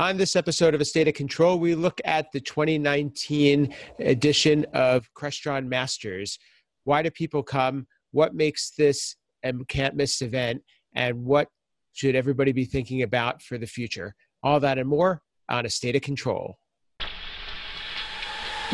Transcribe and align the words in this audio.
On 0.00 0.16
this 0.16 0.34
episode 0.34 0.74
of 0.74 0.80
A 0.80 0.84
State 0.86 1.08
of 1.08 1.14
Control, 1.14 1.58
we 1.58 1.74
look 1.74 2.00
at 2.06 2.32
the 2.32 2.40
2019 2.40 3.74
edition 3.98 4.64
of 4.72 5.06
Crestron 5.12 5.66
Masters. 5.66 6.38
Why 6.84 7.02
do 7.02 7.10
people 7.10 7.42
come? 7.42 7.86
What 8.10 8.34
makes 8.34 8.70
this 8.70 9.16
a 9.44 9.52
can't 9.68 9.94
miss 9.94 10.22
event? 10.22 10.62
And 10.94 11.22
what 11.22 11.48
should 11.92 12.14
everybody 12.16 12.52
be 12.52 12.64
thinking 12.64 13.02
about 13.02 13.42
for 13.42 13.58
the 13.58 13.66
future? 13.66 14.14
All 14.42 14.58
that 14.60 14.78
and 14.78 14.88
more 14.88 15.20
on 15.50 15.66
A 15.66 15.68
State 15.68 15.96
of 15.96 16.00
Control. 16.00 16.56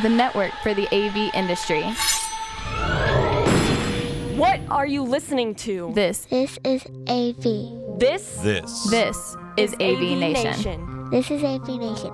The 0.03 0.09
network 0.09 0.53
for 0.63 0.75
the 0.75 0.87
AV 0.95 1.35
industry. 1.35 1.83
What 4.37 4.61
are 4.71 4.87
you 4.87 5.03
listening 5.03 5.57
to? 5.57 5.91
This 5.93 6.27
This 6.27 6.57
is 6.63 6.87
AV. 7.09 7.99
This 7.99 8.37
This. 8.45 8.91
this 8.91 9.37
is 9.57 9.75
AV, 9.81 10.17
Nation. 10.17 10.96
This 11.11 11.31
is 11.31 11.45
AV 11.45 11.69
Nation. 11.69 12.13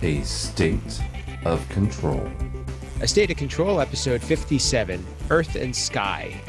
A 0.00 0.22
state 0.22 1.00
of 1.44 1.68
control. 1.70 2.30
A 3.00 3.08
State 3.08 3.32
of 3.32 3.36
Control, 3.36 3.80
episode 3.80 4.22
57 4.22 5.04
Earth 5.30 5.56
and 5.56 5.74
Sky. 5.74 6.40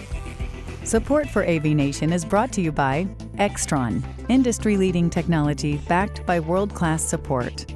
Support 0.84 1.30
for 1.30 1.44
AV 1.44 1.66
Nation 1.66 2.14
is 2.14 2.24
brought 2.24 2.52
to 2.54 2.62
you 2.62 2.72
by 2.72 3.08
Extron, 3.38 4.04
industry 4.30 4.78
leading 4.78 5.12
technology 5.12 5.78
backed 5.88 6.26
by 6.26 6.40
world 6.40 6.74
class 6.74 7.04
support. 7.04 7.72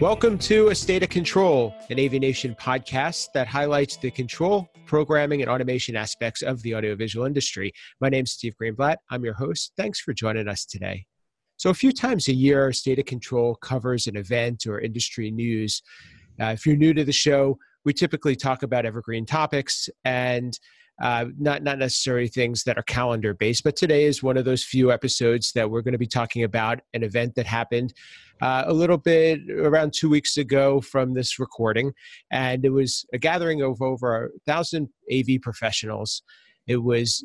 Welcome 0.00 0.38
to 0.38 0.68
A 0.68 0.74
State 0.74 1.02
of 1.02 1.10
Control, 1.10 1.74
an 1.90 2.00
AV 2.00 2.12
Nation 2.12 2.56
podcast 2.58 3.28
that 3.34 3.46
highlights 3.46 3.98
the 3.98 4.10
control, 4.10 4.66
programming, 4.86 5.42
and 5.42 5.50
automation 5.50 5.94
aspects 5.94 6.40
of 6.40 6.62
the 6.62 6.74
audiovisual 6.74 7.26
industry. 7.26 7.70
My 8.00 8.08
name's 8.08 8.32
Steve 8.32 8.54
Greenblatt. 8.60 8.96
I'm 9.10 9.24
your 9.24 9.34
host. 9.34 9.72
Thanks 9.76 10.00
for 10.00 10.14
joining 10.14 10.48
us 10.48 10.64
today. 10.64 11.04
So, 11.58 11.68
a 11.68 11.74
few 11.74 11.92
times 11.92 12.28
a 12.28 12.32
year, 12.32 12.72
State 12.72 12.98
of 12.98 13.04
Control 13.04 13.56
covers 13.56 14.06
an 14.06 14.16
event 14.16 14.66
or 14.66 14.80
industry 14.80 15.30
news. 15.30 15.82
Uh, 16.40 16.46
if 16.46 16.64
you're 16.64 16.76
new 16.76 16.94
to 16.94 17.04
the 17.04 17.12
show, 17.12 17.58
we 17.84 17.92
typically 17.92 18.36
talk 18.36 18.62
about 18.62 18.86
evergreen 18.86 19.26
topics 19.26 19.90
and 20.06 20.58
uh, 21.00 21.26
not 21.38 21.62
not 21.62 21.78
necessarily 21.78 22.28
things 22.28 22.64
that 22.64 22.78
are 22.78 22.82
calendar 22.82 23.34
based. 23.34 23.64
But 23.64 23.76
today 23.76 24.04
is 24.04 24.22
one 24.22 24.36
of 24.36 24.44
those 24.44 24.62
few 24.62 24.92
episodes 24.92 25.52
that 25.52 25.70
we're 25.70 25.82
going 25.82 25.92
to 25.92 25.98
be 25.98 26.06
talking 26.06 26.44
about 26.44 26.80
an 26.94 27.02
event 27.02 27.34
that 27.36 27.46
happened 27.46 27.94
uh, 28.42 28.64
a 28.66 28.72
little 28.72 28.98
bit 28.98 29.40
around 29.50 29.92
two 29.92 30.08
weeks 30.08 30.36
ago 30.36 30.80
from 30.80 31.14
this 31.14 31.38
recording, 31.38 31.92
and 32.30 32.64
it 32.64 32.70
was 32.70 33.04
a 33.12 33.18
gathering 33.18 33.62
of 33.62 33.80
over 33.82 34.26
a 34.26 34.28
thousand 34.46 34.88
AV 35.12 35.40
professionals. 35.42 36.22
It 36.66 36.82
was 36.82 37.24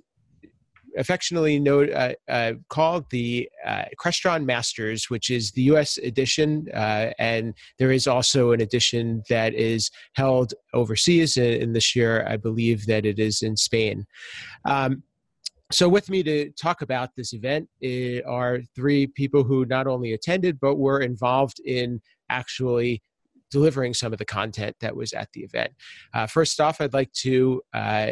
affectionately 0.97 1.59
know, 1.59 1.83
uh, 1.83 2.13
uh, 2.27 2.53
called 2.69 3.05
the 3.09 3.49
uh, 3.65 3.85
Crestron 3.99 4.45
Masters, 4.45 5.09
which 5.09 5.29
is 5.29 5.51
the 5.51 5.63
U.S. 5.63 5.97
edition, 5.97 6.67
uh, 6.73 7.11
and 7.19 7.53
there 7.79 7.91
is 7.91 8.07
also 8.07 8.51
an 8.51 8.61
edition 8.61 9.23
that 9.29 9.53
is 9.53 9.91
held 10.13 10.53
overseas. 10.73 11.37
In 11.37 11.73
this 11.73 11.95
year, 11.95 12.25
I 12.27 12.37
believe 12.37 12.85
that 12.85 13.05
it 13.05 13.19
is 13.19 13.41
in 13.41 13.57
Spain. 13.57 14.05
Um, 14.65 15.03
so, 15.71 15.89
with 15.89 16.09
me 16.09 16.21
to 16.23 16.51
talk 16.51 16.81
about 16.81 17.15
this 17.15 17.33
event 17.33 17.67
eh, 17.81 18.21
are 18.27 18.61
three 18.75 19.07
people 19.07 19.43
who 19.43 19.65
not 19.65 19.87
only 19.87 20.13
attended 20.13 20.59
but 20.59 20.75
were 20.75 21.01
involved 21.01 21.59
in 21.59 22.01
actually 22.29 23.01
delivering 23.51 23.93
some 23.93 24.11
of 24.13 24.19
the 24.19 24.25
content 24.25 24.75
that 24.81 24.95
was 24.95 25.13
at 25.13 25.31
the 25.33 25.41
event. 25.41 25.71
Uh, 26.13 26.27
first 26.27 26.59
off, 26.59 26.81
I'd 26.81 26.93
like 26.93 27.11
to 27.13 27.61
uh, 27.73 28.11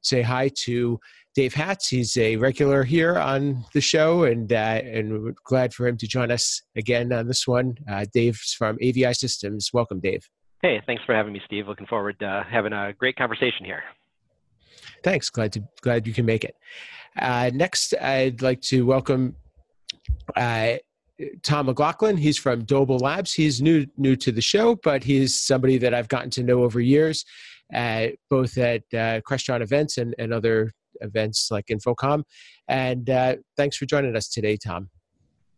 say 0.00 0.22
hi 0.22 0.48
to 0.48 0.98
Dave 1.34 1.54
Hatz. 1.54 1.88
He's 1.88 2.16
a 2.16 2.36
regular 2.36 2.82
here 2.82 3.16
on 3.16 3.64
the 3.72 3.80
show, 3.80 4.24
and 4.24 4.52
uh, 4.52 4.56
and 4.56 5.22
we're 5.22 5.34
glad 5.44 5.72
for 5.72 5.86
him 5.86 5.96
to 5.98 6.08
join 6.08 6.30
us 6.30 6.62
again 6.76 7.12
on 7.12 7.28
this 7.28 7.46
one. 7.46 7.76
Uh, 7.88 8.04
Dave's 8.12 8.52
from 8.52 8.76
AVI 8.82 9.14
Systems. 9.14 9.70
Welcome, 9.72 10.00
Dave. 10.00 10.28
Hey, 10.62 10.82
thanks 10.86 11.02
for 11.04 11.14
having 11.14 11.32
me, 11.32 11.40
Steve. 11.46 11.68
Looking 11.68 11.86
forward 11.86 12.18
to 12.20 12.44
having 12.50 12.72
a 12.72 12.92
great 12.92 13.16
conversation 13.16 13.64
here. 13.64 13.82
Thanks. 15.04 15.30
Glad 15.30 15.52
to 15.52 15.62
glad 15.82 16.06
you 16.06 16.12
can 16.12 16.26
make 16.26 16.44
it. 16.44 16.56
Uh, 17.16 17.50
next, 17.54 17.94
I'd 18.00 18.42
like 18.42 18.60
to 18.62 18.84
welcome 18.84 19.36
uh, 20.36 20.74
Tom 21.42 21.66
McLaughlin. 21.66 22.16
He's 22.16 22.38
from 22.38 22.64
Doble 22.64 22.98
Labs. 22.98 23.32
He's 23.32 23.62
new 23.62 23.86
new 23.96 24.16
to 24.16 24.32
the 24.32 24.40
show, 24.40 24.76
but 24.82 25.04
he's 25.04 25.38
somebody 25.38 25.78
that 25.78 25.94
I've 25.94 26.08
gotten 26.08 26.30
to 26.30 26.42
know 26.42 26.64
over 26.64 26.80
years, 26.80 27.24
uh, 27.72 28.08
both 28.28 28.58
at 28.58 28.82
uh, 28.92 29.20
Crestron 29.20 29.62
events 29.62 29.96
and, 29.96 30.14
and 30.18 30.32
other 30.32 30.72
events 31.00 31.48
like 31.50 31.66
InfoComm. 31.66 32.22
And 32.68 33.08
uh, 33.10 33.36
thanks 33.56 33.76
for 33.76 33.86
joining 33.86 34.16
us 34.16 34.28
today, 34.28 34.56
Tom. 34.56 34.90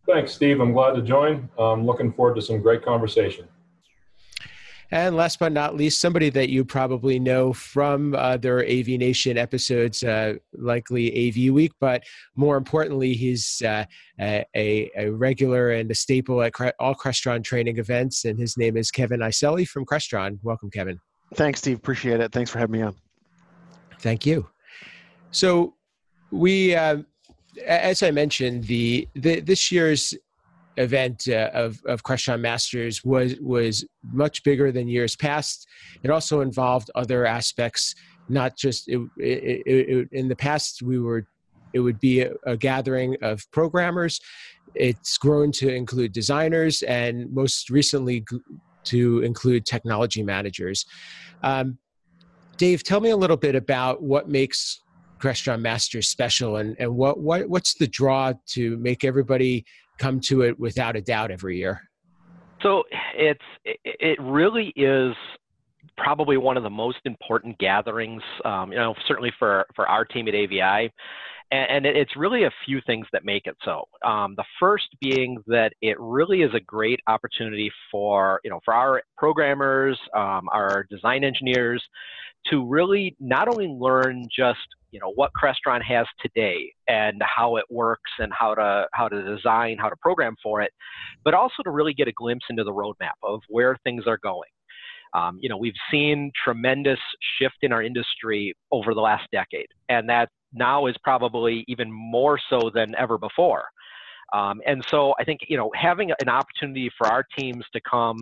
Thanks, 0.07 0.33
Steve. 0.33 0.61
I'm 0.61 0.73
glad 0.73 0.95
to 0.95 1.03
join. 1.03 1.49
I'm 1.59 1.87
looking 1.87 2.13
forward 2.13 2.35
to 2.35 2.43
some 2.43 2.61
great 2.61 2.85
conversation. 2.85 3.47
And 4.93 5.17
last 5.17 5.39
but 5.39 5.53
not 5.53 5.75
least, 5.75 6.03
somebody 6.03 6.29
that 6.31 6.51
you 6.51 6.67
probably 6.67 7.19
know 7.19 7.55
from 7.55 8.15
other 8.15 8.63
AV 8.63 8.89
Nation 8.89 9.39
episodes, 9.39 10.03
uh, 10.03 10.35
likely 10.53 11.29
AV 11.29 11.51
Week, 11.51 11.73
but 11.81 12.05
more 12.37 12.59
importantly, 12.59 13.15
he's 13.15 13.63
uh, 13.65 13.87
a, 14.21 14.45
a, 14.55 15.09
regular 15.09 15.71
and 15.71 15.91
a 15.91 15.95
staple 15.95 16.43
at 16.43 16.53
all 16.79 16.95
Crestron 16.95 17.43
training 17.43 17.79
events. 17.79 18.27
And 18.27 18.39
his 18.39 18.59
name 18.59 18.77
is 18.77 18.91
Kevin 18.91 19.21
Iselli 19.21 19.67
from 19.67 19.87
Crestron. 19.87 20.39
Welcome, 20.43 20.71
Kevin. 20.71 21.01
Thanks, 21.35 21.61
Steve. 21.61 21.79
Appreciate 21.79 22.21
it. 22.21 22.31
Thanks 22.31 22.51
for 22.51 22.59
having 22.59 22.73
me 22.73 22.83
on. 22.83 22.95
Thank 23.99 24.27
you. 24.27 24.52
So, 25.33 25.75
we, 26.31 26.75
uh, 26.75 26.99
as 27.67 28.03
I 28.03 28.11
mentioned, 28.11 28.65
the, 28.65 29.07
the 29.15 29.41
this 29.41 29.71
year's 29.71 30.15
event 30.77 31.29
uh, 31.29 31.51
of 31.53 31.83
of 31.87 32.03
Crestron 32.03 32.41
Masters 32.41 33.05
was 33.05 33.37
was 33.41 33.85
much 34.13 34.43
bigger 34.43 34.73
than 34.73 34.89
years 34.89 35.17
past. 35.17 35.67
It 36.03 36.11
also 36.11 36.41
involved 36.41 36.91
other 36.95 37.27
aspects, 37.27 37.95
not 38.29 38.57
just 38.57 38.89
it, 38.89 39.01
it, 39.19 39.63
it, 39.67 40.09
in 40.13 40.29
the 40.29 40.37
past 40.37 40.83
we 40.83 40.99
were 40.99 41.27
it 41.73 41.81
would 41.81 41.99
be 42.01 42.21
a, 42.21 42.33
a, 42.45 42.57
gathering 42.57 43.17
of 43.23 43.51
programmers. 43.51 44.21
It's 44.75 45.17
grown 45.17 45.53
to 45.53 45.75
include 45.75 46.13
designers 46.13 46.83
and 46.83 47.33
most 47.33 47.71
recently 47.71 48.25
to 48.85 49.23
include 49.23 49.65
technology 49.65 50.23
managers. 50.23 50.85
Um, 51.43 51.79
Dave, 52.59 52.85
tell 52.85 53.01
me 53.01 53.09
a 53.09 53.17
little 53.17 53.39
bit 53.39 53.55
about 53.55 54.03
what 54.03 54.29
makes 54.29 54.82
Crestron 55.23 55.61
Masters 55.61 56.09
special 56.09 56.57
and, 56.57 56.75
and 56.81 56.97
what, 56.97 57.21
what 57.21 57.49
what's 57.49 57.75
the 57.75 57.87
draw 57.87 58.33
to 58.49 58.77
make 58.79 59.05
everybody 59.05 59.65
come 59.99 60.19
to 60.21 60.43
it 60.43 60.59
without 60.59 60.97
a 60.97 61.01
doubt 61.01 61.31
every 61.31 61.59
year? 61.59 61.81
So 62.61 62.83
it's 63.15 63.41
it 63.65 64.21
really 64.21 64.73
is 64.75 65.15
probably 65.97 66.37
one 66.37 66.57
of 66.57 66.65
the 66.65 66.71
most 66.71 66.99
important 67.05 67.57
gatherings. 67.59 68.23
Um, 68.45 68.73
you 68.73 68.79
know, 68.79 68.95
certainly 69.07 69.33
for 69.39 69.65
for 69.77 69.89
our 69.89 70.05
team 70.05 70.27
at 70.27 70.35
AVI. 70.35 70.93
And, 71.53 71.85
it's 71.85 72.17
really 72.17 72.45
a 72.45 72.51
few 72.65 72.81
things 72.87 73.07
that 73.13 73.27
make 73.27 73.47
it 73.47 73.57
so. 73.63 73.85
Um, 74.07 74.35
the 74.39 74.45
first 74.59 74.87
being 75.03 75.37
that 75.49 75.75
it 75.83 76.01
really 76.01 76.41
is 76.41 76.51
a 76.55 76.61
great 76.61 77.01
opportunity 77.09 77.71
for 77.91 78.41
you 78.43 78.51
know 78.51 78.61
for 78.65 78.73
our 78.73 79.03
programmers, 79.19 79.99
um, 80.17 80.49
our 80.51 80.87
design 80.91 81.25
engineers, 81.25 81.83
to 82.51 82.67
really 82.67 83.15
not 83.21 83.49
only 83.49 83.69
learn 83.69 84.25
just 84.35 84.61
you 84.93 85.01
know 85.01 85.13
what 85.15 85.31
Crestron 85.41 85.83
has 85.83 86.07
today 86.21 86.73
and 86.89 87.21
how 87.23 87.57
it 87.57 87.65
works 87.69 88.11
and 88.19 88.33
how 88.33 88.55
to 88.55 88.87
how 88.95 89.09
to 89.09 89.23
design, 89.23 89.77
how 89.79 89.91
to 89.91 89.97
program 89.97 90.37
for 90.43 90.63
it, 90.63 90.73
but 91.23 91.35
also 91.35 91.63
to 91.65 91.71
really 91.71 91.93
get 91.93 92.09
a 92.09 92.13
glimpse 92.13 92.47
into 92.49 92.65
the 92.65 92.73
roadmap 92.73 93.19
of 93.23 93.41
where 93.49 93.77
things 93.85 94.05
are 94.07 94.19
going. 94.23 94.49
Um, 95.15 95.39
you 95.43 95.51
know, 95.51 95.59
we've 95.59 95.75
seen 95.91 96.33
tremendous 96.43 96.99
shift 97.39 97.59
in 97.61 97.73
our 97.73 97.83
industry 97.83 98.55
over 98.71 98.95
the 98.95 99.03
last 99.03 99.29
decade, 99.31 99.69
and 99.91 100.09
that 100.09 100.31
now 100.53 100.87
is 100.87 100.97
probably 101.03 101.65
even 101.69 101.91
more 101.91 102.39
so 102.51 102.71
than 102.75 102.95
ever 102.97 103.19
before. 103.19 103.65
Um, 104.33 104.63
and 104.67 104.83
so 104.89 105.15
I 105.19 105.25
think 105.25 105.41
you 105.49 105.57
know 105.57 105.71
having 105.75 106.11
an 106.11 106.29
opportunity 106.29 106.91
for 106.97 107.07
our 107.07 107.25
teams 107.39 107.65
to 107.75 107.81
come 107.89 108.19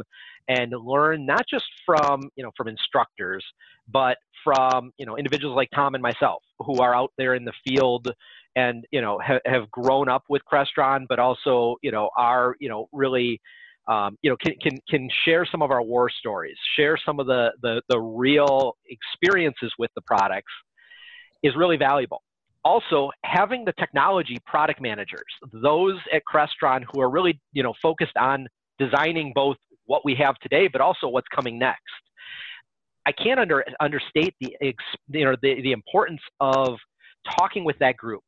and 0.48 0.72
learn 0.72 1.24
not 1.24 1.42
just 1.48 1.66
from 1.86 2.22
you 2.36 2.42
know 2.42 2.50
from 2.56 2.68
instructors, 2.68 3.44
but 3.88 4.18
from 4.42 4.92
you 4.98 5.06
know 5.06 5.16
individuals 5.16 5.54
like 5.56 5.68
Tom 5.74 5.94
and 5.94 6.02
myself 6.02 6.42
who 6.58 6.78
are 6.78 6.94
out 6.94 7.12
there 7.16 7.34
in 7.34 7.44
the 7.44 7.52
field 7.66 8.10
and 8.56 8.84
you 8.90 9.00
know 9.00 9.20
ha- 9.24 9.40
have 9.46 9.70
grown 9.70 10.08
up 10.08 10.24
with 10.28 10.42
Crestron, 10.50 11.06
but 11.08 11.20
also 11.20 11.76
you 11.82 11.92
know 11.92 12.10
are 12.16 12.56
you 12.58 12.68
know 12.68 12.88
really 12.92 13.40
um, 13.86 14.16
you 14.22 14.30
know 14.30 14.36
can, 14.44 14.54
can 14.60 14.78
can 14.88 15.08
share 15.24 15.46
some 15.46 15.62
of 15.62 15.70
our 15.70 15.82
war 15.82 16.10
stories, 16.10 16.56
share 16.76 16.98
some 17.04 17.20
of 17.20 17.28
the 17.28 17.52
the, 17.62 17.82
the 17.88 18.00
real 18.00 18.76
experiences 18.88 19.72
with 19.78 19.90
the 19.94 20.02
products 20.02 20.52
is 21.42 21.54
really 21.56 21.76
valuable. 21.76 22.22
also 22.64 23.10
having 23.24 23.64
the 23.64 23.72
technology 23.78 24.38
product 24.46 24.80
managers, 24.80 25.32
those 25.52 25.98
at 26.12 26.22
Crestron 26.30 26.84
who 26.92 27.00
are 27.00 27.10
really 27.10 27.40
you 27.52 27.62
know 27.62 27.74
focused 27.80 28.16
on 28.16 28.46
designing 28.78 29.32
both 29.34 29.56
what 29.86 30.04
we 30.04 30.14
have 30.14 30.36
today, 30.38 30.68
but 30.68 30.80
also 30.80 31.08
what's 31.08 31.28
coming 31.34 31.58
next. 31.58 31.80
I 33.06 33.12
can't 33.12 33.40
under, 33.40 33.64
understate 33.80 34.34
the 34.40 34.56
you 35.08 35.24
know 35.24 35.36
the, 35.42 35.62
the 35.62 35.72
importance 35.72 36.20
of 36.40 36.78
talking 37.38 37.64
with 37.64 37.78
that 37.78 37.96
group, 37.96 38.22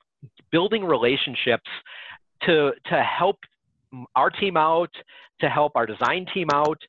building 0.50 0.85
relationships 0.85 1.70
to 2.44 2.73
to 2.87 3.03
help 3.03 3.38
our 4.17 4.31
team 4.31 4.56
out, 4.56 4.91
to 5.41 5.49
help 5.49 5.73
our 5.75 5.87
design 5.87 6.26
team 6.32 6.49
out, 6.53 6.81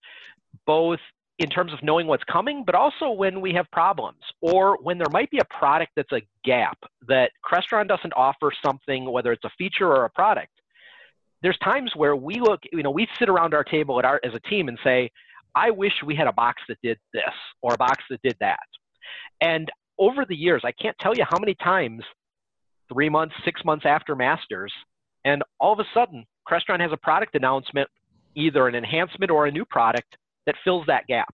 both 0.65 0.99
in 1.39 1.49
terms 1.49 1.73
of 1.73 1.79
knowing 1.81 2.07
what's 2.07 2.23
coming, 2.25 2.63
but 2.65 2.75
also 2.75 3.11
when 3.11 3.41
we 3.41 3.53
have 3.53 3.69
problems 3.71 4.19
or 4.41 4.77
when 4.81 4.97
there 4.97 5.09
might 5.11 5.31
be 5.31 5.39
a 5.39 5.45
product 5.45 5.91
that's 5.95 6.11
a 6.11 6.21
gap 6.45 6.77
that 7.07 7.31
Crestron 7.43 7.87
doesn't 7.87 8.13
offer 8.15 8.51
something, 8.63 9.11
whether 9.11 9.31
it's 9.31 9.43
a 9.43 9.49
feature 9.57 9.87
or 9.87 10.05
a 10.05 10.09
product. 10.09 10.51
There's 11.41 11.57
times 11.57 11.91
where 11.95 12.15
we 12.15 12.39
look, 12.39 12.61
you 12.71 12.83
know, 12.83 12.91
we 12.91 13.07
sit 13.19 13.29
around 13.29 13.53
our 13.53 13.63
table 13.63 13.99
at 13.99 14.05
our, 14.05 14.21
as 14.23 14.33
a 14.33 14.39
team 14.49 14.67
and 14.67 14.77
say, 14.83 15.09
I 15.55 15.71
wish 15.71 15.93
we 16.05 16.15
had 16.15 16.27
a 16.27 16.33
box 16.33 16.61
that 16.69 16.77
did 16.83 16.97
this 17.13 17.23
or 17.61 17.73
a 17.73 17.77
box 17.77 18.03
that 18.09 18.21
did 18.23 18.37
that. 18.39 18.59
And 19.41 19.71
over 19.97 20.25
the 20.25 20.35
years, 20.35 20.61
I 20.63 20.71
can't 20.71 20.97
tell 20.99 21.15
you 21.15 21.25
how 21.29 21.39
many 21.39 21.55
times, 21.55 22.03
three 22.91 23.09
months, 23.09 23.35
six 23.43 23.63
months 23.65 23.85
after 23.85 24.15
Masters, 24.15 24.73
and 25.25 25.43
all 25.59 25.73
of 25.73 25.79
a 25.79 25.85
sudden, 25.93 26.25
Crestron 26.47 26.79
has 26.79 26.91
a 26.91 26.97
product 26.97 27.35
announcement, 27.35 27.89
either 28.35 28.67
an 28.67 28.75
enhancement 28.75 29.31
or 29.31 29.45
a 29.45 29.51
new 29.51 29.65
product 29.65 30.17
that 30.45 30.55
fills 30.63 30.85
that 30.87 31.07
gap. 31.07 31.33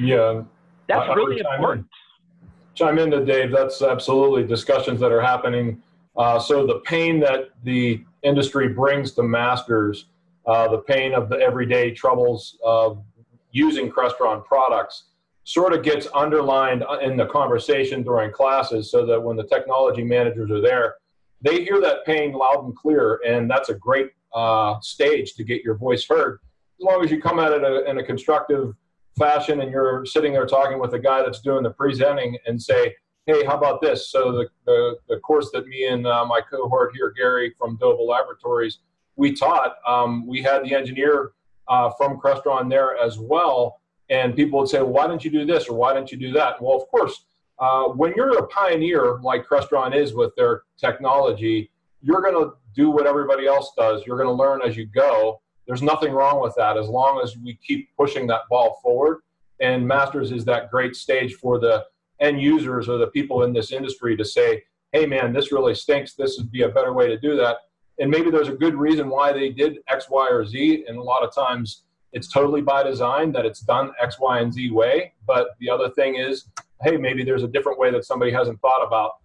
Yeah. 0.00 0.42
That's 0.88 1.08
I, 1.08 1.14
really 1.14 1.44
I 1.44 1.56
important. 1.56 1.86
In. 1.86 2.48
Chime 2.74 2.98
in 2.98 3.10
to 3.10 3.24
Dave. 3.24 3.50
That's 3.52 3.82
absolutely 3.82 4.44
discussions 4.44 5.00
that 5.00 5.12
are 5.12 5.20
happening. 5.20 5.82
Uh, 6.16 6.38
so 6.38 6.66
the 6.66 6.80
pain 6.80 7.20
that 7.20 7.50
the 7.64 8.04
industry 8.22 8.68
brings 8.68 9.12
to 9.12 9.22
masters, 9.22 10.06
uh, 10.46 10.68
the 10.68 10.78
pain 10.78 11.12
of 11.12 11.28
the 11.28 11.36
everyday 11.36 11.92
troubles 11.92 12.56
of 12.64 13.02
using 13.50 13.90
Crestron 13.90 14.44
products, 14.44 15.04
sort 15.44 15.72
of 15.72 15.82
gets 15.82 16.06
underlined 16.14 16.84
in 17.02 17.16
the 17.16 17.26
conversation 17.26 18.02
during 18.02 18.30
classes 18.30 18.90
so 18.90 19.06
that 19.06 19.20
when 19.20 19.36
the 19.36 19.44
technology 19.44 20.04
managers 20.04 20.50
are 20.50 20.60
there, 20.60 20.96
they 21.40 21.64
hear 21.64 21.80
that 21.80 22.04
pain 22.04 22.32
loud 22.32 22.64
and 22.64 22.76
clear, 22.76 23.20
and 23.26 23.50
that's 23.50 23.68
a 23.68 23.74
great 23.74 24.10
uh, 24.34 24.78
stage 24.80 25.34
to 25.34 25.44
get 25.44 25.62
your 25.62 25.74
voice 25.74 26.06
heard 26.06 26.40
as 26.80 26.84
long 26.84 27.04
as 27.04 27.10
you 27.10 27.20
come 27.20 27.38
at 27.38 27.52
it 27.52 27.88
in 27.88 27.98
a 27.98 28.04
constructive 28.04 28.74
fashion 29.18 29.60
and 29.60 29.70
you're 29.70 30.06
sitting 30.06 30.32
there 30.32 30.46
talking 30.46 30.78
with 30.78 30.92
the 30.92 30.98
guy 30.98 31.22
that's 31.22 31.40
doing 31.40 31.62
the 31.62 31.70
presenting 31.70 32.38
and 32.46 32.60
say, 32.60 32.94
hey, 33.26 33.44
how 33.44 33.56
about 33.56 33.80
this? 33.80 34.10
So 34.10 34.32
the, 34.32 34.48
the, 34.64 34.96
the 35.08 35.16
course 35.18 35.50
that 35.52 35.66
me 35.66 35.86
and 35.86 36.06
uh, 36.06 36.24
my 36.24 36.40
cohort 36.40 36.92
here, 36.94 37.12
Gary 37.16 37.52
from 37.58 37.76
Doble 37.76 38.06
Laboratories, 38.06 38.78
we 39.16 39.34
taught, 39.34 39.76
um, 39.86 40.26
we 40.26 40.40
had 40.40 40.64
the 40.64 40.74
engineer 40.74 41.32
uh, 41.66 41.90
from 41.98 42.18
Crestron 42.18 42.70
there 42.70 42.96
as 42.96 43.18
well. 43.18 43.80
And 44.08 44.34
people 44.34 44.60
would 44.60 44.68
say, 44.68 44.80
why 44.80 45.06
didn't 45.06 45.24
you 45.24 45.30
do 45.30 45.44
this 45.44 45.68
or 45.68 45.76
why 45.76 45.92
didn't 45.92 46.10
you 46.10 46.16
do 46.16 46.32
that? 46.32 46.62
Well, 46.62 46.76
of 46.76 46.88
course, 46.88 47.26
uh, 47.58 47.84
when 47.88 48.14
you're 48.16 48.38
a 48.38 48.46
pioneer 48.46 49.18
like 49.22 49.46
Crestron 49.46 49.94
is 49.94 50.14
with 50.14 50.34
their 50.36 50.62
technology, 50.78 51.70
you're 52.00 52.22
going 52.22 52.34
to 52.34 52.52
do 52.74 52.88
what 52.88 53.06
everybody 53.06 53.46
else 53.46 53.72
does. 53.76 54.02
You're 54.06 54.16
going 54.16 54.28
to 54.28 54.32
learn 54.32 54.62
as 54.62 54.76
you 54.76 54.86
go. 54.86 55.42
There's 55.68 55.82
nothing 55.82 56.12
wrong 56.12 56.40
with 56.40 56.54
that 56.56 56.78
as 56.78 56.88
long 56.88 57.20
as 57.22 57.36
we 57.36 57.58
keep 57.62 57.94
pushing 57.94 58.26
that 58.28 58.48
ball 58.48 58.80
forward. 58.82 59.18
And 59.60 59.86
Masters 59.86 60.32
is 60.32 60.46
that 60.46 60.70
great 60.70 60.96
stage 60.96 61.34
for 61.34 61.60
the 61.60 61.84
end 62.20 62.40
users 62.40 62.88
or 62.88 62.96
the 62.96 63.08
people 63.08 63.44
in 63.44 63.52
this 63.52 63.70
industry 63.70 64.16
to 64.16 64.24
say, 64.24 64.64
hey, 64.92 65.04
man, 65.04 65.34
this 65.34 65.52
really 65.52 65.74
stinks. 65.74 66.14
This 66.14 66.38
would 66.38 66.50
be 66.50 66.62
a 66.62 66.70
better 66.70 66.94
way 66.94 67.06
to 67.08 67.18
do 67.18 67.36
that. 67.36 67.58
And 67.98 68.10
maybe 68.10 68.30
there's 68.30 68.48
a 68.48 68.52
good 68.52 68.74
reason 68.74 69.10
why 69.10 69.32
they 69.32 69.50
did 69.50 69.80
X, 69.88 70.08
Y, 70.08 70.28
or 70.30 70.46
Z. 70.46 70.86
And 70.88 70.96
a 70.96 71.02
lot 71.02 71.22
of 71.22 71.34
times 71.34 71.82
it's 72.14 72.32
totally 72.32 72.62
by 72.62 72.82
design 72.82 73.30
that 73.32 73.44
it's 73.44 73.60
done 73.60 73.92
X, 74.00 74.18
Y, 74.18 74.40
and 74.40 74.50
Z 74.50 74.70
way. 74.70 75.12
But 75.26 75.48
the 75.60 75.68
other 75.68 75.90
thing 75.90 76.14
is, 76.14 76.48
hey, 76.82 76.96
maybe 76.96 77.24
there's 77.24 77.42
a 77.42 77.48
different 77.48 77.78
way 77.78 77.90
that 77.90 78.06
somebody 78.06 78.32
hasn't 78.32 78.58
thought 78.62 78.86
about. 78.86 79.16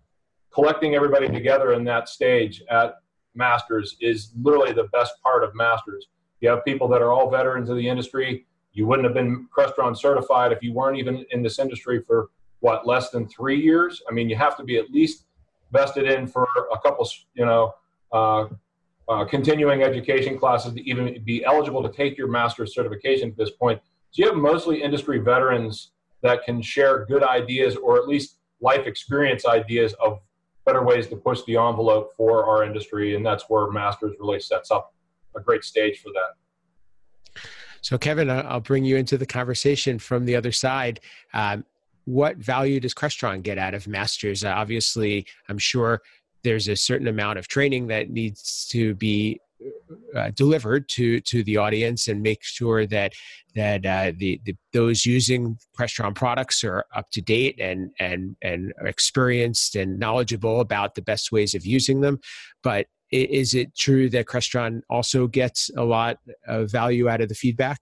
Collecting 0.54 0.94
everybody 0.94 1.30
together 1.30 1.72
in 1.72 1.86
that 1.86 2.10
stage 2.10 2.62
at 2.70 2.96
Masters 3.34 3.96
is 4.02 4.34
literally 4.42 4.74
the 4.74 4.90
best 4.92 5.14
part 5.24 5.46
of 5.46 5.56
Masters 5.56 6.08
you 6.44 6.50
have 6.50 6.64
people 6.66 6.90
that 6.90 7.02
are 7.02 7.14
all 7.14 7.32
veterans 7.32 7.70
of 7.70 7.78
the 7.78 7.88
industry. 7.88 8.46
You 8.74 8.86
wouldn't 8.86 9.06
have 9.06 9.14
been 9.14 9.48
Crestron 9.58 9.98
certified 9.98 10.52
if 10.52 10.62
you 10.62 10.74
weren't 10.74 10.98
even 10.98 11.26
in 11.32 11.42
this 11.42 11.58
industry 11.58 12.02
for 12.02 12.30
what 12.60 12.86
less 12.86 13.12
than 13.12 13.28
three 13.30 13.60
years. 13.60 14.02
I 14.10 14.14
mean, 14.14 14.30
you 14.30 14.36
have 14.36 14.58
to 14.58 14.64
be 14.64 14.78
at 14.78 14.92
least 14.92 15.26
vested 15.72 16.06
in 16.06 16.28
for 16.28 16.46
a 16.72 16.78
couple, 16.80 17.08
you 17.34 17.46
know, 17.46 17.74
uh, 18.12 18.48
uh, 19.08 19.26
continuing 19.26 19.84
education 19.84 20.38
classes 20.38 20.74
to 20.74 20.82
even 20.82 21.24
be 21.24 21.46
eligible 21.46 21.82
to 21.82 21.90
take 21.90 22.18
your 22.18 22.28
master's 22.28 22.74
certification 22.76 23.30
at 23.30 23.38
this 23.38 23.52
point. 23.52 23.82
So 24.12 24.24
you 24.24 24.30
have 24.30 24.38
mostly 24.38 24.84
industry 24.84 25.20
veterans 25.20 25.92
that 26.24 26.44
can 26.44 26.62
share 26.62 27.06
good 27.06 27.24
ideas 27.24 27.78
or 27.78 27.98
at 27.98 28.08
least 28.08 28.38
life 28.60 28.86
experience 28.86 29.46
ideas 29.46 29.94
of 30.04 30.20
better 30.66 30.84
ways 30.84 31.08
to 31.08 31.16
push 31.16 31.42
the 31.48 31.56
envelope 31.56 32.14
for 32.18 32.46
our 32.46 32.66
industry, 32.66 33.16
and 33.16 33.26
that's 33.26 33.46
where 33.50 33.70
masters 33.72 34.14
really 34.20 34.40
sets 34.40 34.72
up 34.72 34.94
a 35.36 35.42
great 35.42 35.64
stage 35.64 36.00
for 36.00 36.10
that. 36.14 37.42
So, 37.82 37.98
Kevin, 37.98 38.30
I'll 38.30 38.62
bring 38.62 38.86
you 38.86 38.96
into 38.96 39.18
the 39.18 39.26
conversation 39.26 40.00
from 40.00 40.26
the 40.26 40.36
other 40.36 40.54
side. 40.54 41.02
Um, 41.34 41.66
what 42.06 42.38
value 42.38 42.80
does 42.80 42.94
Crestron 42.94 43.44
get 43.44 43.58
out 43.58 43.74
of 43.74 43.88
Masters? 43.88 44.44
Uh, 44.44 44.50
obviously, 44.50 45.26
I'm 45.50 45.58
sure 45.58 46.02
there's 46.44 46.68
a 46.68 46.76
certain 46.76 47.08
amount 47.08 47.40
of 47.40 47.48
training 47.48 47.88
that 47.88 48.10
needs 48.10 48.68
to 48.72 48.96
be 48.96 49.40
uh, 50.16 50.30
delivered 50.32 50.88
to 50.90 51.20
to 51.22 51.44
the 51.44 51.58
audience 51.58 52.08
and 52.08 52.22
make 52.22 52.44
sure 52.44 52.86
that 52.86 53.14
that 53.56 53.86
uh, 53.86 54.12
the, 54.18 54.42
the, 54.46 54.56
those 54.74 55.06
using 55.06 55.58
Crestron 55.78 56.14
products 56.16 56.64
are 56.64 56.86
up 56.96 57.10
to 57.12 57.22
date 57.22 57.60
and 57.60 57.92
and 58.00 58.36
and 58.42 58.74
experienced 58.82 59.76
and 59.76 60.00
knowledgeable 60.00 60.60
about 60.60 60.96
the 60.96 61.02
best 61.02 61.32
ways 61.32 61.56
of 61.56 61.66
using 61.66 62.02
them. 62.02 62.20
But 62.62 62.88
is 63.14 63.54
it 63.54 63.76
true 63.76 64.10
that 64.10 64.26
Crestron 64.26 64.82
also 64.90 65.28
gets 65.28 65.70
a 65.78 65.84
lot 65.84 66.18
of 66.48 66.72
value 66.72 67.10
out 67.10 67.22
of 67.22 67.30
the 67.30 67.36
feedback? 67.36 67.80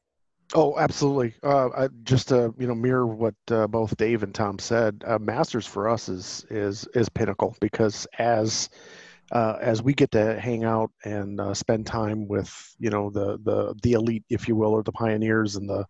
Oh, 0.53 0.77
absolutely. 0.77 1.33
Uh, 1.43 1.69
I, 1.69 1.87
just 2.03 2.27
to 2.29 2.53
you 2.59 2.67
know 2.67 2.75
mirror 2.75 3.07
what 3.07 3.35
uh, 3.49 3.67
both 3.67 3.95
Dave 3.95 4.23
and 4.23 4.35
Tom 4.35 4.59
said, 4.59 5.03
uh, 5.07 5.17
Masters 5.17 5.65
for 5.65 5.87
us 5.87 6.09
is 6.09 6.45
is 6.49 6.87
is 6.93 7.07
pinnacle 7.07 7.55
because 7.61 8.05
as 8.19 8.69
uh, 9.31 9.57
as 9.61 9.81
we 9.81 9.93
get 9.93 10.11
to 10.11 10.37
hang 10.37 10.65
out 10.65 10.91
and 11.05 11.39
uh, 11.39 11.53
spend 11.53 11.85
time 11.87 12.27
with 12.27 12.75
you 12.79 12.89
know 12.89 13.09
the 13.09 13.39
the 13.43 13.73
the 13.81 13.93
elite, 13.93 14.25
if 14.29 14.47
you 14.47 14.55
will, 14.57 14.71
or 14.71 14.83
the 14.83 14.91
pioneers 14.91 15.55
and 15.55 15.69
the 15.69 15.85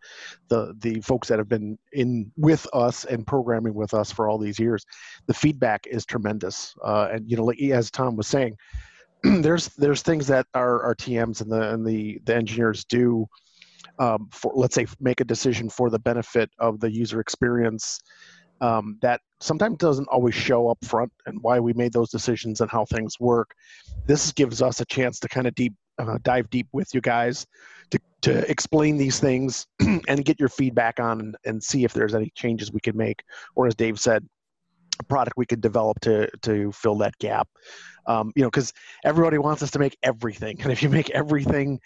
the 0.50 0.76
the 0.78 1.02
folks 1.02 1.28
that 1.28 1.40
have 1.40 1.50
been 1.50 1.78
in 1.94 2.32
with 2.38 2.68
us 2.72 3.04
and 3.06 3.26
programming 3.26 3.74
with 3.74 3.96
us 3.96 4.12
for 4.12 4.30
all 4.30 4.38
these 4.38 4.60
years, 4.60 4.86
the 5.26 5.34
feedback 5.34 5.88
is 5.88 6.06
tremendous. 6.06 6.76
Uh, 6.84 7.10
and 7.12 7.30
you 7.30 7.36
know, 7.36 7.46
like, 7.46 7.60
as 7.62 7.90
Tom 7.90 8.16
was 8.16 8.28
saying 8.28 8.56
there's 9.42 9.68
there's 9.70 10.02
things 10.02 10.28
that 10.28 10.48
our, 10.54 10.82
our 10.84 10.96
TMs 10.96 11.42
and 11.42 11.52
the 11.52 11.74
and 11.74 11.86
the 11.86 12.20
the 12.26 12.36
engineers 12.36 12.86
do 12.86 13.28
um, 14.00 14.30
for 14.32 14.52
let's 14.56 14.76
say 14.76 14.88
make 15.00 15.22
a 15.22 15.26
decision 15.26 15.70
for 15.70 15.90
the 15.90 16.00
benefit 16.00 16.50
of 16.60 16.80
the 16.80 16.92
user 16.92 17.20
experience 17.20 18.00
um, 18.62 18.98
that 19.02 19.22
sometimes 19.40 19.78
doesn't 19.78 20.08
always 20.08 20.36
show 20.36 20.70
up 20.70 20.78
front 20.86 21.12
and 21.26 21.42
why 21.42 21.60
we 21.60 21.74
made 21.74 21.94
those 21.94 22.10
decisions 22.10 22.62
and 22.62 22.70
how 22.70 22.86
things 22.86 23.20
work. 23.20 23.54
This 24.06 24.32
gives 24.32 24.62
us 24.62 24.82
a 24.82 24.86
chance 24.86 25.20
to 25.20 25.28
kind 25.28 25.48
of 25.48 25.56
deep 25.56 25.74
uh, 26.00 26.18
dive 26.24 26.50
deep 26.50 26.68
with 26.72 26.94
you 26.94 27.02
guys 27.02 27.46
to, 27.92 28.00
to 28.22 28.50
explain 28.50 28.98
these 28.98 29.20
things 29.20 29.68
and 30.08 30.26
get 30.26 30.40
your 30.40 30.50
feedback 30.50 31.00
on 31.00 31.20
and, 31.20 31.36
and 31.46 31.64
see 31.64 31.84
if 31.84 31.94
there's 31.94 32.16
any 32.16 32.32
changes 32.36 32.72
we 32.72 32.80
can 32.80 32.96
make 32.98 33.22
or 33.56 33.68
as 33.68 33.76
Dave 33.76 34.00
said 34.00 34.26
a 35.02 35.04
product 35.04 35.36
we 35.38 35.46
could 35.46 35.62
develop 35.62 36.00
to 36.02 36.30
to 36.42 36.72
fill 36.72 36.98
that 36.98 37.18
gap 37.20 37.48
um, 38.08 38.32
you 38.36 38.44
know, 38.44 38.50
because 38.50 38.74
everybody 39.04 39.38
wants 39.38 39.64
us 39.64 39.72
to 39.72 39.80
make 39.80 39.98
everything, 40.04 40.62
and 40.62 40.72
if 40.72 40.82
you 40.84 40.90
make 40.90 41.10
everything, 41.12 41.80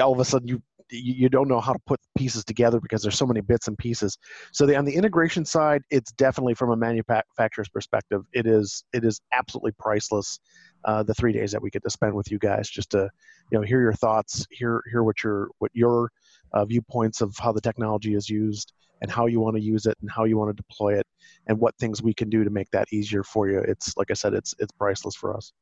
all 0.00 0.12
of 0.12 0.20
a 0.20 0.24
sudden 0.24 0.48
you 0.48 0.62
you 0.94 1.30
don't 1.30 1.48
know 1.48 1.60
how 1.60 1.72
to 1.72 1.78
put 1.86 1.98
pieces 2.18 2.44
together 2.44 2.78
because 2.78 3.02
there's 3.02 3.16
so 3.16 3.24
many 3.24 3.40
bits 3.40 3.66
and 3.66 3.78
pieces. 3.78 4.18
So 4.52 4.66
the, 4.66 4.76
on 4.76 4.84
the 4.84 4.94
integration 4.94 5.46
side, 5.46 5.80
it's 5.90 6.12
definitely 6.12 6.52
from 6.52 6.70
a 6.70 6.76
manufacturer's 6.76 7.70
perspective, 7.70 8.22
it 8.32 8.46
is 8.46 8.84
it 8.92 9.04
is 9.04 9.20
absolutely 9.32 9.72
priceless. 9.78 10.38
Uh, 10.84 11.02
the 11.02 11.14
three 11.14 11.32
days 11.32 11.52
that 11.52 11.62
we 11.62 11.70
get 11.70 11.82
to 11.84 11.90
spend 11.90 12.12
with 12.12 12.30
you 12.30 12.38
guys, 12.38 12.68
just 12.68 12.90
to 12.90 13.08
you 13.50 13.58
know 13.58 13.62
hear 13.62 13.80
your 13.80 13.92
thoughts, 13.92 14.46
hear 14.50 14.82
hear 14.90 15.02
what 15.02 15.22
your 15.22 15.48
what 15.58 15.70
your 15.74 16.10
uh, 16.52 16.64
viewpoints 16.64 17.20
of 17.20 17.34
how 17.38 17.52
the 17.52 17.60
technology 17.60 18.14
is 18.14 18.28
used, 18.28 18.72
and 19.02 19.10
how 19.10 19.26
you 19.26 19.40
want 19.40 19.56
to 19.56 19.62
use 19.62 19.84
it 19.86 19.96
and 20.00 20.10
how 20.10 20.24
you 20.24 20.38
want 20.38 20.48
to 20.48 20.62
deploy 20.62 20.98
it 20.98 21.06
and 21.46 21.58
what 21.58 21.76
things 21.76 22.02
we 22.02 22.14
can 22.14 22.30
do 22.30 22.44
to 22.44 22.50
make 22.50 22.70
that 22.70 22.86
easier 22.92 23.22
for 23.22 23.48
you 23.48 23.58
it's 23.58 23.96
like 23.96 24.10
i 24.10 24.14
said 24.14 24.32
it's 24.32 24.54
it's 24.58 24.72
priceless 24.72 25.14
for 25.14 25.36
us 25.36 25.52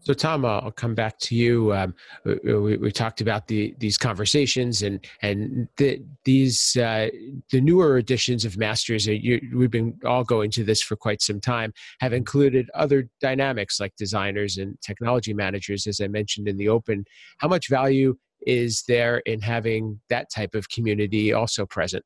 So, 0.00 0.12
Tom, 0.12 0.44
I'll 0.44 0.70
come 0.70 0.94
back 0.94 1.18
to 1.20 1.34
you. 1.34 1.72
Um, 1.72 1.94
we, 2.24 2.76
we, 2.76 2.92
talked 2.92 3.20
about 3.20 3.46
the 3.46 3.74
these 3.78 3.96
conversations 3.96 4.82
and 4.82 5.04
and 5.22 5.66
the, 5.76 6.02
these 6.24 6.76
uh, 6.76 7.08
the 7.50 7.60
newer 7.60 7.96
editions 7.98 8.44
of 8.44 8.58
Masters. 8.58 9.06
You, 9.06 9.40
we've 9.54 9.70
been 9.70 9.98
all 10.04 10.24
going 10.24 10.50
to 10.52 10.64
this 10.64 10.82
for 10.82 10.96
quite 10.96 11.22
some 11.22 11.40
time. 11.40 11.72
Have 12.00 12.12
included 12.12 12.70
other 12.74 13.08
dynamics 13.20 13.80
like 13.80 13.96
designers 13.96 14.58
and 14.58 14.78
technology 14.82 15.32
managers, 15.32 15.86
as 15.86 16.00
I 16.00 16.08
mentioned 16.08 16.48
in 16.48 16.58
the 16.58 16.68
open. 16.68 17.04
How 17.38 17.48
much 17.48 17.68
value 17.68 18.16
is 18.46 18.84
there 18.88 19.18
in 19.18 19.40
having 19.40 20.00
that 20.08 20.30
type 20.30 20.54
of 20.54 20.68
community 20.68 21.32
also 21.32 21.66
present? 21.66 22.04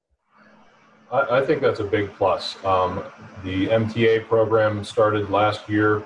I, 1.10 1.38
I 1.38 1.46
think 1.46 1.62
that's 1.62 1.80
a 1.80 1.84
big 1.84 2.12
plus. 2.14 2.62
Um, 2.64 3.04
the 3.44 3.68
MTA 3.68 4.26
program 4.26 4.84
started 4.84 5.30
last 5.30 5.68
year 5.68 6.04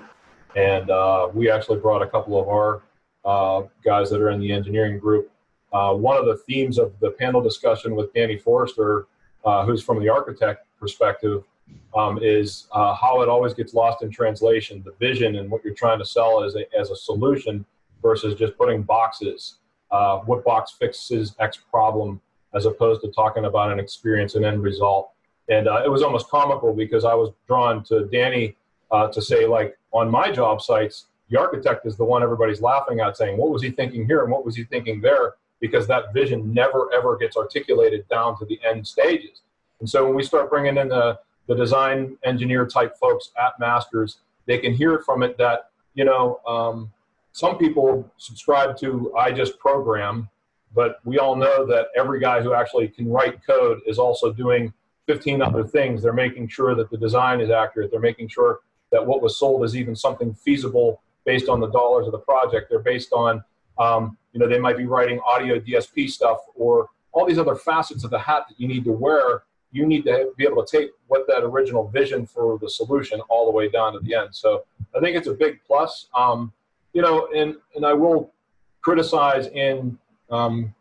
and 0.56 0.90
uh, 0.90 1.28
we 1.32 1.50
actually 1.50 1.78
brought 1.78 2.02
a 2.02 2.06
couple 2.06 2.40
of 2.40 2.48
our 2.48 2.82
uh, 3.24 3.66
guys 3.84 4.10
that 4.10 4.20
are 4.20 4.30
in 4.30 4.40
the 4.40 4.52
engineering 4.52 4.98
group. 4.98 5.30
Uh, 5.72 5.94
one 5.94 6.16
of 6.16 6.26
the 6.26 6.36
themes 6.36 6.78
of 6.78 6.92
the 7.00 7.10
panel 7.10 7.40
discussion 7.40 7.94
with 7.94 8.12
Danny 8.12 8.36
Forrester, 8.36 9.06
uh, 9.44 9.64
who's 9.64 9.82
from 9.82 10.00
the 10.00 10.08
architect 10.08 10.66
perspective, 10.78 11.44
um, 11.96 12.18
is 12.22 12.66
uh, 12.72 12.94
how 12.94 13.22
it 13.22 13.28
always 13.28 13.54
gets 13.54 13.72
lost 13.72 14.02
in 14.02 14.10
translation. 14.10 14.82
The 14.84 14.92
vision 14.98 15.36
and 15.36 15.50
what 15.50 15.64
you're 15.64 15.74
trying 15.74 15.98
to 16.00 16.04
sell 16.04 16.44
as 16.44 16.54
a, 16.54 16.64
as 16.78 16.90
a 16.90 16.96
solution 16.96 17.64
versus 18.02 18.34
just 18.34 18.56
putting 18.58 18.82
boxes. 18.82 19.54
Uh, 19.92 20.18
what 20.20 20.44
box 20.44 20.72
fixes 20.72 21.36
X 21.38 21.58
problem 21.70 22.20
as 22.54 22.66
opposed 22.66 23.02
to 23.02 23.10
talking 23.12 23.44
about 23.44 23.70
an 23.70 23.78
experience 23.78 24.34
and 24.34 24.44
end 24.44 24.62
result. 24.62 25.10
And 25.48 25.66
it 25.66 25.90
was 25.90 26.02
almost 26.02 26.28
comical 26.28 26.72
because 26.72 27.04
I 27.04 27.14
was 27.14 27.30
drawn 27.46 27.82
to 27.84 28.06
Danny 28.06 28.56
to 28.90 29.22
say, 29.22 29.46
like, 29.46 29.78
on 29.92 30.10
my 30.10 30.30
job 30.30 30.60
sites, 30.60 31.06
the 31.32 31.38
architect 31.38 31.86
is 31.86 31.96
the 31.96 32.04
one 32.04 32.22
everybody's 32.22 32.60
laughing 32.60 33.00
at, 33.00 33.16
saying, 33.16 33.38
What 33.38 33.50
was 33.50 33.62
he 33.62 33.70
thinking 33.70 34.06
here 34.06 34.22
and 34.22 34.30
what 34.30 34.44
was 34.44 34.54
he 34.54 34.64
thinking 34.64 35.00
there? 35.00 35.34
Because 35.60 35.86
that 35.86 36.12
vision 36.12 36.52
never 36.52 36.92
ever 36.92 37.16
gets 37.16 37.36
articulated 37.36 38.06
down 38.08 38.38
to 38.38 38.44
the 38.44 38.60
end 38.64 38.86
stages. 38.86 39.40
And 39.80 39.88
so 39.88 40.04
when 40.04 40.14
we 40.14 40.22
start 40.22 40.50
bringing 40.50 40.76
in 40.76 40.88
the, 40.88 41.18
the 41.48 41.54
design 41.54 42.18
engineer 42.24 42.66
type 42.66 42.96
folks 42.98 43.30
at 43.42 43.58
Masters, 43.58 44.18
they 44.46 44.58
can 44.58 44.74
hear 44.74 44.98
from 44.98 45.22
it 45.22 45.38
that, 45.38 45.70
you 45.94 46.04
know, 46.04 46.40
um, 46.46 46.92
some 47.32 47.58
people 47.58 48.10
subscribe 48.18 48.76
to 48.78 49.12
I 49.16 49.32
just 49.32 49.58
program, 49.58 50.28
but 50.74 51.00
we 51.04 51.18
all 51.18 51.34
know 51.34 51.66
that 51.66 51.88
every 51.96 52.20
guy 52.20 52.42
who 52.42 52.54
actually 52.54 52.88
can 52.88 53.10
write 53.10 53.44
code 53.44 53.80
is 53.86 53.98
also 53.98 54.32
doing 54.32 54.72
15 55.06 55.42
other 55.42 55.64
things. 55.64 56.02
They're 56.02 56.12
making 56.12 56.48
sure 56.48 56.74
that 56.74 56.90
the 56.90 56.96
design 56.96 57.40
is 57.40 57.50
accurate. 57.50 57.90
They're 57.90 58.00
making 58.00 58.28
sure 58.28 58.60
that 58.90 59.04
what 59.04 59.22
was 59.22 59.38
sold 59.38 59.64
is 59.64 59.74
even 59.74 59.96
something 59.96 60.34
feasible 60.34 61.02
based 61.24 61.48
on 61.48 61.60
the 61.60 61.70
dollars 61.70 62.06
of 62.06 62.12
the 62.12 62.18
project. 62.18 62.68
They're 62.68 62.80
based 62.80 63.12
on, 63.12 63.42
um, 63.78 64.16
you 64.32 64.40
know, 64.40 64.48
they 64.48 64.58
might 64.58 64.76
be 64.76 64.86
writing 64.86 65.20
audio 65.26 65.58
DSP 65.58 66.10
stuff 66.10 66.38
or 66.54 66.88
all 67.12 67.26
these 67.26 67.38
other 67.38 67.54
facets 67.54 68.04
of 68.04 68.10
the 68.10 68.18
hat 68.18 68.44
that 68.48 68.60
you 68.60 68.68
need 68.68 68.84
to 68.84 68.92
wear. 68.92 69.42
You 69.70 69.86
need 69.86 70.04
to 70.04 70.32
be 70.36 70.44
able 70.44 70.64
to 70.64 70.78
take 70.78 70.90
what 71.06 71.26
that 71.28 71.42
original 71.42 71.88
vision 71.88 72.26
for 72.26 72.58
the 72.58 72.68
solution 72.68 73.20
all 73.28 73.46
the 73.46 73.52
way 73.52 73.68
down 73.68 73.94
to 73.94 74.00
the 74.00 74.14
end. 74.14 74.34
So 74.34 74.64
I 74.94 75.00
think 75.00 75.16
it's 75.16 75.28
a 75.28 75.34
big 75.34 75.60
plus. 75.66 76.08
Um, 76.14 76.52
you 76.92 77.02
know, 77.02 77.28
and 77.34 77.56
and 77.74 77.84
I 77.86 77.92
will 77.92 78.32
criticize 78.80 79.46
and 79.48 79.96
um, 80.30 80.74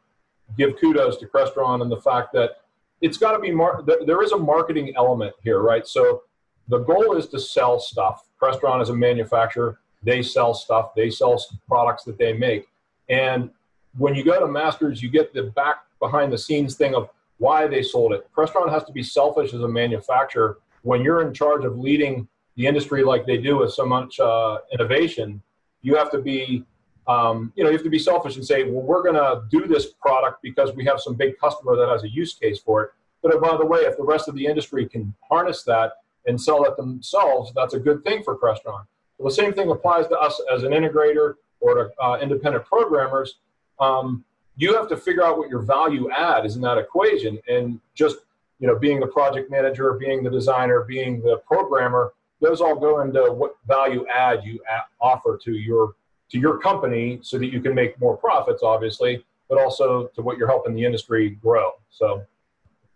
give 0.58 0.80
kudos 0.80 1.18
to 1.18 1.28
Crestron 1.28 1.82
and 1.82 1.92
the 1.92 2.02
fact 2.02 2.34
that 2.34 2.62
it's 3.02 3.18
got 3.18 3.32
to 3.32 3.40
be 3.40 3.52
mar- 3.52 3.84
there 4.06 4.22
is 4.22 4.32
a 4.32 4.38
marketing 4.38 4.94
element 4.96 5.34
here, 5.44 5.62
right? 5.62 5.88
So 5.88 6.24
the 6.68 6.80
goal 6.80 7.18
is 7.18 7.28
to 7.28 7.40
sell 7.40 7.80
stuff. 7.80 8.28
Crestron 8.42 8.82
is 8.82 8.90
a 8.90 8.96
manufacturer. 8.96 9.80
They 10.04 10.22
sell 10.22 10.54
stuff. 10.54 10.94
They 10.96 11.10
sell 11.10 11.44
products 11.68 12.04
that 12.06 12.18
they 12.18 12.34
make. 12.34 12.68
And 13.10 13.50
when 13.98 14.16
you 14.16 14.24
go 14.24 14.40
to 14.40 14.48
Masters, 14.48 15.02
you 15.02 15.10
get 15.10 15.34
the 15.34 15.44
back 15.44 15.84
behind 16.00 16.32
the 16.32 16.38
scenes 16.38 16.76
thing 16.76 16.96
of 16.96 17.10
why 17.38 17.68
they 17.68 17.84
sold 17.84 18.14
it. 18.14 18.28
Crestron 18.36 18.70
has 18.70 18.84
to 18.86 18.92
be 18.92 19.04
selfish 19.04 19.54
as 19.54 19.62
a 19.62 19.68
manufacturer. 19.68 20.60
When 20.84 21.02
you're 21.02 21.22
in 21.22 21.34
charge 21.34 21.66
of 21.66 21.78
leading 21.78 22.28
the 22.56 22.68
industry 22.68 23.04
like 23.04 23.26
they 23.26 23.38
do 23.38 23.58
with 23.58 23.74
so 23.74 23.86
much 23.86 24.20
uh, 24.20 24.60
innovation, 24.72 25.42
you 25.82 25.96
have 25.96 26.12
to 26.12 26.20
be, 26.20 26.64
um, 27.08 27.52
you 27.56 27.64
know, 27.64 27.70
you 27.70 27.76
have 27.76 27.84
to 27.84 27.90
be 27.90 28.00
selfish 28.00 28.36
and 28.36 28.46
say, 28.46 28.64
well, 28.64 28.84
we're 28.84 29.04
going 29.04 29.16
to 29.16 29.44
do 29.50 29.68
this 29.68 29.88
product 30.02 30.42
because 30.42 30.74
we 30.74 30.86
have 30.86 31.00
some 31.00 31.16
big 31.16 31.38
customer 31.40 31.76
that 31.76 31.90
has 31.90 32.04
a 32.04 32.10
use 32.10 32.34
case 32.34 32.60
for 32.60 32.84
it. 32.84 32.92
But 33.22 33.40
by 33.42 33.58
the 33.58 33.66
way, 33.66 33.82
if 33.82 33.98
the 33.98 34.04
rest 34.04 34.28
of 34.28 34.36
the 34.36 34.46
industry 34.46 34.88
can 34.88 35.14
harness 35.28 35.64
that 35.64 35.94
and 36.26 36.40
sell 36.40 36.64
it 36.66 36.76
themselves, 36.78 37.52
that's 37.56 37.74
a 37.74 37.80
good 37.80 38.04
thing 38.04 38.24
for 38.24 38.38
Crestron. 38.38 38.86
Well, 39.18 39.30
the 39.30 39.32
same 39.32 39.54
thing 39.54 39.70
applies 39.70 40.08
to 40.08 40.18
us 40.18 40.42
as 40.52 40.64
an 40.64 40.72
integrator 40.72 41.36
or 41.60 41.76
to 41.76 42.02
uh, 42.02 42.18
independent 42.20 42.66
programmers. 42.66 43.36
Um, 43.80 44.24
you 44.58 44.76
have 44.76 44.88
to 44.90 44.98
figure 44.98 45.24
out 45.24 45.38
what 45.38 45.50
your 45.50 45.62
value 45.62 46.10
add 46.12 46.46
is 46.46 46.56
in 46.56 46.62
that 46.62 46.78
equation, 46.78 47.40
and 47.48 47.80
just 47.96 48.18
you 48.60 48.68
know, 48.68 48.78
being 48.78 49.00
the 49.00 49.08
project 49.08 49.50
manager, 49.50 49.94
being 49.94 50.24
the 50.24 50.30
designer, 50.30 50.82
being 50.82 51.22
the 51.22 51.38
programmer, 51.48 52.14
those 52.42 52.60
all 52.60 52.76
go 52.76 53.02
into 53.02 53.32
what 53.32 53.56
value 53.68 54.06
add 54.08 54.44
you 54.44 54.60
offer 55.00 55.40
to 55.44 55.54
your 55.54 55.94
to 56.30 56.40
your 56.40 56.58
company, 56.60 57.20
so 57.22 57.38
that 57.38 57.48
you 57.48 57.62
can 57.62 57.76
make 57.76 58.00
more 58.00 58.16
profits, 58.16 58.64
obviously, 58.64 59.24
but 59.50 59.60
also 59.60 60.08
to 60.16 60.22
what 60.22 60.38
you're 60.38 60.48
helping 60.48 60.74
the 60.74 60.86
industry 60.86 61.32
grow. 61.32 61.72
So, 61.90 62.24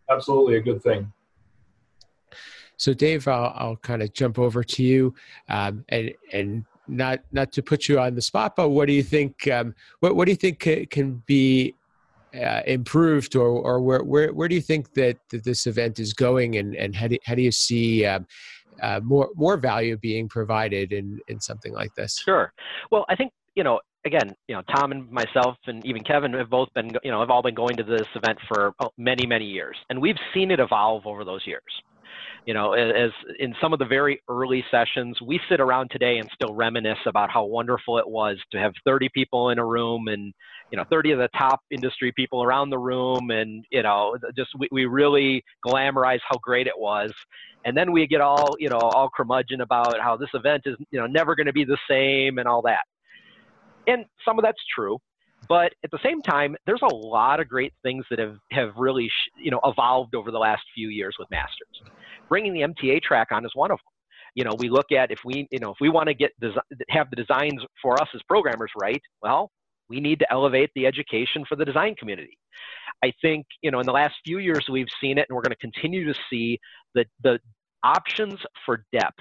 absolutely 0.09 0.55
a 0.55 0.61
good 0.61 0.81
thing. 0.81 1.11
So, 2.77 2.93
Dave, 2.93 3.27
I'll, 3.27 3.53
I'll 3.55 3.75
kind 3.75 4.01
of 4.01 4.13
jump 4.13 4.39
over 4.39 4.63
to 4.63 4.83
you, 4.83 5.13
um, 5.49 5.83
and 5.89 6.13
and 6.31 6.65
not 6.87 7.19
not 7.31 7.51
to 7.53 7.61
put 7.61 7.87
you 7.87 7.99
on 7.99 8.15
the 8.15 8.21
spot, 8.21 8.55
but 8.55 8.69
what 8.69 8.87
do 8.87 8.93
you 8.93 9.03
think? 9.03 9.47
Um, 9.47 9.75
what 9.99 10.15
what 10.15 10.25
do 10.25 10.31
you 10.31 10.37
think 10.37 10.59
can, 10.59 10.85
can 10.85 11.23
be 11.25 11.75
uh, 12.33 12.61
improved, 12.65 13.35
or 13.35 13.47
or 13.47 13.81
where, 13.81 14.03
where 14.03 14.33
where 14.33 14.47
do 14.47 14.55
you 14.55 14.61
think 14.61 14.93
that, 14.93 15.17
that 15.29 15.43
this 15.43 15.67
event 15.67 15.99
is 15.99 16.13
going, 16.13 16.57
and 16.57 16.75
and 16.75 16.95
how 16.95 17.07
do 17.07 17.17
how 17.25 17.35
do 17.35 17.41
you 17.41 17.51
see 17.51 18.05
um, 18.05 18.25
uh, 18.81 18.99
more 19.03 19.29
more 19.35 19.57
value 19.57 19.97
being 19.97 20.27
provided 20.27 20.91
in 20.91 21.19
in 21.27 21.39
something 21.39 21.73
like 21.73 21.93
this? 21.95 22.21
Sure. 22.23 22.51
Well, 22.91 23.05
I 23.09 23.15
think 23.15 23.31
you 23.55 23.63
know 23.63 23.79
again, 24.05 24.35
you 24.47 24.55
know, 24.55 24.61
Tom 24.73 24.91
and 24.91 25.09
myself 25.11 25.57
and 25.65 25.83
even 25.85 26.03
Kevin 26.03 26.31
have 26.33 26.49
both 26.49 26.71
been, 26.75 26.91
you 27.03 27.09
know, 27.09 27.19
have 27.21 27.31
all 27.31 27.41
been 27.41 27.55
going 27.55 27.75
to 27.75 27.83
this 27.83 28.07
event 28.13 28.37
for 28.47 28.71
oh, 28.79 28.91
many, 28.99 29.25
many 29.25 29.45
years, 29.45 29.75
and 29.89 29.99
we've 29.99 30.17
seen 30.33 30.51
it 30.51 30.59
evolve 30.59 31.07
over 31.07 31.25
those 31.25 31.41
years 31.47 31.63
you 32.45 32.53
know, 32.53 32.73
as 32.73 33.11
in 33.39 33.55
some 33.59 33.73
of 33.73 33.79
the 33.79 33.85
very 33.85 34.21
early 34.29 34.63
sessions, 34.69 35.19
we 35.21 35.39
sit 35.49 35.59
around 35.59 35.89
today 35.89 36.19
and 36.19 36.29
still 36.33 36.53
reminisce 36.53 36.99
about 37.07 37.31
how 37.31 37.43
wonderful 37.43 37.97
it 37.97 38.07
was 38.07 38.37
to 38.51 38.59
have 38.59 38.73
30 38.85 39.09
people 39.13 39.49
in 39.49 39.57
a 39.57 39.65
room 39.65 40.07
and, 40.07 40.33
you 40.71 40.77
know, 40.77 40.83
30 40.89 41.11
of 41.11 41.19
the 41.19 41.29
top 41.37 41.61
industry 41.71 42.11
people 42.15 42.43
around 42.43 42.69
the 42.69 42.77
room. 42.77 43.29
And, 43.31 43.65
you 43.71 43.83
know, 43.83 44.17
just 44.35 44.49
we, 44.57 44.67
we 44.71 44.85
really 44.85 45.43
glamorize 45.65 46.19
how 46.27 46.37
great 46.41 46.67
it 46.67 46.77
was. 46.77 47.11
And 47.65 47.75
then 47.75 47.91
we 47.91 48.05
get 48.07 48.21
all, 48.21 48.55
you 48.59 48.69
know, 48.69 48.77
all 48.77 49.09
curmudgeon 49.15 49.61
about 49.61 49.99
how 49.99 50.17
this 50.17 50.29
event 50.33 50.63
is, 50.65 50.75
you 50.91 50.99
know, 50.99 51.07
never 51.07 51.35
going 51.35 51.47
to 51.47 51.53
be 51.53 51.65
the 51.65 51.77
same 51.89 52.37
and 52.37 52.47
all 52.47 52.61
that. 52.63 52.83
And 53.87 54.05
some 54.23 54.37
of 54.39 54.43
that's 54.43 54.61
true. 54.73 54.97
But 55.47 55.73
at 55.83 55.91
the 55.91 55.99
same 56.03 56.21
time, 56.21 56.55
there's 56.65 56.81
a 56.81 56.93
lot 56.93 57.39
of 57.39 57.47
great 57.47 57.73
things 57.83 58.03
that 58.09 58.17
have, 58.17 58.37
have 58.51 58.71
really, 58.77 59.09
you 59.37 59.51
know, 59.51 59.59
evolved 59.63 60.15
over 60.15 60.31
the 60.31 60.39
last 60.39 60.63
few 60.73 60.89
years 60.89 61.15
with 61.19 61.29
Masters 61.29 61.91
bringing 62.29 62.53
the 62.53 62.61
MTA 62.61 63.01
track 63.01 63.29
on 63.31 63.45
is 63.45 63.51
one 63.53 63.71
of 63.71 63.77
them. 63.77 63.91
You 64.33 64.43
know, 64.43 64.51
we 64.57 64.69
look 64.69 64.91
at 64.91 65.11
if 65.11 65.19
we, 65.23 65.47
you 65.51 65.59
know, 65.59 65.71
if 65.71 65.77
we 65.79 65.89
want 65.89 66.07
to 66.07 66.13
get 66.13 66.31
have 66.89 67.09
the 67.09 67.15
designs 67.15 67.61
for 67.81 67.93
us 68.01 68.07
as 68.13 68.21
programmers 68.27 68.71
right, 68.77 69.01
well, 69.21 69.49
we 69.89 69.99
need 69.99 70.19
to 70.19 70.31
elevate 70.31 70.71
the 70.75 70.85
education 70.85 71.45
for 71.47 71.55
the 71.55 71.65
design 71.65 71.95
community. 71.95 72.37
I 73.03 73.11
think, 73.21 73.45
you 73.61 73.71
know, 73.71 73.79
in 73.79 73.85
the 73.85 73.91
last 73.91 74.15
few 74.25 74.39
years 74.39 74.65
we've 74.69 74.87
seen 75.01 75.17
it, 75.17 75.25
and 75.29 75.35
we're 75.35 75.41
going 75.41 75.51
to 75.51 75.57
continue 75.57 76.11
to 76.11 76.19
see 76.29 76.59
the 76.93 77.05
the 77.23 77.39
options 77.83 78.39
for 78.65 78.83
depth 78.91 79.19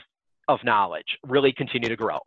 of 0.49 0.62
knowledge 0.64 1.18
really 1.26 1.52
continue 1.52 1.88
to 1.88 1.97
grow. 1.97 2.18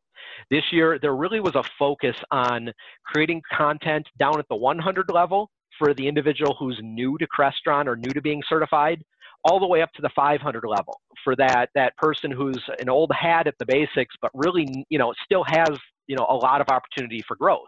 This 0.50 0.64
year, 0.72 1.00
there 1.00 1.16
really 1.16 1.40
was 1.40 1.56
a 1.56 1.64
focus 1.80 2.16
on 2.32 2.72
creating 3.06 3.42
content 3.52 4.08
down 4.20 4.40
at 4.40 4.48
the 4.50 4.56
100 4.56 5.10
level 5.12 5.50
for 5.80 5.94
the 5.94 6.08
individual 6.08 6.56
who's 6.60 6.80
new 6.82 7.18
to 7.18 7.28
Crestron 7.28 7.88
or 7.88 7.96
new 7.96 8.10
to 8.10 8.22
being 8.22 8.42
certified, 8.48 9.04
all 9.44 9.60
the 9.60 9.68
way 9.68 9.82
up 9.82 9.92
to 9.94 10.02
the 10.02 10.10
500 10.16 10.64
level 10.68 11.00
for 11.24 11.36
that 11.36 11.70
that 11.76 11.96
person 11.98 12.32
who's 12.32 12.62
an 12.80 12.90
old 12.90 13.12
hat 13.12 13.48
at 13.48 13.56
the 13.60 13.66
basics 13.66 14.16
but 14.22 14.32
really 14.34 14.86
you 14.90 14.98
know 14.98 15.14
still 15.24 15.44
has 15.44 15.70
you 16.08 16.16
know 16.16 16.26
a 16.30 16.36
lot 16.36 16.62
of 16.62 16.68
opportunity 16.70 17.24
for 17.28 17.36
growth 17.36 17.68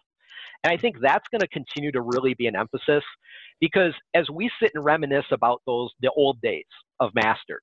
and 0.63 0.71
i 0.71 0.77
think 0.77 0.95
that's 1.01 1.25
going 1.31 1.41
to 1.41 1.47
continue 1.47 1.91
to 1.91 2.01
really 2.01 2.33
be 2.35 2.47
an 2.47 2.55
emphasis 2.55 3.03
because 3.59 3.93
as 4.13 4.29
we 4.29 4.49
sit 4.61 4.71
and 4.75 4.83
reminisce 4.83 5.25
about 5.31 5.61
those 5.65 5.89
the 6.01 6.11
old 6.15 6.39
days 6.41 6.63
of 6.99 7.11
masters 7.15 7.61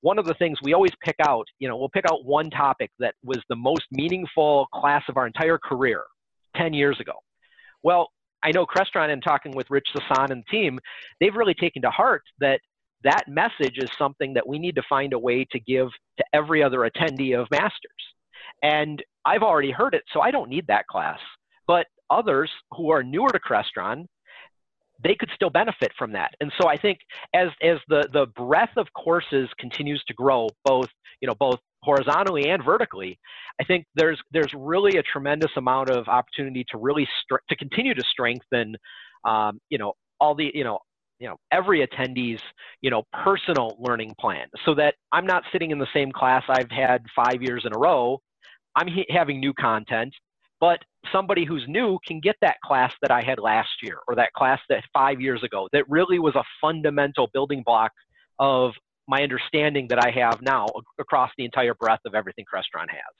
one 0.00 0.18
of 0.18 0.24
the 0.24 0.34
things 0.34 0.58
we 0.62 0.74
always 0.74 0.92
pick 1.04 1.16
out 1.26 1.46
you 1.58 1.68
know 1.68 1.76
we'll 1.76 1.90
pick 1.90 2.04
out 2.10 2.24
one 2.24 2.50
topic 2.50 2.90
that 2.98 3.14
was 3.24 3.38
the 3.48 3.56
most 3.56 3.84
meaningful 3.92 4.66
class 4.72 5.02
of 5.08 5.16
our 5.16 5.26
entire 5.26 5.58
career 5.58 6.02
10 6.56 6.72
years 6.72 6.98
ago 7.00 7.14
well 7.82 8.08
I 8.42 8.52
know 8.52 8.66
Crestron 8.66 9.10
and 9.10 9.22
talking 9.22 9.52
with 9.52 9.66
Rich 9.70 9.88
Sasan 9.94 10.30
and 10.30 10.44
the 10.44 10.56
team, 10.56 10.78
they've 11.20 11.34
really 11.34 11.54
taken 11.54 11.82
to 11.82 11.90
heart 11.90 12.22
that 12.38 12.60
that 13.04 13.24
message 13.28 13.78
is 13.78 13.90
something 13.96 14.34
that 14.34 14.46
we 14.46 14.58
need 14.58 14.74
to 14.76 14.82
find 14.88 15.12
a 15.12 15.18
way 15.18 15.46
to 15.52 15.60
give 15.60 15.88
to 16.18 16.24
every 16.32 16.62
other 16.62 16.80
attendee 16.80 17.38
of 17.38 17.48
Masters. 17.50 17.92
And 18.62 19.02
I've 19.24 19.42
already 19.42 19.70
heard 19.70 19.94
it, 19.94 20.02
so 20.12 20.20
I 20.20 20.30
don't 20.30 20.50
need 20.50 20.66
that 20.68 20.86
class. 20.86 21.18
Others 22.10 22.50
who 22.72 22.90
are 22.90 23.02
newer 23.02 23.30
to 23.30 23.38
Crestron, 23.38 24.06
they 25.02 25.14
could 25.14 25.30
still 25.34 25.50
benefit 25.50 25.92
from 25.98 26.12
that. 26.12 26.32
And 26.40 26.52
so 26.60 26.68
I 26.68 26.76
think 26.76 26.98
as 27.34 27.48
as 27.62 27.78
the 27.88 28.08
the 28.12 28.26
breadth 28.36 28.76
of 28.76 28.86
courses 28.94 29.48
continues 29.58 30.02
to 30.08 30.14
grow, 30.14 30.48
both 30.64 30.88
you 31.20 31.28
know 31.28 31.34
both 31.38 31.58
horizontally 31.82 32.48
and 32.50 32.64
vertically, 32.64 33.18
I 33.60 33.64
think 33.64 33.86
there's 33.94 34.20
there's 34.32 34.52
really 34.56 34.98
a 34.98 35.02
tremendous 35.02 35.52
amount 35.56 35.90
of 35.90 36.08
opportunity 36.08 36.64
to 36.70 36.78
really 36.78 37.08
str- 37.22 37.44
to 37.48 37.56
continue 37.56 37.94
to 37.94 38.02
strengthen, 38.10 38.76
um, 39.24 39.60
you 39.70 39.78
know, 39.78 39.92
all 40.20 40.34
the 40.34 40.50
you 40.54 40.64
know 40.64 40.78
you 41.18 41.28
know 41.28 41.36
every 41.52 41.86
attendee's 41.86 42.40
you 42.80 42.90
know 42.90 43.02
personal 43.24 43.76
learning 43.80 44.14
plan 44.20 44.46
so 44.64 44.74
that 44.74 44.94
i'm 45.12 45.26
not 45.26 45.42
sitting 45.52 45.70
in 45.70 45.78
the 45.78 45.86
same 45.92 46.12
class 46.12 46.42
i've 46.48 46.70
had 46.70 47.04
five 47.14 47.42
years 47.42 47.64
in 47.64 47.74
a 47.74 47.78
row 47.78 48.20
i'm 48.76 48.86
he- 48.86 49.06
having 49.10 49.40
new 49.40 49.52
content 49.54 50.14
but 50.60 50.80
somebody 51.12 51.44
who's 51.44 51.64
new 51.68 51.98
can 52.06 52.20
get 52.20 52.36
that 52.40 52.56
class 52.64 52.92
that 53.02 53.10
i 53.10 53.22
had 53.22 53.38
last 53.38 53.70
year 53.82 53.98
or 54.08 54.14
that 54.14 54.32
class 54.32 54.60
that 54.68 54.84
five 54.92 55.20
years 55.20 55.42
ago 55.42 55.68
that 55.72 55.88
really 55.88 56.18
was 56.18 56.34
a 56.34 56.44
fundamental 56.60 57.28
building 57.32 57.62
block 57.64 57.92
of 58.38 58.72
my 59.06 59.22
understanding 59.22 59.86
that 59.88 60.04
i 60.04 60.10
have 60.10 60.40
now 60.42 60.66
across 60.98 61.30
the 61.38 61.44
entire 61.44 61.74
breadth 61.74 62.02
of 62.06 62.14
everything 62.14 62.44
crestron 62.52 62.88
has 62.88 63.14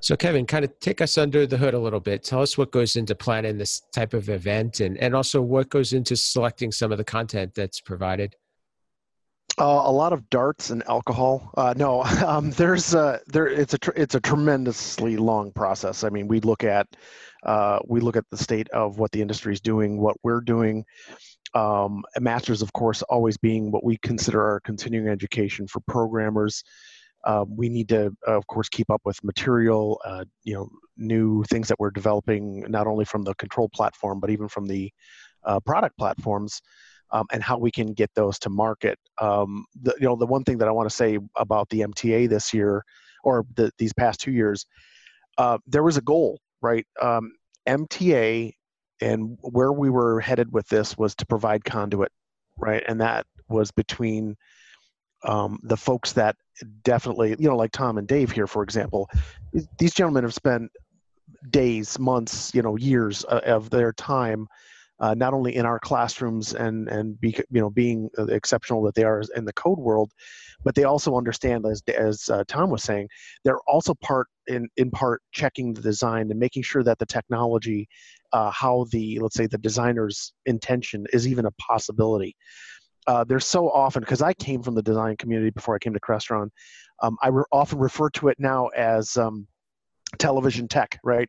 so, 0.00 0.16
Kevin, 0.16 0.46
kind 0.46 0.64
of 0.64 0.78
take 0.80 1.00
us 1.00 1.18
under 1.18 1.46
the 1.46 1.56
hood 1.56 1.74
a 1.74 1.78
little 1.78 2.00
bit. 2.00 2.22
Tell 2.22 2.42
us 2.42 2.56
what 2.56 2.70
goes 2.70 2.96
into 2.96 3.14
planning 3.14 3.58
this 3.58 3.82
type 3.92 4.14
of 4.14 4.28
event, 4.28 4.80
and 4.80 4.96
and 4.98 5.14
also 5.14 5.42
what 5.42 5.68
goes 5.70 5.92
into 5.92 6.16
selecting 6.16 6.72
some 6.72 6.92
of 6.92 6.98
the 6.98 7.04
content 7.04 7.54
that's 7.54 7.80
provided. 7.80 8.36
Uh, 9.58 9.82
a 9.86 9.92
lot 9.92 10.12
of 10.12 10.28
darts 10.28 10.68
and 10.68 10.82
alcohol. 10.86 11.50
Uh, 11.56 11.72
no, 11.76 12.02
um, 12.26 12.50
there's 12.52 12.94
a, 12.94 13.20
there. 13.26 13.46
It's 13.46 13.74
a 13.74 13.78
tr- 13.78 13.96
it's 13.96 14.14
a 14.14 14.20
tremendously 14.20 15.16
long 15.16 15.50
process. 15.52 16.04
I 16.04 16.10
mean, 16.10 16.28
we 16.28 16.40
look 16.40 16.62
at 16.62 16.86
uh, 17.42 17.78
we 17.88 18.00
look 18.00 18.16
at 18.16 18.24
the 18.30 18.36
state 18.36 18.68
of 18.70 18.98
what 18.98 19.12
the 19.12 19.22
industry 19.22 19.54
is 19.54 19.60
doing, 19.60 19.98
what 19.98 20.16
we're 20.22 20.42
doing. 20.42 20.84
Um, 21.54 22.04
masters, 22.20 22.60
of 22.60 22.72
course, 22.74 23.00
always 23.02 23.38
being 23.38 23.70
what 23.70 23.82
we 23.82 23.96
consider 23.98 24.42
our 24.42 24.60
continuing 24.60 25.08
education 25.08 25.66
for 25.66 25.80
programmers. 25.88 26.62
Uh, 27.24 27.44
we 27.48 27.68
need 27.68 27.88
to, 27.88 28.14
of 28.26 28.46
course, 28.46 28.68
keep 28.68 28.90
up 28.90 29.00
with 29.04 29.22
material, 29.24 30.00
uh, 30.04 30.24
you 30.44 30.54
know, 30.54 30.68
new 30.96 31.42
things 31.44 31.66
that 31.68 31.80
we're 31.80 31.90
developing, 31.90 32.64
not 32.68 32.86
only 32.86 33.04
from 33.04 33.22
the 33.22 33.34
control 33.34 33.68
platform, 33.70 34.20
but 34.20 34.30
even 34.30 34.48
from 34.48 34.66
the 34.66 34.92
uh, 35.44 35.58
product 35.60 35.96
platforms, 35.98 36.60
um, 37.10 37.26
and 37.32 37.42
how 37.42 37.58
we 37.58 37.70
can 37.70 37.92
get 37.92 38.10
those 38.14 38.38
to 38.40 38.50
market. 38.50 38.98
Um, 39.20 39.64
the, 39.80 39.94
you 39.98 40.06
know, 40.06 40.16
the 40.16 40.26
one 40.26 40.44
thing 40.44 40.58
that 40.58 40.68
I 40.68 40.72
want 40.72 40.88
to 40.88 40.94
say 40.94 41.18
about 41.36 41.68
the 41.68 41.80
MTA 41.80 42.28
this 42.28 42.52
year, 42.52 42.84
or 43.24 43.44
the, 43.54 43.70
these 43.78 43.92
past 43.92 44.20
two 44.20 44.32
years, 44.32 44.66
uh, 45.38 45.58
there 45.66 45.82
was 45.82 45.96
a 45.96 46.02
goal, 46.02 46.40
right? 46.62 46.86
Um, 47.00 47.32
MTA 47.68 48.52
and 49.00 49.36
where 49.42 49.72
we 49.72 49.90
were 49.90 50.20
headed 50.20 50.52
with 50.52 50.66
this 50.68 50.96
was 50.96 51.14
to 51.16 51.26
provide 51.26 51.64
conduit, 51.64 52.10
right? 52.56 52.82
And 52.88 53.00
that 53.00 53.26
was 53.48 53.70
between 53.70 54.36
um, 55.24 55.58
the 55.62 55.76
folks 55.76 56.12
that 56.14 56.36
definitely, 56.82 57.30
you 57.38 57.48
know, 57.48 57.56
like 57.56 57.72
Tom 57.72 57.98
and 57.98 58.06
Dave 58.06 58.30
here, 58.30 58.46
for 58.46 58.62
example, 58.62 59.10
these 59.78 59.92
gentlemen 59.92 60.24
have 60.24 60.34
spent 60.34 60.70
days, 61.50 61.98
months, 61.98 62.54
you 62.54 62.62
know, 62.62 62.76
years 62.76 63.24
uh, 63.28 63.40
of 63.44 63.70
their 63.70 63.92
time, 63.92 64.46
uh, 65.00 65.14
not 65.14 65.34
only 65.34 65.56
in 65.56 65.66
our 65.66 65.78
classrooms 65.78 66.54
and 66.54 66.88
and 66.88 67.20
be, 67.20 67.36
you 67.50 67.60
know 67.60 67.70
being 67.70 68.08
exceptional 68.28 68.82
that 68.82 68.94
they 68.94 69.04
are 69.04 69.22
in 69.34 69.44
the 69.44 69.52
code 69.52 69.78
world, 69.78 70.12
but 70.64 70.74
they 70.74 70.84
also 70.84 71.16
understand, 71.16 71.66
as 71.66 71.82
as 71.96 72.28
uh, 72.30 72.44
Tom 72.48 72.70
was 72.70 72.82
saying, 72.82 73.08
they're 73.44 73.60
also 73.66 73.94
part 73.94 74.28
in 74.46 74.68
in 74.76 74.90
part 74.90 75.22
checking 75.32 75.74
the 75.74 75.82
design 75.82 76.30
and 76.30 76.40
making 76.40 76.62
sure 76.62 76.82
that 76.82 76.98
the 76.98 77.06
technology, 77.06 77.88
uh, 78.32 78.50
how 78.50 78.86
the 78.90 79.18
let's 79.20 79.36
say 79.36 79.46
the 79.46 79.58
designer's 79.58 80.32
intention 80.46 81.06
is 81.12 81.26
even 81.28 81.46
a 81.46 81.50
possibility 81.52 82.36
uh, 83.06 83.24
there's 83.24 83.46
so 83.46 83.70
often 83.70 84.00
because 84.00 84.22
I 84.22 84.34
came 84.34 84.62
from 84.62 84.74
the 84.74 84.82
design 84.82 85.16
community 85.16 85.50
before 85.50 85.74
I 85.74 85.78
came 85.78 85.94
to 85.94 86.00
Crestron. 86.00 86.50
Um, 87.02 87.16
I 87.22 87.28
re- 87.28 87.44
often 87.52 87.78
refer 87.78 88.10
to 88.10 88.28
it 88.28 88.36
now 88.38 88.68
as 88.68 89.16
um, 89.16 89.46
television 90.18 90.66
tech, 90.66 90.98
right? 91.04 91.28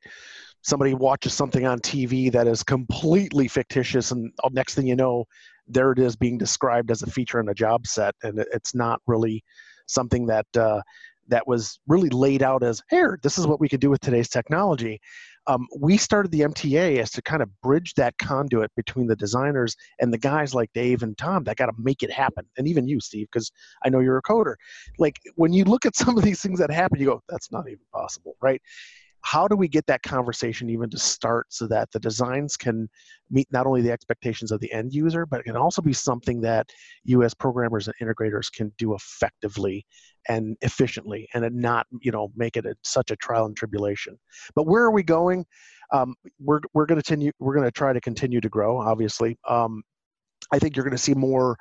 Somebody 0.67 0.93
watches 0.93 1.33
something 1.33 1.65
on 1.65 1.79
TV 1.79 2.31
that 2.31 2.45
is 2.45 2.61
completely 2.61 3.47
fictitious, 3.47 4.11
and 4.11 4.31
next 4.51 4.75
thing 4.75 4.85
you 4.85 4.95
know, 4.95 5.25
there 5.67 5.91
it 5.91 5.99
is 5.99 6.15
being 6.15 6.37
described 6.37 6.91
as 6.91 7.01
a 7.03 7.07
feature 7.07 7.39
on 7.39 7.49
a 7.49 7.53
job 7.53 7.87
set, 7.87 8.15
and 8.23 8.39
it's 8.51 8.75
not 8.75 9.01
really 9.07 9.43
something 9.87 10.25
that 10.27 10.45
uh, 10.57 10.81
that 11.29 11.47
was 11.47 11.79
really 11.87 12.09
laid 12.09 12.43
out 12.43 12.63
as 12.63 12.81
here. 12.89 13.17
This 13.23 13.37
is 13.37 13.47
what 13.47 13.59
we 13.59 13.69
could 13.69 13.79
do 13.79 13.89
with 13.89 14.01
today's 14.01 14.29
technology 14.29 14.99
um, 15.47 15.65
we 15.79 15.97
started 15.97 16.31
the 16.31 16.41
MTA 16.41 16.99
as 16.99 17.09
to 17.11 17.21
kind 17.21 17.41
of 17.41 17.49
bridge 17.61 17.93
that 17.95 18.17
conduit 18.17 18.69
between 18.75 19.07
the 19.07 19.15
designers 19.15 19.75
and 19.99 20.13
the 20.13 20.17
guys 20.17 20.53
like 20.53 20.71
Dave 20.73 21.03
and 21.03 21.17
Tom 21.17 21.45
that 21.45 21.55
got 21.55 21.67
to 21.67 21.73
make 21.77 22.03
it 22.03 22.11
happen. 22.11 22.45
And 22.57 22.67
even 22.67 22.87
you, 22.87 22.99
Steve, 22.99 23.27
because 23.31 23.51
I 23.83 23.89
know 23.89 24.01
you're 24.01 24.17
a 24.17 24.21
coder. 24.21 24.55
Like 24.99 25.15
when 25.35 25.53
you 25.53 25.63
look 25.63 25.85
at 25.85 25.95
some 25.95 26.17
of 26.17 26.23
these 26.23 26.41
things 26.41 26.59
that 26.59 26.69
happen, 26.69 26.99
you 26.99 27.05
go, 27.05 27.21
that's 27.29 27.51
not 27.51 27.67
even 27.67 27.79
possible, 27.93 28.35
right? 28.41 28.61
How 29.21 29.47
do 29.47 29.55
we 29.55 29.67
get 29.67 29.85
that 29.87 30.03
conversation 30.03 30.69
even 30.69 30.89
to 30.89 30.97
start 30.97 31.47
so 31.49 31.67
that 31.67 31.91
the 31.91 31.99
designs 31.99 32.55
can 32.55 32.87
meet 33.29 33.47
not 33.51 33.65
only 33.65 33.81
the 33.81 33.91
expectations 33.91 34.51
of 34.51 34.59
the 34.59 34.71
end 34.71 34.93
user 34.93 35.25
but 35.25 35.39
it 35.39 35.43
can 35.43 35.57
also 35.57 35.81
be 35.81 35.93
something 35.93 36.39
that 36.41 36.69
you 37.03 37.23
as 37.23 37.33
programmers 37.33 37.87
and 37.87 37.95
integrators 38.01 38.51
can 38.51 38.71
do 38.77 38.93
effectively 38.95 39.85
and 40.29 40.55
efficiently 40.61 41.27
and 41.33 41.49
not 41.55 41.85
you 42.01 42.11
know 42.11 42.31
make 42.35 42.57
it 42.57 42.65
a, 42.65 42.75
such 42.83 43.11
a 43.11 43.15
trial 43.17 43.45
and 43.45 43.55
tribulation. 43.57 44.17
But 44.55 44.67
where 44.67 44.83
are 44.83 44.91
we 44.91 45.03
going? 45.03 45.45
Um, 45.93 46.15
we're, 46.39 46.59
we're 46.73 46.85
going 46.85 46.99
to 46.99 47.03
continue 47.03 47.31
we're 47.39 47.53
going 47.53 47.67
to 47.67 47.71
try 47.71 47.93
to 47.93 48.01
continue 48.01 48.41
to 48.41 48.49
grow 48.49 48.79
obviously. 48.79 49.37
Um, 49.47 49.83
i 50.51 50.59
think 50.59 50.75
you're 50.75 50.85
going 50.85 50.95
to 50.95 50.97
see 50.97 51.13
more 51.13 51.57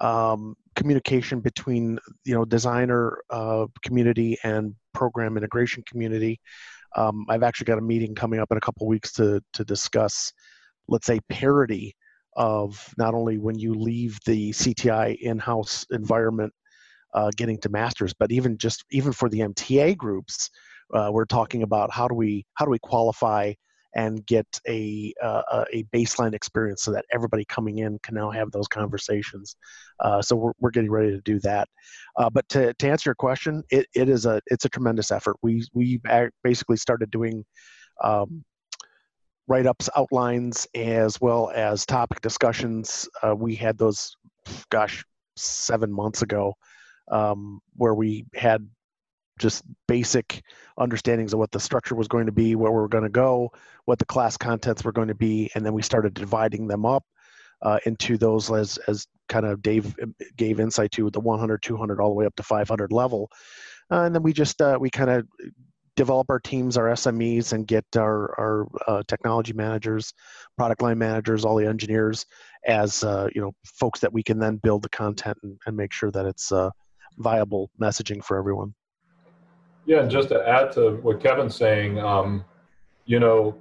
um, 0.00 0.54
communication 0.76 1.40
between 1.40 1.98
you 2.24 2.34
know 2.34 2.44
designer 2.44 3.18
uh, 3.30 3.66
community 3.82 4.38
and 4.44 4.74
program 4.94 5.36
integration 5.36 5.82
community 5.88 6.40
um, 6.96 7.26
I've 7.28 7.42
actually 7.42 7.66
got 7.66 7.78
a 7.78 7.82
meeting 7.82 8.14
coming 8.14 8.40
up 8.40 8.50
in 8.50 8.58
a 8.58 8.60
couple 8.60 8.86
weeks 8.86 9.12
to 9.14 9.40
to 9.54 9.64
discuss, 9.64 10.32
let's 10.88 11.06
say, 11.06 11.20
parity 11.28 11.94
of 12.36 12.92
not 12.96 13.14
only 13.14 13.38
when 13.38 13.58
you 13.58 13.74
leave 13.74 14.18
the 14.24 14.50
CTI 14.50 15.16
in-house 15.20 15.84
environment, 15.90 16.52
uh, 17.14 17.30
getting 17.36 17.58
to 17.58 17.68
masters, 17.68 18.14
but 18.18 18.30
even 18.32 18.56
just 18.58 18.84
even 18.90 19.12
for 19.12 19.28
the 19.28 19.40
MTA 19.40 19.96
groups, 19.96 20.50
uh, 20.94 21.10
we're 21.12 21.24
talking 21.24 21.62
about 21.62 21.92
how 21.92 22.08
do 22.08 22.14
we 22.14 22.44
how 22.54 22.64
do 22.64 22.70
we 22.70 22.78
qualify 22.78 23.52
and 23.98 24.24
get 24.26 24.46
a 24.68 25.12
uh, 25.20 25.64
a 25.72 25.82
baseline 25.94 26.32
experience 26.32 26.82
so 26.84 26.92
that 26.92 27.04
everybody 27.12 27.44
coming 27.44 27.78
in 27.78 27.98
can 28.04 28.14
now 28.14 28.30
have 28.30 28.52
those 28.52 28.68
conversations. 28.68 29.56
Uh, 29.98 30.22
so 30.22 30.36
we're, 30.36 30.52
we're 30.60 30.70
getting 30.70 30.90
ready 30.90 31.10
to 31.10 31.20
do 31.22 31.40
that. 31.40 31.66
Uh, 32.16 32.30
but 32.30 32.48
to, 32.48 32.72
to 32.74 32.88
answer 32.88 33.08
your 33.10 33.16
question, 33.16 33.62
it, 33.70 33.86
it 33.94 34.08
is 34.08 34.24
a 34.24 34.40
it's 34.46 34.64
a 34.64 34.68
tremendous 34.68 35.10
effort. 35.10 35.36
We 35.42 35.66
we 35.74 36.00
basically 36.44 36.76
started 36.76 37.10
doing. 37.10 37.44
Um, 38.02 38.44
write-ups 39.50 39.88
outlines 39.96 40.66
as 40.74 41.18
well 41.22 41.50
as 41.54 41.86
topic 41.86 42.20
discussions 42.20 43.08
uh, 43.22 43.34
we 43.34 43.54
had 43.54 43.78
those 43.78 44.14
gosh 44.68 45.02
seven 45.36 45.90
months 45.90 46.20
ago 46.20 46.52
um, 47.10 47.58
where 47.74 47.94
we 47.94 48.26
had 48.34 48.68
just 49.38 49.64
basic 49.86 50.42
understandings 50.78 51.32
of 51.32 51.38
what 51.38 51.50
the 51.50 51.60
structure 51.60 51.94
was 51.94 52.08
going 52.08 52.26
to 52.26 52.32
be, 52.32 52.54
where 52.54 52.72
we 52.72 52.78
are 52.78 52.88
going 52.88 53.04
to 53.04 53.10
go, 53.10 53.50
what 53.84 53.98
the 53.98 54.04
class 54.04 54.36
contents 54.36 54.84
were 54.84 54.92
going 54.92 55.08
to 55.08 55.14
be, 55.14 55.50
and 55.54 55.64
then 55.64 55.72
we 55.72 55.82
started 55.82 56.14
dividing 56.14 56.66
them 56.66 56.84
up 56.84 57.04
uh, 57.62 57.78
into 57.86 58.16
those 58.16 58.50
as 58.50 58.78
as 58.88 59.06
kind 59.28 59.46
of 59.46 59.62
Dave 59.62 59.94
uh, 60.02 60.06
gave 60.36 60.60
insight 60.60 60.90
to 60.92 61.10
the 61.10 61.20
100, 61.20 61.62
200, 61.62 62.00
all 62.00 62.10
the 62.10 62.14
way 62.14 62.26
up 62.26 62.36
to 62.36 62.42
500 62.42 62.92
level, 62.92 63.30
uh, 63.90 64.02
and 64.02 64.14
then 64.14 64.22
we 64.22 64.32
just 64.32 64.60
uh, 64.60 64.78
we 64.80 64.90
kind 64.90 65.10
of 65.10 65.26
develop 65.96 66.30
our 66.30 66.38
teams, 66.38 66.76
our 66.76 66.86
SMEs, 66.86 67.52
and 67.52 67.66
get 67.66 67.84
our 67.96 68.38
our 68.38 68.68
uh, 68.86 69.02
technology 69.08 69.52
managers, 69.52 70.12
product 70.56 70.82
line 70.82 70.98
managers, 70.98 71.44
all 71.44 71.56
the 71.56 71.66
engineers 71.66 72.24
as 72.66 73.02
uh, 73.04 73.28
you 73.34 73.40
know 73.40 73.52
folks 73.64 74.00
that 74.00 74.12
we 74.12 74.22
can 74.22 74.38
then 74.38 74.56
build 74.56 74.82
the 74.82 74.88
content 74.90 75.36
and, 75.42 75.58
and 75.66 75.76
make 75.76 75.92
sure 75.92 76.10
that 76.10 76.26
it's 76.26 76.52
viable 77.18 77.70
messaging 77.80 78.22
for 78.22 78.38
everyone. 78.38 78.74
Yeah, 79.88 80.00
and 80.00 80.10
just 80.10 80.28
to 80.28 80.46
add 80.46 80.70
to 80.72 80.96
what 81.00 81.18
Kevin's 81.18 81.56
saying, 81.56 81.98
um, 81.98 82.44
you 83.06 83.18
know, 83.18 83.56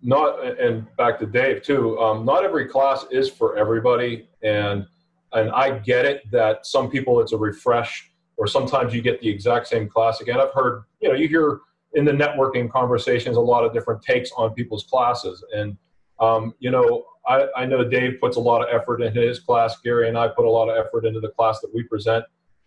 not 0.00 0.46
and 0.60 0.86
back 0.96 1.18
to 1.18 1.26
Dave 1.26 1.64
too. 1.64 1.98
Um, 1.98 2.24
not 2.24 2.44
every 2.44 2.68
class 2.68 3.04
is 3.10 3.28
for 3.28 3.58
everybody, 3.58 4.28
and 4.44 4.86
and 5.32 5.50
I 5.50 5.80
get 5.80 6.06
it 6.06 6.30
that 6.30 6.66
some 6.66 6.88
people 6.88 7.20
it's 7.20 7.32
a 7.32 7.36
refresh, 7.36 8.12
or 8.36 8.46
sometimes 8.46 8.94
you 8.94 9.02
get 9.02 9.20
the 9.20 9.28
exact 9.28 9.66
same 9.66 9.88
class 9.88 10.20
again. 10.20 10.38
I've 10.38 10.52
heard, 10.52 10.84
you 11.00 11.08
know, 11.08 11.16
you 11.16 11.26
hear 11.26 11.58
in 11.94 12.04
the 12.04 12.12
networking 12.12 12.70
conversations 12.70 13.36
a 13.36 13.40
lot 13.40 13.64
of 13.64 13.72
different 13.72 14.02
takes 14.02 14.30
on 14.36 14.54
people's 14.54 14.84
classes, 14.84 15.44
and 15.52 15.76
um, 16.20 16.54
you 16.60 16.70
know, 16.70 17.06
I, 17.26 17.48
I 17.56 17.66
know 17.66 17.82
Dave 17.82 18.20
puts 18.20 18.36
a 18.36 18.40
lot 18.40 18.62
of 18.62 18.68
effort 18.72 19.02
into 19.02 19.20
his 19.20 19.40
class. 19.40 19.80
Gary 19.82 20.08
and 20.08 20.16
I 20.16 20.28
put 20.28 20.44
a 20.44 20.50
lot 20.50 20.68
of 20.68 20.76
effort 20.78 21.04
into 21.06 21.18
the 21.18 21.30
class 21.30 21.58
that 21.58 21.74
we 21.74 21.82
present. 21.82 22.24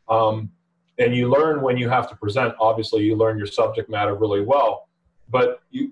Um, 0.10 0.52
and 1.00 1.16
you 1.16 1.30
learn 1.30 1.62
when 1.62 1.78
you 1.78 1.90
have 1.90 2.10
to 2.10 2.16
present. 2.16 2.54
Obviously, 2.60 3.04
you 3.04 3.16
learn 3.16 3.38
your 3.38 3.48
subject 3.48 3.90
matter 3.90 4.16
really 4.16 4.42
well, 4.42 4.88
but 5.30 5.62
you, 5.72 5.92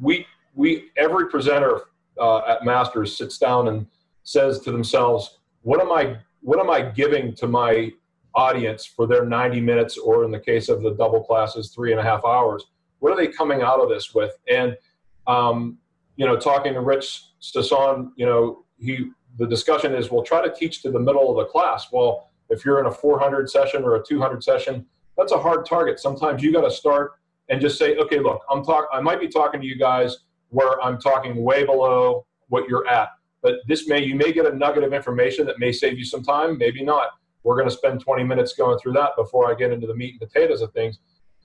we, 0.00 0.26
we, 0.54 0.90
every 0.96 1.28
presenter 1.28 1.82
uh, 2.20 2.38
at 2.38 2.64
Masters 2.64 3.16
sits 3.16 3.38
down 3.38 3.68
and 3.68 3.86
says 4.24 4.60
to 4.60 4.72
themselves, 4.72 5.38
"What 5.62 5.80
am 5.80 5.92
I? 5.92 6.16
What 6.40 6.58
am 6.58 6.70
I 6.70 6.82
giving 6.82 7.34
to 7.34 7.46
my 7.46 7.92
audience 8.34 8.84
for 8.84 9.06
their 9.06 9.24
90 9.24 9.60
minutes, 9.60 9.96
or 9.96 10.24
in 10.24 10.30
the 10.30 10.40
case 10.40 10.68
of 10.68 10.82
the 10.82 10.94
double 10.94 11.22
classes, 11.22 11.72
three 11.74 11.92
and 11.92 12.00
a 12.00 12.04
half 12.04 12.24
hours? 12.24 12.66
What 13.00 13.12
are 13.12 13.16
they 13.16 13.28
coming 13.28 13.62
out 13.62 13.80
of 13.80 13.88
this 13.88 14.14
with?" 14.14 14.32
And 14.48 14.76
um, 15.26 15.78
you 16.16 16.26
know, 16.26 16.36
talking 16.36 16.74
to 16.74 16.80
Rich 16.80 17.24
Stasson, 17.40 18.10
you 18.16 18.26
know, 18.26 18.64
he 18.78 19.10
the 19.38 19.46
discussion 19.46 19.94
is, 19.94 20.10
we'll 20.10 20.24
try 20.24 20.46
to 20.46 20.52
teach 20.52 20.82
to 20.82 20.90
the 20.90 20.98
middle 20.98 21.30
of 21.30 21.36
the 21.36 21.50
class. 21.50 21.88
Well, 21.92 22.27
if 22.50 22.64
you're 22.64 22.80
in 22.80 22.86
a 22.86 22.90
400 22.90 23.50
session 23.50 23.84
or 23.84 23.96
a 23.96 24.02
200 24.02 24.42
session, 24.42 24.86
that's 25.16 25.32
a 25.32 25.38
hard 25.38 25.66
target. 25.66 25.98
Sometimes 25.98 26.42
you 26.42 26.52
got 26.52 26.62
to 26.62 26.70
start 26.70 27.12
and 27.48 27.60
just 27.60 27.78
say, 27.78 27.96
okay, 27.96 28.20
look, 28.20 28.42
I'm 28.50 28.64
talk. 28.64 28.88
I 28.92 29.00
might 29.00 29.20
be 29.20 29.28
talking 29.28 29.60
to 29.60 29.66
you 29.66 29.76
guys 29.76 30.18
where 30.50 30.80
I'm 30.82 30.98
talking 30.98 31.42
way 31.42 31.64
below 31.64 32.26
what 32.48 32.68
you're 32.68 32.86
at, 32.86 33.08
but 33.42 33.56
this 33.66 33.88
may 33.88 34.02
you 34.02 34.14
may 34.14 34.32
get 34.32 34.46
a 34.46 34.54
nugget 34.54 34.84
of 34.84 34.92
information 34.92 35.44
that 35.46 35.58
may 35.58 35.72
save 35.72 35.98
you 35.98 36.04
some 36.04 36.22
time, 36.22 36.56
maybe 36.56 36.82
not. 36.82 37.10
We're 37.42 37.56
going 37.56 37.68
to 37.68 37.74
spend 37.74 38.00
20 38.00 38.24
minutes 38.24 38.54
going 38.54 38.78
through 38.78 38.92
that 38.94 39.10
before 39.16 39.50
I 39.50 39.54
get 39.54 39.72
into 39.72 39.86
the 39.86 39.94
meat 39.94 40.16
and 40.18 40.30
potatoes 40.30 40.62
of 40.62 40.72
things, 40.72 40.98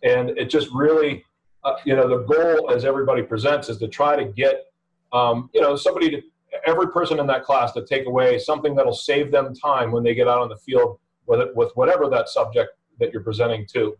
and 0.03 0.29
it 0.31 0.49
just 0.49 0.69
really, 0.73 1.25
uh, 1.63 1.75
you 1.85 1.95
know, 1.95 2.07
the 2.07 2.23
goal 2.23 2.71
as 2.71 2.85
everybody 2.85 3.21
presents 3.21 3.69
is 3.69 3.77
to 3.79 3.87
try 3.87 4.15
to 4.15 4.25
get, 4.25 4.65
um, 5.11 5.49
you 5.53 5.61
know, 5.61 5.75
somebody 5.75 6.09
to 6.11 6.21
every 6.65 6.87
person 6.91 7.19
in 7.19 7.27
that 7.27 7.43
class 7.43 7.71
to 7.73 7.85
take 7.85 8.05
away 8.05 8.39
something 8.39 8.75
that'll 8.75 8.93
save 8.93 9.31
them 9.31 9.53
time 9.53 9.91
when 9.91 10.03
they 10.03 10.13
get 10.13 10.27
out 10.27 10.39
on 10.39 10.49
the 10.49 10.57
field 10.57 10.99
with 11.25 11.39
it, 11.39 11.55
with 11.55 11.71
whatever 11.75 12.09
that 12.09 12.29
subject 12.29 12.71
that 12.99 13.11
you're 13.11 13.23
presenting 13.23 13.65
to. 13.73 13.97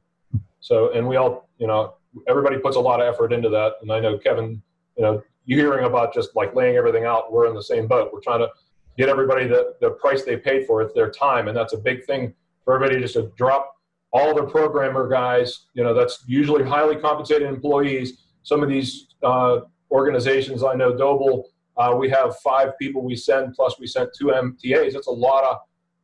So, 0.60 0.92
and 0.94 1.08
we 1.08 1.18
all, 1.18 1.50
you 1.58 1.68
know, 1.68 1.96
everybody 2.28 2.58
puts 2.58 2.76
a 2.76 2.80
lot 2.80 3.02
of 3.02 3.14
effort 3.14 3.34
into 3.34 3.50
that. 3.50 3.74
And 3.82 3.92
I 3.92 4.00
know 4.00 4.18
Kevin, 4.18 4.62
you 4.98 5.04
know, 5.04 5.22
you 5.46 5.58
hearing 5.58 5.86
about 5.86 6.14
just 6.14 6.36
like 6.36 6.56
laying 6.56 6.76
everything 6.76 7.06
out, 7.06 7.32
we're 7.32 7.48
in 7.48 7.54
the 7.54 7.64
same 7.64 7.88
boat. 7.88 8.12
We're 8.14 8.22
trying 8.22 8.40
to 8.40 8.50
get 8.98 9.10
everybody 9.10 9.48
the, 9.48 9.76
the 9.82 9.92
price 9.92 10.24
they 10.24 10.38
paid 10.38 10.66
for. 10.66 10.82
It's 10.82 10.94
their 10.94 11.10
time. 11.10 11.48
And 11.48 11.58
that's 11.58 11.74
a 11.74 11.78
big 11.78 12.06
thing 12.06 12.34
for 12.64 12.76
everybody 12.76 13.02
just 13.02 13.16
to 13.16 13.32
drop 13.36 13.76
all 14.14 14.36
the 14.36 14.44
programmer 14.44 15.10
guys, 15.10 15.66
you 15.74 15.84
know, 15.84 15.94
that's 15.94 16.24
usually 16.28 16.64
highly 16.64 16.96
compensated 16.96 17.48
employees. 17.48 18.20
Some 18.44 18.62
of 18.62 18.70
these 18.70 19.08
uh, 19.24 19.62
organizations, 19.92 20.64
I 20.64 20.76
know 20.76 20.96
Doble 20.96 21.50
uh, 21.78 21.96
we 21.98 22.10
have 22.10 22.36
five 22.38 22.78
people 22.78 23.02
we 23.04 23.16
send, 23.16 23.54
plus 23.54 23.80
we 23.80 23.88
sent 23.88 24.10
two 24.18 24.28
MTAs. 24.28 24.94
That's 24.94 25.08
a 25.08 25.12
lot 25.12 25.44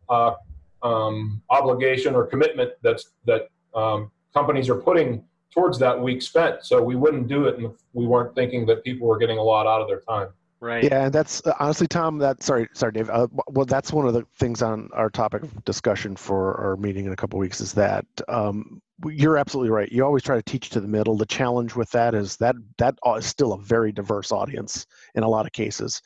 of 0.10 0.36
uh, 0.84 0.88
um, 0.88 1.41
obligation 1.49 2.15
or 2.15 2.25
commitment 2.25 2.71
that's 2.82 3.12
that 3.25 3.49
um, 3.75 4.12
companies 4.34 4.69
are 4.69 4.75
putting 4.75 5.23
towards 5.51 5.77
that 5.79 5.99
week 5.99 6.21
spent. 6.21 6.63
So 6.63 6.82
we 6.82 6.95
wouldn't 6.95 7.27
do 7.27 7.45
it 7.45 7.60
if 7.60 7.71
we 7.93 8.05
weren't 8.05 8.36
thinking 8.36 8.65
that 8.67 8.84
people 8.84 9.08
were 9.08 9.17
getting 9.17 9.38
a 9.38 9.43
lot 9.43 9.67
out 9.67 9.82
of 9.82 9.88
their 9.88 10.01
time. 10.01 10.29
Right. 10.61 10.83
Yeah, 10.83 11.05
and 11.05 11.13
that's 11.13 11.45
uh, 11.45 11.53
honestly, 11.59 11.87
Tom. 11.87 12.17
That 12.17 12.43
sorry, 12.43 12.67
sorry, 12.73 12.91
Dave. 12.91 13.09
Uh, 13.09 13.27
well, 13.47 13.65
that's 13.65 13.93
one 13.93 14.07
of 14.07 14.13
the 14.13 14.25
things 14.37 14.61
on 14.61 14.89
our 14.93 15.09
topic 15.09 15.43
of 15.43 15.63
discussion 15.63 16.17
for 16.17 16.59
our 16.59 16.75
meeting 16.75 17.05
in 17.05 17.13
a 17.13 17.15
couple 17.15 17.39
weeks 17.39 17.61
is 17.61 17.71
that 17.73 18.05
um, 18.27 18.81
you're 19.05 19.37
absolutely 19.37 19.69
right. 19.69 19.89
You 19.89 20.03
always 20.03 20.23
try 20.23 20.35
to 20.35 20.43
teach 20.43 20.69
to 20.71 20.81
the 20.81 20.87
middle. 20.87 21.15
The 21.15 21.25
challenge 21.25 21.75
with 21.75 21.89
that 21.91 22.13
is 22.13 22.35
that 22.37 22.55
that 22.77 22.95
is 23.17 23.25
still 23.25 23.53
a 23.53 23.61
very 23.61 23.93
diverse 23.93 24.33
audience 24.33 24.85
in 25.15 25.23
a 25.23 25.29
lot 25.29 25.45
of 25.45 25.53
cases. 25.53 26.01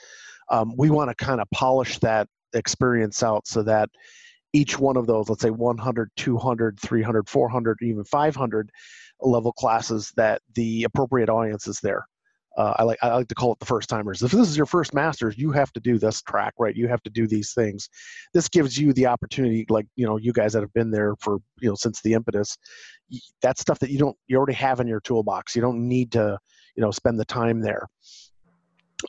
Um, 0.50 0.74
we 0.78 0.92
want 0.92 1.10
to 1.10 1.16
kind 1.16 1.42
of 1.42 1.50
polish 1.50 1.98
that 2.00 2.28
experience 2.54 3.24
out 3.24 3.48
so 3.48 3.64
that 3.64 3.90
each 4.54 4.78
one 4.78 4.98
of 4.98 5.08
those, 5.08 5.30
let's 5.30 5.42
say 5.42 5.50
100, 5.50 6.12
200, 6.16 6.80
300, 6.80 7.28
400, 7.28 7.78
even 7.82 8.04
500 8.04 8.70
level 9.20 9.52
classes, 9.52 10.12
that 10.16 10.44
the 10.54 10.84
appropriate 10.84 11.30
audience 11.30 11.68
is 11.68 11.80
there 11.80 12.06
uh, 12.56 12.74
I 12.78 12.84
like 12.84 13.00
I 13.02 13.14
like 13.16 13.28
to 13.30 13.36
call 13.36 13.52
it 13.54 13.60
the 13.60 13.66
first 13.66 13.90
timers. 13.90 14.22
If 14.22 14.32
this 14.32 14.48
is 14.48 14.56
your 14.56 14.66
first 14.66 14.94
masters, 14.94 15.36
you 15.38 15.52
have 15.52 15.74
to 15.74 15.80
do 15.80 15.98
this 15.98 16.22
track, 16.22 16.54
right? 16.60 16.76
You 16.76 16.88
have 16.88 17.02
to 17.04 17.10
do 17.10 17.28
these 17.28 17.54
things. 17.54 17.90
This 18.34 18.48
gives 18.48 18.78
you 18.78 18.94
the 18.94 19.08
opportunity, 19.08 19.66
like 19.70 19.88
you 19.96 20.06
know, 20.06 20.18
you 20.18 20.34
guys 20.34 20.54
that 20.54 20.62
have 20.62 20.74
been 20.74 20.92
there 20.92 21.16
for 21.20 21.40
you 21.60 21.70
know 21.70 21.76
since 21.76 22.02
the 22.02 22.14
impetus. 22.14 22.58
That's 23.42 23.62
stuff 23.62 23.80
that 23.80 23.90
you 23.90 23.98
don't 23.98 24.16
you 24.28 24.38
already 24.38 24.54
have 24.54 24.80
in 24.80 24.88
your 24.88 25.00
toolbox. 25.02 25.56
You 25.56 25.62
don't 25.62 25.88
need 25.88 26.12
to 26.12 26.38
you 26.76 26.82
know 26.82 26.92
spend 26.92 27.20
the 27.20 27.26
time 27.26 27.62
there. 27.62 27.88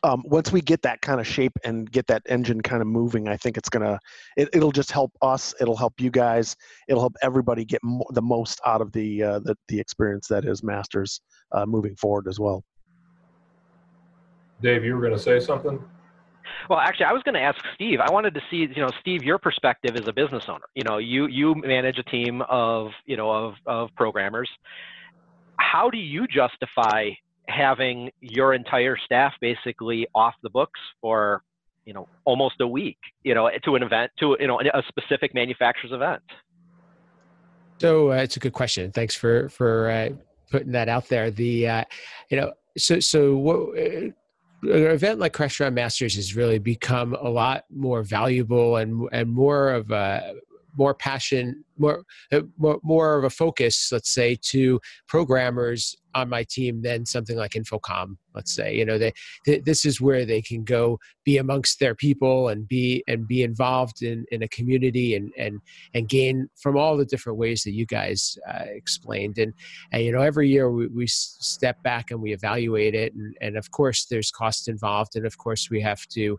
Um, 0.02 0.24
once 0.26 0.50
we 0.50 0.60
get 0.60 0.82
that 0.82 1.02
kind 1.02 1.20
of 1.20 1.26
shape 1.26 1.52
and 1.64 1.88
get 1.88 2.08
that 2.08 2.22
engine 2.26 2.62
kind 2.62 2.80
of 2.80 2.88
moving, 2.88 3.28
I 3.28 3.36
think 3.36 3.58
it's 3.58 3.68
gonna 3.68 3.98
it, 4.38 4.48
it'll 4.54 4.72
just 4.72 4.90
help 4.90 5.12
us. 5.20 5.54
It'll 5.60 5.76
help 5.76 6.00
you 6.00 6.10
guys. 6.10 6.56
It'll 6.88 7.02
help 7.02 7.14
everybody 7.22 7.66
get 7.66 7.80
mo- 7.84 8.06
the 8.10 8.22
most 8.22 8.60
out 8.64 8.80
of 8.80 8.90
the 8.92 9.22
uh, 9.22 9.38
the 9.40 9.54
the 9.68 9.78
experience 9.78 10.28
that 10.28 10.46
is 10.46 10.62
masters 10.62 11.20
uh, 11.52 11.66
moving 11.66 11.94
forward 11.96 12.26
as 12.26 12.40
well. 12.40 12.64
Dave, 14.62 14.84
you 14.84 14.94
were 14.94 15.00
going 15.00 15.12
to 15.12 15.18
say 15.18 15.40
something? 15.40 15.82
Well, 16.68 16.78
actually, 16.78 17.06
I 17.06 17.12
was 17.12 17.22
going 17.22 17.34
to 17.34 17.40
ask 17.40 17.58
Steve. 17.74 18.00
I 18.00 18.10
wanted 18.10 18.34
to 18.34 18.40
see, 18.50 18.68
you 18.74 18.82
know, 18.82 18.90
Steve, 19.00 19.22
your 19.22 19.38
perspective 19.38 19.96
as 19.96 20.08
a 20.08 20.12
business 20.12 20.44
owner. 20.48 20.64
You 20.74 20.84
know, 20.84 20.98
you 20.98 21.26
you 21.26 21.54
manage 21.54 21.98
a 21.98 22.02
team 22.04 22.42
of, 22.48 22.90
you 23.06 23.16
know, 23.16 23.30
of 23.30 23.54
of 23.66 23.90
programmers. 23.96 24.48
How 25.58 25.90
do 25.90 25.98
you 25.98 26.26
justify 26.26 27.10
having 27.48 28.10
your 28.20 28.54
entire 28.54 28.96
staff 28.96 29.34
basically 29.40 30.06
off 30.14 30.34
the 30.42 30.50
books 30.50 30.80
for, 31.00 31.42
you 31.84 31.92
know, 31.92 32.08
almost 32.24 32.56
a 32.60 32.66
week, 32.66 32.98
you 33.22 33.34
know, 33.34 33.50
to 33.64 33.76
an 33.76 33.82
event, 33.82 34.10
to 34.20 34.36
you 34.40 34.46
know, 34.46 34.60
a 34.60 34.82
specific 34.88 35.34
manufacturer's 35.34 35.92
event? 35.92 36.22
So 37.80 38.12
uh, 38.12 38.16
it's 38.16 38.36
a 38.36 38.40
good 38.40 38.52
question. 38.52 38.92
Thanks 38.92 39.14
for 39.14 39.48
for 39.48 39.90
uh, 39.90 40.08
putting 40.50 40.72
that 40.72 40.88
out 40.88 41.08
there. 41.08 41.30
The, 41.30 41.68
uh, 41.68 41.84
you 42.30 42.40
know, 42.40 42.52
so 42.78 43.00
so 43.00 43.36
what 43.36 43.78
uh, 43.78 44.10
an 44.70 44.90
event 44.90 45.18
like 45.18 45.32
Crestron 45.32 45.74
Masters 45.74 46.16
has 46.16 46.36
really 46.36 46.58
become 46.58 47.14
a 47.14 47.28
lot 47.28 47.64
more 47.70 48.02
valuable 48.02 48.76
and 48.76 49.08
and 49.12 49.30
more 49.30 49.70
of 49.70 49.90
a 49.90 50.34
more 50.76 50.94
passion, 50.94 51.64
more, 51.78 52.04
uh, 52.32 52.42
more 52.58 52.80
more 52.82 53.18
of 53.18 53.24
a 53.24 53.30
focus, 53.30 53.90
let's 53.92 54.10
say, 54.10 54.36
to 54.42 54.80
programmers 55.06 55.96
on 56.14 56.28
my 56.28 56.44
team 56.44 56.82
than 56.82 57.04
something 57.04 57.36
like 57.36 57.52
InfoComm. 57.52 58.16
Let's 58.34 58.54
say, 58.54 58.76
you 58.76 58.84
know, 58.84 58.98
they, 58.98 59.12
this 59.60 59.84
is 59.84 60.00
where 60.00 60.24
they 60.24 60.42
can 60.42 60.64
go 60.64 60.98
be 61.24 61.38
amongst 61.38 61.80
their 61.80 61.94
people 61.94 62.48
and 62.48 62.66
be 62.66 63.02
and 63.06 63.26
be 63.26 63.42
involved 63.42 64.02
in, 64.02 64.24
in 64.30 64.42
a 64.42 64.48
community 64.48 65.14
and 65.14 65.32
and 65.36 65.60
and 65.94 66.08
gain 66.08 66.48
from 66.60 66.76
all 66.76 66.96
the 66.96 67.04
different 67.04 67.38
ways 67.38 67.62
that 67.62 67.72
you 67.72 67.86
guys 67.86 68.38
uh, 68.48 68.64
explained. 68.66 69.38
And 69.38 69.52
and 69.92 70.04
you 70.04 70.12
know, 70.12 70.22
every 70.22 70.48
year 70.48 70.70
we, 70.70 70.86
we 70.88 71.06
step 71.06 71.82
back 71.82 72.10
and 72.10 72.20
we 72.20 72.32
evaluate 72.32 72.94
it, 72.94 73.14
and 73.14 73.36
and 73.40 73.56
of 73.56 73.70
course 73.70 74.06
there's 74.06 74.30
cost 74.30 74.68
involved, 74.68 75.16
and 75.16 75.26
of 75.26 75.38
course 75.38 75.70
we 75.70 75.80
have 75.80 76.06
to 76.08 76.38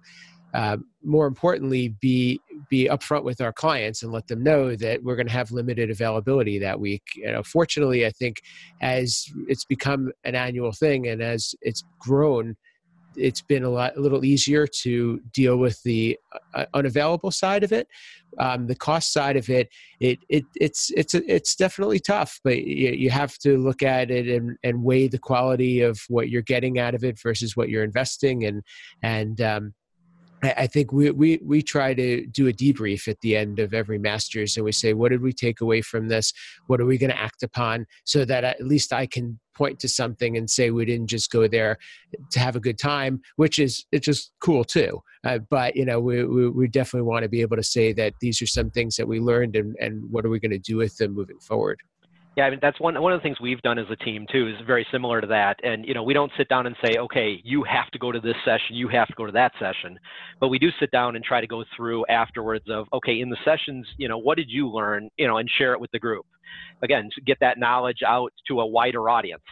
uh, 0.56 0.78
more 1.04 1.28
importantly, 1.28 1.90
be 2.00 2.40
be 2.70 2.88
upfront 2.88 3.24
with 3.24 3.42
our 3.42 3.54
clients 3.54 4.04
and 4.04 4.12
let 4.12 4.28
them 4.28 4.44
know 4.44 4.76
that 4.76 5.04
we're 5.04 5.16
going 5.16 5.28
to 5.28 5.34
have 5.34 5.52
limited 5.52 5.90
availability 5.90 6.60
that 6.60 6.80
week. 6.80 7.04
You 7.16 7.32
know, 7.32 7.44
fortunately, 7.44 8.06
I 8.06 8.12
think 8.12 8.42
as 8.82 9.32
it's 9.48 9.66
become 9.66 10.12
an 10.24 10.36
annual 10.36 10.72
thing 10.72 11.08
and 11.08 11.22
as 11.22 11.56
it's 11.62 11.84
grown, 12.00 12.56
it's 13.18 13.42
been 13.42 13.64
a 13.64 13.70
lot 13.70 13.96
a 13.96 14.00
little 14.00 14.26
easier 14.26 14.68
to 14.68 15.20
deal 15.34 15.58
with 15.58 15.82
the 15.84 16.18
uh, 16.54 16.66
unavailable 16.74 17.32
side 17.32 17.64
of 17.64 17.72
it. 17.72 17.88
Um, 18.38 18.68
the 18.68 18.76
cost 18.76 19.14
side 19.14 19.38
of 19.38 19.50
it, 19.50 19.70
it, 20.00 20.20
it 20.28 20.44
it's 20.56 20.92
it's 20.96 21.14
it's 21.14 21.56
definitely 21.56 22.00
tough, 22.00 22.40
but 22.44 22.58
you, 22.64 22.92
you 22.92 23.10
have 23.10 23.38
to 23.40 23.58
look 23.58 23.84
at 23.84 24.12
it 24.12 24.28
and, 24.28 24.58
and 24.64 24.84
weigh 24.84 25.08
the 25.08 25.18
quality 25.18 25.82
of 25.82 26.02
what 26.10 26.30
you're 26.30 26.42
getting 26.42 26.78
out 26.78 26.96
of 26.96 27.04
it 27.04 27.20
versus 27.22 27.56
what 27.56 27.70
you're 27.70 27.84
investing 27.84 28.44
and 28.44 28.64
and 29.02 29.40
um, 29.40 29.74
I 30.58 30.68
think 30.68 30.92
we, 30.92 31.12
we, 31.12 31.40
we 31.44 31.62
try 31.62 31.94
to 31.94 32.26
do 32.28 32.48
a 32.48 32.54
debrief 32.54 33.08
at 33.08 33.22
the 33.22 33.36
end 33.36 33.60
of 33.60 33.74
every 33.74 33.98
master's 33.98 34.56
and 34.56 34.66
we 34.66 34.72
say, 34.72 34.94
what 34.94 35.10
did 35.10 35.22
we 35.22 35.34
take 35.34 35.62
away 35.62 35.82
from 35.82 36.08
this? 36.08 36.34
What 36.68 36.80
are 36.80 36.86
we 36.86 36.98
going 36.98 37.12
to 37.12 37.20
act 37.20 37.44
upon 37.44 37.86
so 38.04 38.26
that 38.26 38.44
at 38.44 38.62
least 38.62 38.94
I 38.94 39.06
can 39.06 39.40
point 39.56 39.80
to 39.80 39.88
something 39.88 40.36
and 40.36 40.50
say 40.50 40.70
we 40.70 40.86
didn't 40.86 41.08
just 41.08 41.32
go 41.32 41.48
there 41.48 41.78
to 42.32 42.40
have 42.40 42.56
a 42.56 42.60
good 42.60 42.78
time, 42.78 43.22
which 43.38 43.58
is 43.58 43.86
it's 43.92 44.06
just 44.06 44.32
cool 44.40 44.64
too. 44.64 45.02
Uh, 45.24 45.40
but 45.50 45.76
you 45.76 45.86
know, 45.86 46.00
we, 46.00 46.24
we, 46.26 46.50
we 46.50 46.68
definitely 46.68 47.08
want 47.08 47.24
to 47.24 47.30
be 47.30 47.42
able 47.42 47.58
to 47.58 47.64
say 47.64 47.94
that 47.94 48.14
these 48.22 48.42
are 48.42 48.48
some 48.48 48.70
things 48.70 48.96
that 48.96 49.08
we 49.08 49.20
learned 49.20 49.56
and, 49.56 49.76
and 49.80 50.04
what 50.12 50.26
are 50.26 50.30
we 50.30 50.40
going 50.40 50.52
to 50.52 50.60
do 50.60 50.78
with 50.78 50.98
them 50.98 51.14
moving 51.14 51.40
forward. 51.40 51.80
Yeah, 52.36 52.44
I 52.44 52.50
mean 52.50 52.60
that's 52.62 52.80
one 52.82 53.02
one 53.02 53.14
of 53.14 53.20
the 53.20 53.24
things 53.24 53.40
we've 53.40 53.62
done 53.62 53.80
as 53.80 53.86
a 53.90 53.96
team 53.96 54.26
too 54.30 54.48
is 54.48 54.56
very 54.68 54.86
similar 54.92 55.22
to 55.22 55.28
that. 55.28 55.58
And 55.64 55.86
you 55.86 55.94
know, 55.94 56.04
we 56.04 56.14
don't 56.14 56.32
sit 56.38 56.50
down 56.50 56.68
and 56.68 56.76
say, 56.84 56.98
okay, 56.98 57.40
you 57.44 57.64
have 57.64 57.90
to 57.92 58.00
go 58.00 58.12
to 58.12 58.20
this 58.20 58.36
session, 58.44 58.76
you 58.76 58.90
have 58.90 59.08
to 59.08 59.14
go 59.14 59.26
to 59.26 59.32
that 59.32 59.54
session, 59.58 59.98
but 60.42 60.50
we 60.50 60.60
do 60.60 60.70
sit 60.80 60.92
down 60.92 61.16
and 61.16 61.24
try 61.24 61.40
to 61.40 61.48
go 61.48 61.64
through 61.76 62.06
afterwards 62.08 62.66
of, 62.70 62.88
okay, 62.92 63.22
in 63.22 63.30
the 63.30 63.38
sessions, 63.46 63.88
you 63.98 64.10
know, 64.10 64.18
what 64.18 64.36
did 64.38 64.50
you 64.50 64.70
learn, 64.70 65.10
you 65.18 65.28
know, 65.28 65.38
and 65.38 65.50
share 65.58 65.74
it 65.74 65.80
with 65.80 65.92
the 65.92 66.00
group. 66.00 66.26
Again, 66.84 67.10
get 67.26 67.38
that 67.40 67.58
knowledge 67.58 68.00
out 68.06 68.34
to 68.50 68.60
a 68.60 68.66
wider 68.66 69.10
audience. 69.10 69.44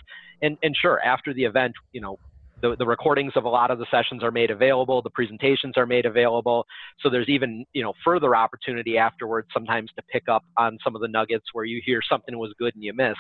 And 0.41 0.58
and 0.62 0.76
sure, 0.76 1.00
after 1.00 1.34
the 1.34 1.46
event, 1.46 1.74
you 1.93 2.02
know, 2.02 2.19
the, 2.63 2.78
the 2.78 2.86
recordings 2.86 3.34
of 3.36 3.43
a 3.43 3.49
lot 3.49 3.69
of 3.69 3.78
the 3.78 3.86
sessions 3.91 4.23
are 4.23 4.32
made 4.32 4.49
available 4.49 5.02
the 5.04 5.10
presentations 5.10 5.73
are 5.78 5.86
made 5.86 6.06
available. 6.06 6.65
So 7.02 7.10
there's 7.10 7.30
even 7.30 7.65
you 7.73 7.84
know 7.84 7.93
further 8.04 8.36
opportunity 8.36 8.97
afterwards 8.97 9.49
sometimes 9.54 9.91
to 9.97 10.04
pick 10.12 10.23
up 10.30 10.43
on 10.58 10.78
some 10.84 10.95
of 10.95 11.02
the 11.02 11.08
nuggets 11.08 11.45
where 11.54 11.65
you 11.65 11.82
hear 11.86 12.02
something 12.10 12.38
was 12.38 12.54
good 12.58 12.73
and 12.73 12.84
you 12.84 12.93
missed. 12.93 13.19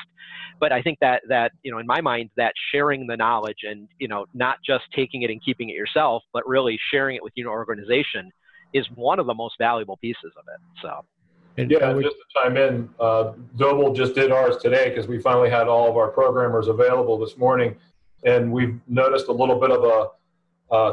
But 0.59 0.71
i 0.71 0.81
think 0.81 0.97
that 1.01 1.21
that 1.29 1.51
you 1.61 1.71
know 1.71 1.79
in 1.79 1.85
my 1.85 2.01
mind 2.01 2.29
that 2.37 2.53
sharing 2.71 3.05
the 3.05 3.17
knowledge 3.17 3.59
and 3.63 3.87
you 3.99 4.07
know 4.07 4.25
not 4.33 4.57
just 4.65 4.85
taking 4.95 5.23
it 5.23 5.29
and 5.29 5.43
keeping 5.43 5.69
it 5.69 5.73
yourself 5.73 6.23
but 6.31 6.47
really 6.47 6.79
sharing 6.91 7.15
it 7.17 7.23
with 7.23 7.33
your 7.35 7.51
organization 7.51 8.31
is 8.73 8.85
one 8.95 9.19
of 9.19 9.25
the 9.27 9.33
most 9.33 9.55
valuable 9.59 9.97
pieces 9.97 10.31
of 10.37 10.45
it 10.47 10.61
so. 10.81 11.05
And 11.57 11.69
yeah, 11.69 11.93
would, 11.93 12.03
just 12.03 12.15
to 12.15 12.23
chime 12.33 12.57
in, 12.57 12.89
uh, 12.99 13.33
Doble 13.57 13.93
just 13.93 14.15
did 14.15 14.31
ours 14.31 14.57
today 14.57 14.89
because 14.89 15.07
we 15.07 15.19
finally 15.19 15.51
had 15.51 15.67
all 15.67 15.87
of 15.87 15.97
our 15.97 16.07
programmers 16.07 16.67
available 16.67 17.19
this 17.19 17.37
morning, 17.37 17.75
and 18.25 18.51
we've 18.51 18.79
noticed 18.87 19.27
a 19.27 19.31
little 19.31 19.59
bit 19.59 19.71
of 19.71 19.83
a, 19.83 20.07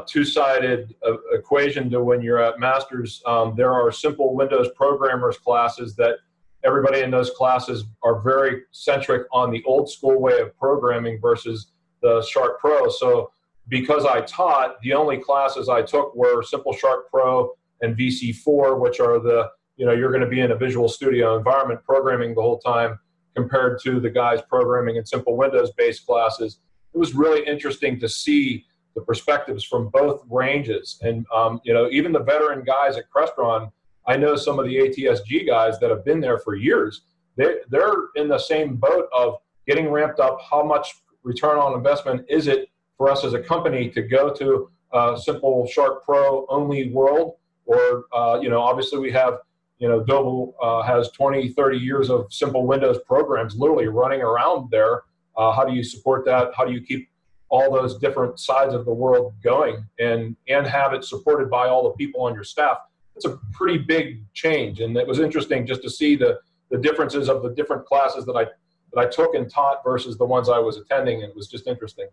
two-sided 0.06 0.94
uh, 1.06 1.14
equation 1.32 1.88
to 1.88 2.04
when 2.04 2.20
you're 2.20 2.42
at 2.42 2.60
masters. 2.60 3.22
Um, 3.24 3.54
there 3.56 3.72
are 3.72 3.90
SIMPL 3.90 4.34
Windows 4.34 4.68
programmers 4.76 5.38
classes 5.38 5.96
that 5.96 6.16
everybody 6.64 7.00
in 7.00 7.10
those 7.10 7.30
classes 7.30 7.84
are 8.02 8.20
very 8.20 8.64
centric 8.72 9.26
on 9.32 9.50
the 9.50 9.62
old 9.64 9.90
school 9.90 10.20
way 10.20 10.38
of 10.38 10.54
programming 10.58 11.18
versus 11.18 11.68
the 12.02 12.22
Sharp 12.30 12.60
Pro. 12.60 12.90
So 12.90 13.30
because 13.68 14.04
I 14.04 14.20
taught, 14.22 14.80
the 14.82 14.92
only 14.92 15.16
classes 15.16 15.70
I 15.70 15.80
took 15.80 16.14
were 16.14 16.42
SIMPL# 16.42 16.74
Pro 17.10 17.54
and 17.80 17.96
VC4, 17.96 18.78
which 18.78 19.00
are 19.00 19.18
the 19.18 19.48
you 19.76 19.86
know 19.86 19.92
you're 19.92 20.10
going 20.10 20.22
to 20.22 20.28
be 20.28 20.40
in 20.40 20.50
a 20.50 20.56
visual 20.56 20.88
studio 20.88 21.38
environment 21.38 21.80
programming 21.84 22.34
the 22.34 22.42
whole 22.42 22.58
time 22.58 22.98
compared 23.34 23.80
to 23.82 23.98
the 23.98 24.10
guys 24.10 24.40
programming 24.46 24.96
in 24.96 25.04
SIMPL 25.04 25.36
Windows 25.36 25.70
based 25.78 26.04
classes 26.04 26.58
it 26.94 26.98
was 26.98 27.14
really 27.14 27.46
interesting 27.46 27.98
to 28.00 28.08
see 28.08 28.66
the 28.94 29.00
perspectives 29.02 29.64
from 29.64 29.88
both 29.88 30.22
ranges. 30.28 30.98
And 31.02 31.26
um, 31.34 31.60
you 31.64 31.72
know 31.72 31.88
even 31.90 32.12
the 32.12 32.22
veteran 32.22 32.64
guys 32.64 32.96
at 32.96 33.04
crestron 33.10 33.70
i 34.06 34.16
know 34.16 34.34
some 34.34 34.58
of 34.58 34.64
the 34.64 34.76
atsg 34.76 35.46
guys 35.46 35.78
that 35.78 35.90
have 35.90 36.04
been 36.04 36.20
there 36.20 36.38
for 36.38 36.54
years. 36.54 37.02
They, 37.36 37.56
they're 37.68 37.94
in 38.16 38.28
the 38.28 38.38
same 38.38 38.76
boat 38.76 39.08
of 39.12 39.38
getting 39.66 39.90
ramped 39.90 40.20
up. 40.20 40.38
How 40.50 40.64
much 40.64 41.02
return 41.22 41.58
on 41.58 41.74
investment 41.74 42.26
is 42.28 42.48
it 42.48 42.68
for 42.96 43.08
us 43.08 43.24
as 43.24 43.34
a 43.34 43.40
company 43.40 43.88
to 43.90 44.02
go 44.02 44.32
to 44.34 44.70
a 44.92 45.16
SIMPL# 45.16 45.68
Pro 46.04 46.46
only 46.48 46.90
world? 46.90 47.36
Or 47.66 48.04
uh, 48.12 48.40
you 48.42 48.48
know 48.48 48.60
obviously 48.60 48.98
we 48.98 49.12
have 49.12 49.38
you 49.80 49.88
know, 49.88 50.04
Doble 50.04 50.54
uh, 50.62 50.82
has 50.82 51.10
20, 51.10 51.48
30 51.48 51.78
years 51.78 52.10
of 52.10 52.28
SIMPL 52.28 52.66
Windows 52.66 52.98
programs 53.06 53.56
literally 53.56 53.88
running 53.88 54.20
around 54.20 54.70
there. 54.70 55.02
Uh, 55.36 55.52
how 55.52 55.64
do 55.64 55.72
you 55.72 55.82
support 55.82 56.24
that? 56.26 56.52
How 56.56 56.64
do 56.64 56.72
you 56.72 56.80
keep 56.80 57.08
all 57.48 57.72
those 57.72 57.98
different 57.98 58.38
sides 58.38 58.74
of 58.74 58.84
the 58.84 58.92
world 58.92 59.34
going 59.42 59.84
and, 59.98 60.36
and 60.48 60.66
have 60.66 60.92
it 60.92 61.04
supported 61.04 61.50
by 61.50 61.68
all 61.68 61.82
the 61.84 61.90
people 61.90 62.22
on 62.22 62.34
your 62.34 62.44
staff? 62.44 62.78
It's 63.16 63.24
a 63.24 63.38
pretty 63.52 63.78
big 63.78 64.22
change. 64.34 64.80
And 64.80 64.96
it 64.96 65.06
was 65.06 65.18
interesting 65.18 65.66
just 65.66 65.82
to 65.82 65.90
see 65.90 66.16
the, 66.16 66.38
the 66.70 66.78
differences 66.78 67.28
of 67.28 67.42
the 67.42 67.50
different 67.50 67.84
classes 67.86 68.24
that 68.26 68.36
I, 68.36 68.44
that 68.92 69.00
I 69.00 69.06
took 69.06 69.34
and 69.34 69.50
taught 69.50 69.82
versus 69.84 70.16
the 70.16 70.24
ones 70.24 70.48
I 70.48 70.58
was 70.58 70.76
attending. 70.76 71.22
And 71.22 71.30
it 71.30 71.36
was 71.36 71.48
just 71.48 71.66
interesting. 71.66 72.08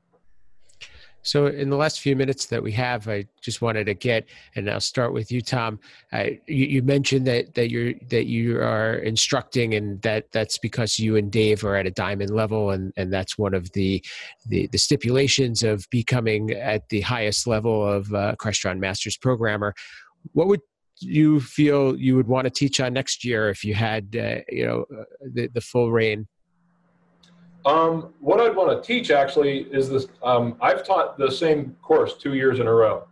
So, 1.28 1.48
in 1.48 1.70
the 1.70 1.76
last 1.76 2.00
few 2.00 2.16
minutes 2.16 2.46
that 2.46 2.64
we 2.64 2.72
have, 2.72 3.10
I 3.10 3.26
just 3.42 3.62
wanted 3.62 3.88
to 3.88 3.94
get, 3.94 4.30
and 4.56 4.72
I'll 4.72 4.80
start 4.80 5.12
with 5.12 5.30
you, 5.30 5.42
Tom. 5.42 5.78
Uh, 6.14 6.28
you, 6.48 6.66
you, 6.68 6.82
mentioned 6.82 7.28
that 7.28 7.54
that 7.56 7.70
you're 7.70 7.96
that 8.10 8.28
you 8.28 8.62
are 8.62 8.94
instructing, 9.00 9.74
and 9.74 10.02
that 10.04 10.32
that's 10.32 10.58
because 10.58 10.98
you 10.98 11.18
and 11.18 11.30
Dave 11.30 11.66
are 11.66 11.76
at 11.76 11.86
a 11.86 11.92
diamond 11.92 12.30
level, 12.30 12.72
and 12.72 12.94
and 12.96 13.12
that's 13.12 13.38
one 13.38 13.54
of 13.54 13.70
the 13.74 14.02
the, 14.46 14.68
the 14.68 14.78
stipulations 14.78 15.64
of 15.64 15.86
becoming 15.90 16.52
at 16.52 16.88
the 16.88 17.02
highest 17.02 17.46
level 17.46 17.86
of 17.86 18.14
uh, 18.14 18.36
Crestron 18.40 18.80
Masters 18.80 19.18
programmer. 19.18 19.74
What 20.32 20.48
would 20.48 20.62
you 21.00 21.42
feel 21.42 21.98
you 21.98 22.16
would 22.16 22.28
want 22.30 22.46
to 22.46 22.50
teach 22.50 22.80
on 22.80 22.94
next 22.94 23.26
year 23.26 23.50
if 23.50 23.66
you 23.66 23.74
had 23.74 24.16
uh, 24.16 24.44
you 24.48 24.66
know 24.66 24.86
uh, 24.98 25.04
the 25.34 25.48
the 25.48 25.62
full 25.62 25.92
reign? 25.92 26.26
Um, 27.68 28.14
what 28.22 28.40
I'd 28.40 28.56
want 28.56 28.82
to 28.82 28.88
teach 28.88 29.12
actually 29.12 29.64
is 29.74 29.90
this. 29.90 30.08
Um, 30.24 30.56
I've 30.62 30.86
taught 30.86 31.18
the 31.18 31.30
same 31.30 31.76
course 31.82 32.16
two 32.16 32.34
years 32.34 32.62
in 32.62 32.68
a 32.68 32.74
row, 32.74 33.06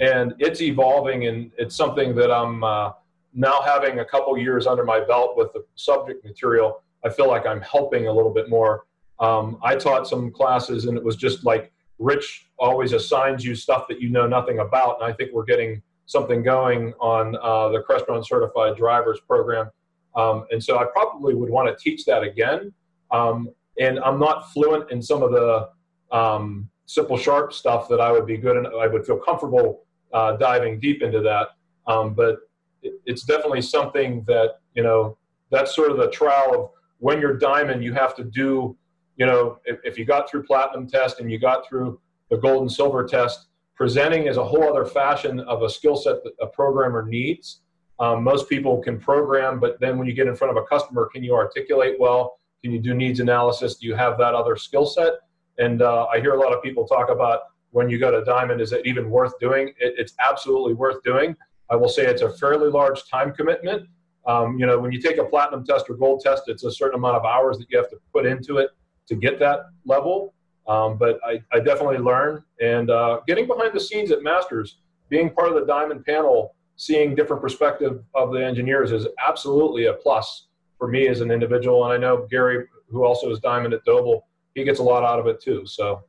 and 0.00 0.34
it's 0.38 0.60
evolving, 0.60 1.28
and 1.28 1.50
it's 1.56 1.74
something 1.74 2.14
that 2.16 2.30
I'm 2.30 2.62
uh, 2.62 2.92
now 3.32 3.62
having 3.62 4.00
a 4.00 4.04
couple 4.04 4.36
years 4.36 4.66
under 4.66 4.84
my 4.84 5.00
belt 5.00 5.38
with 5.38 5.54
the 5.54 5.64
subject 5.76 6.26
material. 6.26 6.82
I 7.02 7.08
feel 7.08 7.26
like 7.26 7.46
I'm 7.46 7.62
helping 7.62 8.06
a 8.06 8.12
little 8.12 8.34
bit 8.34 8.50
more. 8.50 8.84
Um, 9.18 9.58
I 9.62 9.76
taught 9.76 10.06
some 10.06 10.30
classes, 10.30 10.84
and 10.84 10.98
it 10.98 11.02
was 11.02 11.16
just 11.16 11.46
like 11.46 11.72
Rich 11.98 12.48
always 12.58 12.92
assigns 12.92 13.46
you 13.46 13.54
stuff 13.54 13.88
that 13.88 13.98
you 13.98 14.10
know 14.10 14.26
nothing 14.26 14.58
about, 14.58 15.00
and 15.00 15.10
I 15.10 15.16
think 15.16 15.32
we're 15.32 15.46
getting 15.46 15.80
something 16.04 16.42
going 16.42 16.92
on 17.00 17.36
uh, 17.36 17.70
the 17.70 17.82
Crestron 17.88 18.26
Certified 18.26 18.76
Drivers 18.76 19.20
Program, 19.26 19.70
um, 20.16 20.44
and 20.50 20.62
so 20.62 20.78
I 20.78 20.84
probably 20.84 21.34
would 21.34 21.48
want 21.48 21.66
to 21.66 21.82
teach 21.82 22.04
that 22.04 22.22
again. 22.22 22.74
Um, 23.10 23.48
and 23.82 23.98
I'm 24.00 24.18
not 24.18 24.52
fluent 24.52 24.90
in 24.90 25.02
some 25.02 25.22
of 25.22 25.32
the 25.32 25.68
um, 26.16 26.68
SIMPL# 26.86 27.52
stuff 27.52 27.88
that 27.88 28.00
I 28.00 28.12
would 28.12 28.26
be 28.26 28.36
good 28.36 28.56
and 28.56 28.66
I 28.66 28.86
would 28.86 29.04
feel 29.04 29.18
comfortable 29.18 29.84
uh, 30.12 30.36
diving 30.36 30.78
deep 30.78 31.02
into 31.02 31.20
that. 31.20 31.48
Um, 31.86 32.14
but 32.14 32.38
it, 32.82 32.94
it's 33.06 33.24
definitely 33.24 33.62
something 33.62 34.24
that 34.26 34.60
you 34.74 34.82
know 34.82 35.18
that's 35.50 35.74
sort 35.74 35.90
of 35.90 35.96
the 35.96 36.10
trial 36.10 36.54
of 36.54 36.70
when 36.98 37.20
you're 37.20 37.36
diamond, 37.36 37.82
you 37.82 37.92
have 37.92 38.14
to 38.16 38.24
do. 38.24 38.76
You 39.16 39.26
know, 39.26 39.58
if, 39.64 39.78
if 39.84 39.98
you 39.98 40.04
got 40.04 40.30
through 40.30 40.44
platinum 40.44 40.86
test 40.86 41.20
and 41.20 41.30
you 41.30 41.38
got 41.38 41.68
through 41.68 42.00
the 42.30 42.36
gold 42.36 42.62
and 42.62 42.72
silver 42.72 43.04
test, 43.04 43.48
presenting 43.74 44.26
is 44.26 44.36
a 44.36 44.44
whole 44.44 44.64
other 44.64 44.86
fashion 44.86 45.40
of 45.40 45.62
a 45.62 45.68
skill 45.68 45.96
set 45.96 46.22
that 46.24 46.32
a 46.40 46.46
programmer 46.46 47.04
needs. 47.04 47.60
Um, 47.98 48.24
most 48.24 48.48
people 48.48 48.80
can 48.80 48.98
program, 48.98 49.60
but 49.60 49.78
then 49.80 49.98
when 49.98 50.06
you 50.06 50.14
get 50.14 50.26
in 50.26 50.34
front 50.34 50.56
of 50.56 50.62
a 50.62 50.66
customer, 50.66 51.08
can 51.12 51.22
you 51.22 51.34
articulate 51.34 51.96
well? 52.00 52.38
Can 52.62 52.72
you 52.72 52.78
do 52.78 52.94
needs 52.94 53.20
analysis? 53.20 53.76
Do 53.76 53.86
you 53.86 53.94
have 53.94 54.18
that 54.18 54.34
other 54.34 54.56
skill 54.56 54.86
set? 54.86 55.14
And 55.58 55.82
uh, 55.82 56.06
I 56.06 56.20
hear 56.20 56.34
a 56.34 56.40
lot 56.40 56.52
of 56.52 56.62
people 56.62 56.86
talk 56.86 57.10
about 57.10 57.40
when 57.70 57.88
you 57.88 57.98
go 57.98 58.10
to 58.10 58.24
Diamond, 58.24 58.60
is 58.60 58.72
it 58.72 58.86
even 58.86 59.10
worth 59.10 59.38
doing? 59.40 59.68
It, 59.78 59.94
it's 59.98 60.14
absolutely 60.24 60.74
worth 60.74 61.02
doing. 61.02 61.34
I 61.70 61.76
will 61.76 61.88
say 61.88 62.06
it's 62.06 62.22
a 62.22 62.32
fairly 62.34 62.68
large 62.68 63.08
time 63.08 63.32
commitment. 63.32 63.88
Um, 64.26 64.58
you 64.58 64.66
know, 64.66 64.78
when 64.78 64.92
you 64.92 65.00
take 65.00 65.16
a 65.18 65.24
platinum 65.24 65.64
test 65.64 65.86
or 65.88 65.94
gold 65.94 66.20
test, 66.20 66.44
it's 66.46 66.64
a 66.64 66.70
certain 66.70 66.98
amount 66.98 67.16
of 67.16 67.24
hours 67.24 67.58
that 67.58 67.66
you 67.70 67.78
have 67.78 67.90
to 67.90 67.96
put 68.12 68.26
into 68.26 68.58
it 68.58 68.70
to 69.08 69.16
get 69.16 69.38
that 69.40 69.60
level. 69.84 70.34
Um, 70.68 70.96
but 70.96 71.18
I, 71.24 71.42
I, 71.52 71.58
definitely 71.58 71.98
learn. 71.98 72.44
And 72.60 72.88
uh, 72.88 73.20
getting 73.26 73.48
behind 73.48 73.72
the 73.74 73.80
scenes 73.80 74.12
at 74.12 74.22
Masters, 74.22 74.78
being 75.08 75.28
part 75.30 75.48
of 75.48 75.54
the 75.54 75.66
Diamond 75.66 76.04
panel, 76.04 76.54
seeing 76.76 77.16
different 77.16 77.42
perspective 77.42 78.04
of 78.14 78.32
the 78.32 78.44
engineers 78.44 78.92
is 78.92 79.08
absolutely 79.26 79.86
a 79.86 79.94
plus 79.94 80.46
for 80.82 80.88
me 80.88 81.06
as 81.06 81.20
an 81.20 81.30
individual. 81.30 81.84
And 81.84 81.92
I 81.92 81.96
know 81.96 82.26
Gary, 82.28 82.66
who 82.90 83.04
also 83.04 83.30
is 83.30 83.38
Diamond 83.38 83.72
at 83.72 83.84
Doble, 83.84 84.26
he 84.56 84.64
gets 84.64 84.80
a 84.80 84.82
lot 84.82 85.04
out 85.04 85.20
of 85.20 85.28
it 85.28 85.40
too. 85.40 85.64
So 85.64 86.02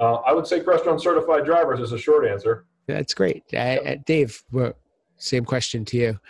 uh, 0.00 0.14
I 0.26 0.32
would 0.32 0.48
say 0.48 0.58
Crestron 0.58 1.00
certified 1.00 1.44
drivers 1.44 1.78
is 1.78 1.92
a 1.92 1.98
short 1.98 2.26
answer. 2.26 2.66
That's 2.88 3.14
great. 3.14 3.44
Uh, 3.54 3.94
Dave, 4.04 4.42
well, 4.50 4.72
same 5.16 5.44
question 5.44 5.84
to 5.84 5.96
you. 5.96 6.20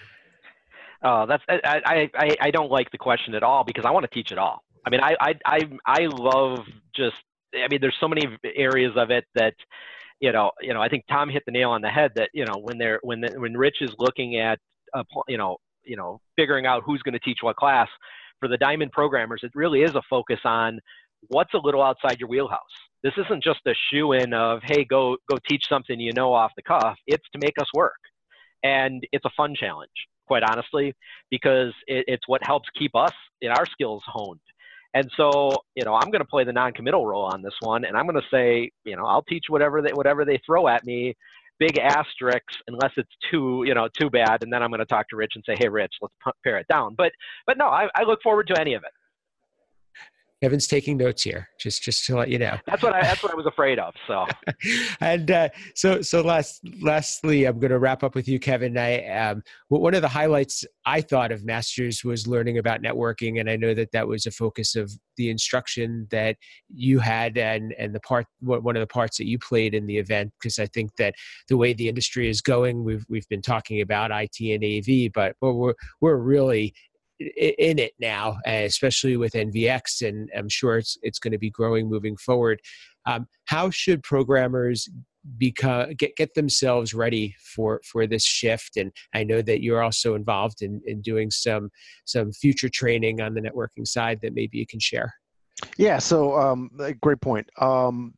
Uh, 1.03 1.25
that's 1.25 1.43
I, 1.49 1.81
I, 1.87 2.11
I, 2.15 2.37
I 2.39 2.51
don't 2.51 2.71
like 2.71 2.91
the 2.91 2.99
question 2.99 3.35
at 3.35 3.43
all 3.43 3.65
because 3.65 3.87
I 3.87 3.91
want 3.93 4.05
to 4.05 4.15
teach 4.15 4.31
it 4.31 4.37
all. 4.37 4.63
I 4.85 4.91
mean, 4.91 5.01
I, 5.01 5.17
I, 5.19 5.35
I, 5.47 5.71
I 5.87 6.01
love 6.13 6.59
just, 6.95 7.17
I 7.55 7.67
mean, 7.71 7.81
there's 7.81 7.97
so 7.99 8.09
many 8.09 8.29
areas 8.55 8.93
of 8.95 9.11
it 9.11 9.25
that, 9.35 9.55
you 10.21 10.33
know, 10.33 10.51
you 10.61 10.75
know, 10.75 10.83
I 10.83 10.91
think 10.91 11.05
Tom 11.09 11.31
hit 11.31 11.45
the 11.47 11.53
nail 11.53 11.71
on 11.71 11.81
the 11.81 11.89
head 11.89 12.13
that, 12.17 12.29
you 12.35 12.45
know, 12.45 12.59
when 12.61 12.77
they're, 12.77 13.01
when, 13.03 13.23
the, 13.23 13.33
when 13.41 13.57
Rich 13.57 13.79
is 13.81 13.95
looking 13.99 14.37
at, 14.37 14.59
a, 14.93 15.03
you 15.27 15.39
know, 15.39 15.57
you 15.85 15.97
know 15.97 16.21
figuring 16.37 16.67
out 16.67 16.83
who's 16.85 17.03
going 17.03 17.15
to 17.15 17.21
teach 17.21 17.39
what 17.43 17.57
class. 17.57 17.89
For 18.41 18.49
the 18.49 18.57
diamond 18.57 18.93
programmers 18.93 19.41
it 19.43 19.53
really 19.55 19.83
is 19.83 19.95
a 19.95 20.03
focus 20.09 20.41
on 20.45 20.81
what's 21.29 21.53
a 21.55 21.59
little 21.59 21.83
outside 21.83 22.19
your 22.19 22.29
wheelhouse. 22.29 22.61
This 23.03 23.13
isn't 23.17 23.43
just 23.43 23.61
a 23.67 23.75
shoe 23.91 24.13
in 24.13 24.33
of 24.33 24.61
hey 24.65 24.85
go 24.85 25.17
go 25.29 25.37
teach 25.49 25.65
something 25.69 25.99
you 25.99 26.13
know 26.13 26.33
off 26.33 26.53
the 26.57 26.63
cuff. 26.63 26.97
It's 27.07 27.29
to 27.33 27.39
make 27.39 27.55
us 27.61 27.69
work. 27.75 27.93
And 28.63 29.03
it's 29.13 29.25
a 29.25 29.31
fun 29.37 29.55
challenge 29.55 29.91
quite 30.27 30.43
honestly 30.43 30.95
because 31.31 31.73
it, 31.87 32.05
it's 32.07 32.29
what 32.29 32.41
helps 32.45 32.69
keep 32.79 32.95
us 32.95 33.13
in 33.41 33.51
our 33.51 33.67
skills 33.67 34.03
honed. 34.07 34.41
And 34.95 35.11
so 35.17 35.53
you 35.75 35.85
know 35.85 35.95
i'm 35.95 36.11
going 36.11 36.21
to 36.21 36.29
play 36.29 36.45
the 36.45 36.53
non-committal 36.53 37.07
role 37.07 37.25
on 37.25 37.43
this 37.43 37.55
one 37.61 37.85
and 37.85 37.97
i'm 37.97 38.07
going 38.07 38.21
to 38.21 38.29
say 38.29 38.71
you 38.85 38.97
know 38.97 39.05
i'll 39.05 39.23
teach 39.23 39.45
whatever 39.49 39.81
they 39.83 39.93
whatever 39.93 40.25
they 40.25 40.41
throw 40.45 40.67
at 40.67 40.85
me 40.85 41.15
big 41.61 41.79
asterisks 41.79 42.57
unless 42.67 42.91
it's 42.97 43.13
too 43.31 43.63
you 43.67 43.75
know 43.75 43.87
too 44.01 44.11
bad 44.11 44.43
and 44.43 44.53
then 44.53 44.63
i'm 44.63 44.71
going 44.71 44.81
to 44.81 44.87
talk 44.87 45.09
to 45.09 45.17
rich 45.17 45.33
and 45.37 45.45
say 45.47 45.55
hey 45.59 45.69
rich 45.69 45.93
let's 46.03 46.15
pare 46.43 46.59
it 46.59 46.67
down. 46.69 46.95
But 46.97 47.13
but 47.47 47.57
no 47.59 47.69
I, 47.69 47.87
I 47.95 48.03
look 48.03 48.21
forward 48.23 48.49
to 48.49 48.61
any 48.61 48.75
of 48.75 48.83
it 48.83 48.91
Kevin's 50.43 50.67
taking 50.67 50.97
notes 50.97 51.23
here, 51.23 51.49
just 51.59 51.83
just 51.83 52.07
to 52.07 52.17
let 52.17 52.29
you 52.29 52.39
know. 52.39 52.57
That's 52.67 52.83
what 52.83 52.95
I 52.95 53.03
that's 53.03 53.23
what 53.23 53.33
I 53.33 53.35
was 53.35 53.47
afraid 53.47 53.79
of. 53.79 53.95
So, 54.07 54.27
and 55.01 55.31
uh, 55.31 55.49
so 55.75 56.01
so 56.01 56.23
last 56.23 56.61
lastly, 56.81 57.45
I'm 57.45 57.59
going 57.59 57.73
to 57.73 57.79
wrap 57.79 58.03
up 58.03 58.15
with 58.15 58.27
you, 58.27 58.41
Kevin. 58.41 58.79
I 58.79 59.07
um, 59.09 59.43
one 59.69 59.95
of 59.95 60.01
the 60.01 60.09
highlights 60.09 60.65
I 60.87 61.03
thought 61.03 61.31
of 61.31 61.45
Masters 61.45 62.05
was 62.05 62.27
learning 62.27 62.57
about 62.57 62.81
networking, 62.81 63.39
and 63.39 63.51
I 63.51 63.57
know 63.57 63.75
that 63.75 63.93
that 63.93 64.09
was 64.09 64.25
a 64.25 64.31
focus 64.31 64.77
of 64.77 64.91
the 65.19 65.29
instruction 65.29 66.09
that 66.11 66.37
you 66.75 67.01
had, 67.01 67.37
and 67.37 67.75
and 67.79 67.95
the 67.95 68.01
part 68.01 68.27
one 68.41 68.77
of 68.77 68.81
the 68.81 68.87
parts 68.87 69.19
that 69.19 69.27
you 69.27 69.39
played 69.39 69.75
in 69.75 69.87
the 69.87 69.99
event, 69.99 70.33
because 70.41 70.59
I 70.59 70.67
think 70.67 70.97
that 70.97 71.15
the 71.49 71.59
way 71.59 71.75
the 71.75 71.89
industry 71.89 72.31
is 72.31 72.41
going, 72.41 72.83
we've 72.83 73.05
we've 73.11 73.29
been 73.29 73.43
talking 73.43 73.83
about 73.83 74.11
IT 74.11 74.41
and 74.41 74.65
AV, 74.65 75.13
but 75.13 75.37
we're 75.43 75.75
we're 76.01 76.17
really 76.17 76.73
in 77.21 77.79
it 77.79 77.93
now, 78.01 78.39
especially 78.47 79.17
with 79.17 79.33
NVX, 79.33 80.07
and 80.07 80.31
I'm 80.37 80.49
sure 80.49 80.79
it's 80.79 80.97
it's 81.03 81.19
going 81.19 81.33
to 81.33 81.39
be 81.39 81.51
growing 81.51 81.89
moving 81.89 82.17
forward. 82.17 82.61
Um, 83.07 83.27
how 83.47 83.71
should 83.71 84.03
programmers 84.03 84.89
become 85.37 85.93
get 85.95 86.17
get 86.17 86.35
themselves 86.35 86.95
ready 86.95 87.35
for 87.55 87.81
for 87.85 88.07
this 88.07 88.25
shift? 88.25 88.77
And 88.77 88.91
I 89.15 89.25
know 89.25 89.43
that 89.43 89.63
you're 89.63 89.83
also 89.83 90.15
involved 90.15 90.63
in 90.63 90.81
in 90.87 91.03
doing 91.03 91.31
some 91.31 91.71
some 92.07 92.33
future 92.33 92.71
training 92.71 93.21
on 93.21 93.35
the 93.35 93.43
networking 93.43 93.87
side 93.87 94.21
that 94.23 94.35
maybe 94.35 94.59
you 94.59 94.67
can 94.67 94.81
share. 94.81 95.13
Yeah, 95.77 95.99
so 95.99 96.39
um, 96.39 96.71
great 97.03 97.21
point. 97.21 97.51
Um, 97.61 98.15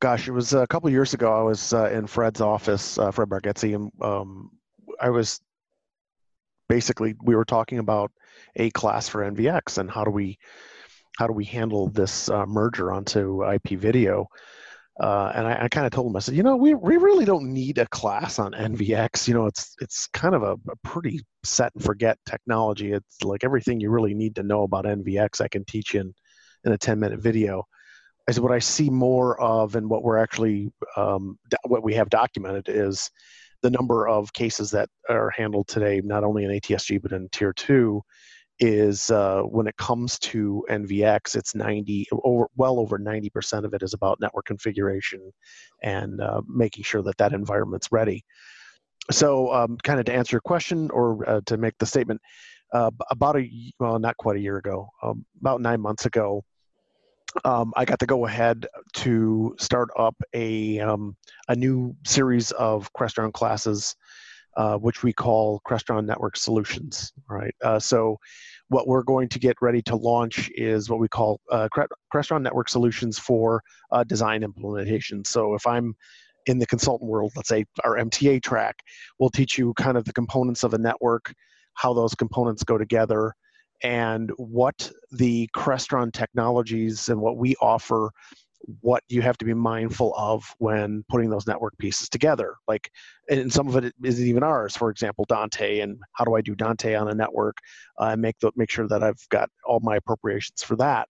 gosh, 0.00 0.28
it 0.28 0.32
was 0.32 0.52
a 0.52 0.66
couple 0.66 0.90
years 0.90 1.14
ago. 1.14 1.32
I 1.32 1.42
was 1.42 1.72
uh, 1.72 1.90
in 1.90 2.06
Fred's 2.06 2.42
office, 2.42 2.98
uh, 2.98 3.10
Fred 3.10 3.30
Bargetzi, 3.30 3.74
and 3.74 3.90
um, 4.02 4.50
I 5.00 5.08
was 5.08 5.40
basically 6.70 7.16
we 7.20 7.34
were 7.34 7.44
talking 7.44 7.80
about 7.80 8.12
a 8.54 8.70
class 8.70 9.08
for 9.08 9.28
NVX 9.28 9.78
and 9.78 9.90
how 9.90 10.04
do 10.04 10.10
we 10.12 10.38
how 11.18 11.26
do 11.26 11.32
we 11.32 11.44
handle 11.44 11.88
this 11.88 12.30
uh, 12.30 12.46
merger 12.46 12.92
onto 12.92 13.44
IP 13.44 13.70
video. 13.70 14.26
Uh, 14.98 15.32
and 15.34 15.46
I, 15.46 15.64
I 15.64 15.68
kind 15.68 15.84
of 15.84 15.92
told 15.92 16.06
him, 16.06 16.16
I 16.16 16.20
said, 16.20 16.34
you 16.36 16.42
know, 16.42 16.56
we, 16.56 16.74
we 16.74 16.96
really 16.96 17.24
don't 17.24 17.52
need 17.52 17.78
a 17.78 17.88
class 17.88 18.38
on 18.38 18.52
NVX. 18.52 19.26
You 19.26 19.34
know, 19.34 19.46
it's 19.46 19.74
it's 19.80 20.06
kind 20.08 20.34
of 20.34 20.42
a, 20.42 20.52
a 20.52 20.76
pretty 20.84 21.20
set 21.42 21.72
and 21.74 21.82
forget 21.82 22.18
technology. 22.24 22.92
It's 22.92 23.22
like 23.24 23.42
everything 23.42 23.80
you 23.80 23.90
really 23.90 24.14
need 24.14 24.36
to 24.36 24.42
know 24.42 24.62
about 24.62 24.84
NVX, 24.84 25.40
I 25.40 25.48
can 25.48 25.64
teach 25.64 25.94
in 25.94 26.14
in 26.64 26.72
a 26.72 26.78
10 26.78 27.00
minute 27.00 27.20
video. 27.20 27.64
I 28.28 28.32
said, 28.32 28.44
what 28.44 28.52
I 28.52 28.60
see 28.60 28.90
more 28.90 29.40
of 29.40 29.74
and 29.74 29.90
what 29.90 30.04
we're 30.04 30.18
actually 30.18 30.72
um, 30.96 31.36
what 31.64 31.82
we 31.82 31.94
have 31.94 32.10
documented 32.10 32.68
is 32.68 33.10
the 33.62 33.70
number 33.70 34.08
of 34.08 34.32
cases 34.32 34.70
that 34.70 34.88
are 35.08 35.30
handled 35.30 35.68
today, 35.68 36.00
not 36.04 36.24
only 36.24 36.44
in 36.44 36.50
ATSG 36.50 37.00
but 37.02 37.12
in 37.12 37.28
Tier 37.30 37.52
Two, 37.52 38.02
is 38.60 39.10
uh, 39.10 39.40
when 39.42 39.66
it 39.66 39.76
comes 39.78 40.18
to 40.18 40.64
NVX, 40.68 41.34
it's 41.34 41.54
90 41.54 42.06
over 42.24 42.46
well 42.56 42.78
over 42.78 42.98
90% 42.98 43.64
of 43.64 43.72
it 43.72 43.82
is 43.82 43.94
about 43.94 44.20
network 44.20 44.44
configuration 44.44 45.32
and 45.82 46.20
uh, 46.20 46.42
making 46.46 46.84
sure 46.84 47.02
that 47.02 47.16
that 47.16 47.32
environment's 47.32 47.90
ready. 47.90 48.22
So, 49.10 49.52
um, 49.52 49.78
kind 49.82 49.98
of 49.98 50.04
to 50.06 50.12
answer 50.12 50.34
your 50.34 50.42
question 50.42 50.90
or 50.90 51.28
uh, 51.28 51.40
to 51.46 51.56
make 51.56 51.76
the 51.78 51.86
statement, 51.86 52.20
uh, 52.72 52.90
about 53.10 53.36
a 53.36 53.48
well, 53.80 53.98
not 53.98 54.16
quite 54.18 54.36
a 54.36 54.40
year 54.40 54.58
ago, 54.58 54.88
um, 55.02 55.24
about 55.40 55.60
nine 55.60 55.80
months 55.80 56.06
ago, 56.06 56.44
um, 57.44 57.72
I 57.76 57.84
got 57.84 57.98
to 58.00 58.06
go 58.06 58.26
ahead 58.26 58.66
to 58.94 59.54
start 59.58 59.88
up 59.98 60.16
a 60.34 60.78
um, 60.80 61.16
a 61.48 61.56
new 61.56 61.94
series 62.04 62.50
of 62.52 62.92
Crestron 62.92 63.32
classes, 63.32 63.94
uh, 64.56 64.76
which 64.76 65.02
we 65.02 65.12
call 65.12 65.60
Crestron 65.66 66.06
Network 66.06 66.36
Solutions. 66.36 67.12
Right. 67.28 67.54
Uh, 67.62 67.78
so, 67.78 68.18
what 68.68 68.86
we're 68.86 69.02
going 69.02 69.28
to 69.28 69.38
get 69.38 69.56
ready 69.60 69.82
to 69.82 69.96
launch 69.96 70.50
is 70.54 70.88
what 70.88 71.00
we 71.00 71.08
call 71.08 71.40
uh, 71.50 71.68
Crestron 72.12 72.42
Network 72.42 72.68
Solutions 72.68 73.18
for 73.18 73.62
uh, 73.90 74.04
design 74.04 74.42
implementation. 74.42 75.24
So, 75.24 75.54
if 75.54 75.66
I'm 75.66 75.94
in 76.46 76.58
the 76.58 76.66
consultant 76.66 77.10
world, 77.10 77.32
let's 77.36 77.48
say 77.48 77.64
our 77.84 77.96
MTA 77.96 78.42
track, 78.42 78.76
we'll 79.18 79.30
teach 79.30 79.58
you 79.58 79.74
kind 79.74 79.96
of 79.96 80.04
the 80.04 80.12
components 80.12 80.64
of 80.64 80.74
a 80.74 80.78
network, 80.78 81.32
how 81.74 81.92
those 81.92 82.14
components 82.14 82.64
go 82.64 82.78
together 82.78 83.34
and 83.82 84.30
what 84.36 84.90
the 85.10 85.48
Crestron 85.56 86.12
technologies 86.12 87.08
and 87.08 87.20
what 87.20 87.36
we 87.36 87.56
offer, 87.60 88.10
what 88.80 89.02
you 89.08 89.22
have 89.22 89.38
to 89.38 89.44
be 89.44 89.54
mindful 89.54 90.14
of 90.16 90.44
when 90.58 91.04
putting 91.08 91.30
those 91.30 91.46
network 91.46 91.76
pieces 91.78 92.08
together. 92.08 92.56
Like, 92.68 92.90
and 93.28 93.52
some 93.52 93.68
of 93.68 93.76
it 93.76 93.94
isn't 94.04 94.26
even 94.26 94.42
ours. 94.42 94.76
For 94.76 94.90
example, 94.90 95.24
Dante, 95.28 95.80
and 95.80 95.98
how 96.12 96.24
do 96.24 96.34
I 96.34 96.40
do 96.40 96.54
Dante 96.54 96.94
on 96.94 97.08
a 97.08 97.14
network 97.14 97.56
uh, 97.98 98.16
make 98.16 98.38
the, 98.40 98.52
make 98.56 98.70
sure 98.70 98.86
that 98.88 99.02
I've 99.02 99.26
got 99.30 99.48
all 99.64 99.80
my 99.80 99.96
appropriations 99.96 100.62
for 100.62 100.76
that. 100.76 101.08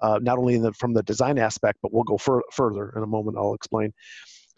Uh, 0.00 0.18
not 0.22 0.38
only 0.38 0.58
the, 0.58 0.72
from 0.72 0.94
the 0.94 1.02
design 1.02 1.38
aspect, 1.38 1.78
but 1.82 1.92
we'll 1.92 2.04
go 2.04 2.16
fur- 2.16 2.42
further 2.52 2.92
in 2.96 3.02
a 3.02 3.06
moment. 3.06 3.36
I'll 3.36 3.54
explain. 3.54 3.92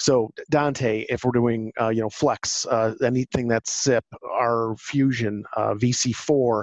So 0.00 0.30
Dante, 0.50 1.04
if 1.10 1.24
we're 1.24 1.32
doing 1.32 1.72
uh, 1.78 1.90
you 1.90 2.00
know 2.00 2.08
Flex, 2.08 2.66
uh, 2.66 2.94
anything 3.04 3.48
that's 3.48 3.70
SIP, 3.70 4.04
our 4.32 4.74
Fusion, 4.78 5.44
uh, 5.56 5.74
VC4, 5.74 6.62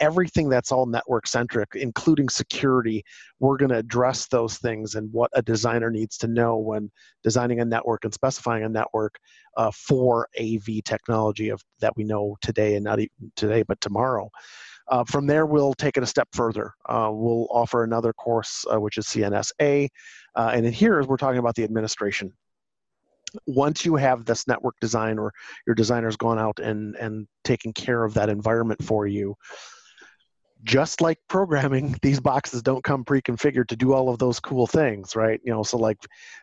everything 0.00 0.48
that's 0.48 0.72
all 0.72 0.86
network 0.86 1.26
centric, 1.26 1.70
including 1.74 2.28
security, 2.28 3.04
we're 3.40 3.56
going 3.56 3.70
to 3.70 3.78
address 3.78 4.26
those 4.26 4.58
things 4.58 4.94
and 4.94 5.12
what 5.12 5.30
a 5.34 5.42
designer 5.42 5.90
needs 5.90 6.16
to 6.18 6.26
know 6.26 6.56
when 6.56 6.90
designing 7.22 7.60
a 7.60 7.64
network 7.64 8.04
and 8.04 8.14
specifying 8.14 8.64
a 8.64 8.68
network 8.68 9.16
uh, 9.56 9.70
for 9.70 10.28
AV 10.40 10.82
technology 10.84 11.48
of 11.48 11.62
that 11.80 11.96
we 11.96 12.04
know 12.04 12.36
today 12.40 12.74
and 12.74 12.84
not 12.84 12.98
even 12.98 13.32
today, 13.36 13.62
but 13.62 13.80
tomorrow. 13.80 14.30
Uh, 14.88 15.02
from 15.04 15.26
there, 15.26 15.46
we'll 15.46 15.74
take 15.74 15.96
it 15.96 16.02
a 16.02 16.06
step 16.06 16.28
further. 16.32 16.72
Uh, 16.88 17.08
we'll 17.10 17.46
offer 17.50 17.84
another 17.84 18.12
course, 18.12 18.64
uh, 18.72 18.78
which 18.78 18.98
is 18.98 19.06
CNSA. 19.06 19.88
Uh, 20.34 20.50
and 20.52 20.66
in 20.66 20.72
here, 20.72 21.02
we're 21.04 21.16
talking 21.16 21.38
about 21.38 21.54
the 21.54 21.64
administration 21.64 22.32
once 23.46 23.84
you 23.84 23.96
have 23.96 24.24
this 24.24 24.46
network 24.46 24.78
design 24.80 25.18
or 25.18 25.32
your 25.66 25.74
designer's 25.74 26.16
gone 26.16 26.38
out 26.38 26.58
and 26.60 26.94
and 26.96 27.26
taken 27.42 27.72
care 27.72 28.04
of 28.04 28.14
that 28.14 28.28
environment 28.28 28.82
for 28.82 29.06
you 29.06 29.34
just 30.64 31.00
like 31.00 31.18
programming, 31.28 31.96
these 32.02 32.20
boxes 32.20 32.62
don't 32.62 32.82
come 32.82 33.04
pre-configured 33.04 33.68
to 33.68 33.76
do 33.76 33.92
all 33.92 34.08
of 34.08 34.18
those 34.18 34.40
cool 34.40 34.66
things, 34.66 35.14
right? 35.14 35.40
You 35.44 35.52
know, 35.52 35.62
so 35.62 35.76
like 35.76 35.98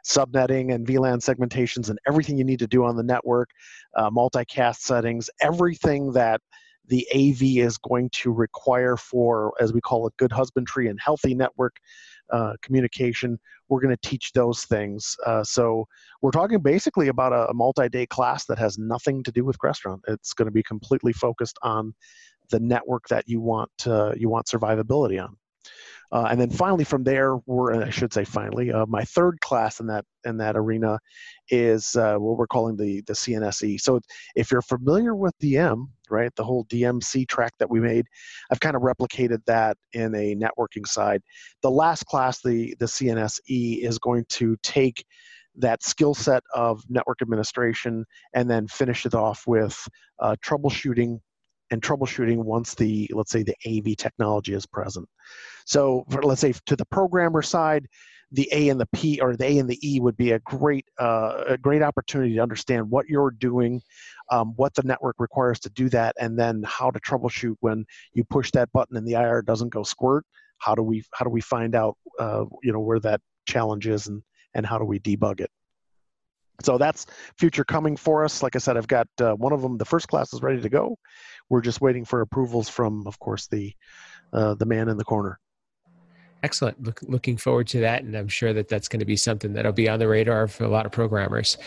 subnetting 0.05 0.73
and 0.73 0.88
VLAN 0.88 1.17
segmentations 1.17 1.89
and 1.89 1.99
everything 2.07 2.38
you 2.38 2.43
need 2.43 2.60
to 2.60 2.67
do 2.67 2.86
on 2.86 2.95
the 2.95 3.03
network, 3.03 3.49
uh, 3.95 4.10
multicast 4.10 4.77
settings, 4.77 5.29
everything 5.41 6.12
that 6.13 6.41
the 6.88 7.07
AV 7.13 7.65
is 7.65 7.77
going 7.77 8.10
to 8.10 8.31
require 8.31 8.97
for, 8.97 9.53
as 9.60 9.71
we 9.73 9.81
call 9.81 10.07
it, 10.07 10.13
good 10.17 10.31
husbandry 10.31 10.88
and 10.88 10.99
healthy 11.03 11.34
network 11.34 11.77
uh, 12.31 12.53
communication. 12.62 13.39
We're 13.69 13.81
going 13.81 13.95
to 13.95 14.10
teach 14.10 14.31
those 14.34 14.63
things. 14.65 15.15
Uh, 15.25 15.43
so 15.43 15.86
we're 16.21 16.31
talking 16.31 16.60
basically 16.60 17.07
about 17.07 17.34
a, 17.34 17.49
a 17.49 17.53
multi-day 17.53 18.07
class 18.07 18.45
that 18.45 18.57
has 18.57 18.77
nothing 18.77 19.23
to 19.23 19.31
do 19.31 19.45
with 19.45 19.57
Crestron. 19.57 19.99
It's 20.07 20.34
going 20.34 20.47
to 20.47 20.51
be 20.51 20.63
completely 20.63 21.13
focused 21.13 21.57
on 21.62 21.93
the 22.51 22.59
network 22.59 23.07
that 23.09 23.27
you 23.27 23.41
want 23.41 23.71
you 23.85 24.29
want 24.29 24.47
survivability 24.47 25.21
on. 25.21 25.35
Uh, 26.11 26.27
and 26.29 26.41
then 26.41 26.49
finally, 26.49 26.83
from 26.83 27.03
there, 27.03 27.37
we're 27.45 27.83
I 27.83 27.89
should 27.89 28.13
say 28.13 28.25
finally, 28.25 28.71
uh, 28.71 28.85
my 28.85 29.03
third 29.03 29.39
class 29.39 29.79
in 29.79 29.87
that 29.87 30.03
in 30.25 30.37
that 30.37 30.57
arena 30.57 30.99
is 31.49 31.95
uh, 31.95 32.15
what 32.15 32.37
we're 32.37 32.47
calling 32.47 32.75
the 32.75 33.01
the 33.07 33.13
CNSE. 33.13 33.79
So 33.79 34.01
if 34.35 34.51
you're 34.51 34.61
familiar 34.61 35.15
with 35.15 35.33
DM, 35.41 35.87
right, 36.09 36.33
the 36.35 36.43
whole 36.43 36.65
DMC 36.65 37.27
track 37.29 37.53
that 37.59 37.69
we 37.69 37.79
made, 37.79 38.07
I've 38.51 38.59
kind 38.59 38.75
of 38.75 38.81
replicated 38.81 39.39
that 39.45 39.77
in 39.93 40.13
a 40.13 40.35
networking 40.35 40.85
side. 40.85 41.21
The 41.61 41.71
last 41.71 42.05
class, 42.05 42.41
the 42.41 42.75
the 42.79 42.87
CNSE, 42.87 43.81
is 43.81 43.97
going 43.97 44.25
to 44.29 44.57
take 44.63 45.05
that 45.55 45.81
skill 45.81 46.13
set 46.13 46.43
of 46.53 46.81
network 46.89 47.21
administration 47.21 48.05
and 48.33 48.49
then 48.49 48.67
finish 48.67 49.05
it 49.05 49.13
off 49.13 49.43
with 49.47 49.87
uh, 50.19 50.35
troubleshooting 50.45 51.19
and 51.71 51.81
troubleshooting 51.81 52.38
once 52.38 52.75
the 52.75 53.10
let's 53.13 53.31
say 53.31 53.43
the 53.43 53.55
AV 53.65 53.95
technology 53.97 54.53
is 54.53 54.65
present. 54.65 55.07
So 55.65 56.05
for, 56.10 56.21
let's 56.21 56.41
say 56.41 56.53
to 56.67 56.75
the 56.75 56.86
programmer 56.86 57.41
side, 57.41 57.88
the 58.31 58.47
A 58.51 58.69
and 58.69 58.79
the 58.79 58.88
P 58.93 59.19
or 59.19 59.36
the 59.36 59.45
A 59.45 59.57
and 59.57 59.69
the 59.69 59.79
E 59.88 59.99
would 59.99 60.17
be 60.17 60.31
a 60.31 60.39
great 60.39 60.86
uh, 60.99 61.43
a 61.47 61.57
great 61.57 61.81
opportunity 61.81 62.36
to 62.36 62.41
understand 62.41 62.89
what 62.89 63.07
you're 63.07 63.31
doing, 63.31 63.81
um, 64.31 64.53
what 64.55 64.73
the 64.73 64.84
network 64.84 65.15
requires 65.19 65.60
to 65.62 65.69
do 65.71 65.89
that, 65.89 66.15
and 66.19 66.38
then 66.38 66.63
how 66.65 66.91
to 66.91 66.99
troubleshoot 66.99 67.55
when 67.60 67.86
you 68.13 68.23
push 68.23 68.51
that 68.51 68.71
button 68.71 68.97
and 68.97 69.07
the 69.07 69.13
IR 69.13 69.41
doesn't 69.41 69.69
go 69.69 69.84
squirt. 69.84 70.25
How 70.60 70.75
do 70.75 70.84
we 70.84 71.03
how 71.13 71.25
do 71.25 71.31
we 71.31 71.41
find 71.41 71.75
out 71.75 71.97
uh, 72.19 72.45
you 72.63 72.71
know 72.71 72.79
where 72.79 72.99
that 72.99 73.21
challenge 73.45 73.88
is 73.88 74.07
and 74.07 74.21
and 74.53 74.65
how 74.65 74.77
do 74.77 74.86
we 74.86 74.99
debug 74.99 75.41
it? 75.41 75.49
So 76.63 76.78
that's 76.78 77.06
future 77.38 77.63
coming 77.63 77.95
for 77.95 78.24
us. 78.24 78.43
Like 78.43 78.56
I 78.56 78.60
said, 78.60 78.78
I've 78.78 78.88
got 78.88 79.08
uh, 79.19 79.34
one 79.34 79.54
of 79.54 79.62
them. 79.62 79.78
The 79.78 79.86
first 79.86 80.08
class 80.08 80.34
is 80.34 80.41
ready 80.41 80.62
to 80.62 80.69
go. 80.69 80.97
We're 81.50 81.62
just 81.62 81.82
waiting 81.82 82.06
for 82.06 82.21
approvals 82.21 82.69
from, 82.69 83.06
of 83.08 83.19
course, 83.19 83.47
the 83.47 83.74
uh, 84.34 84.56
the 84.56 84.65
man 84.65 84.88
in 84.88 84.97
the 84.97 85.04
corner. 85.04 85.39
Excellent. 86.43 86.82
Look, 86.82 87.02
looking 87.04 87.38
forward 87.38 87.67
to 87.67 87.82
that, 87.82 88.04
and 88.04 88.15
I'm 88.15 88.28
sure 88.28 88.52
that 88.54 88.67
that's 88.67 88.88
going 88.88 89.02
to 89.02 89.06
be 89.06 89.15
something 89.15 89.54
that'll 89.54 89.74
be 89.74 89.88
on 89.88 90.00
the 90.00 90.08
radar 90.08 90.47
for 90.47 90.63
a 90.63 90.69
lot 90.69 90.86
of 90.86 90.91
programmers. 90.91 91.58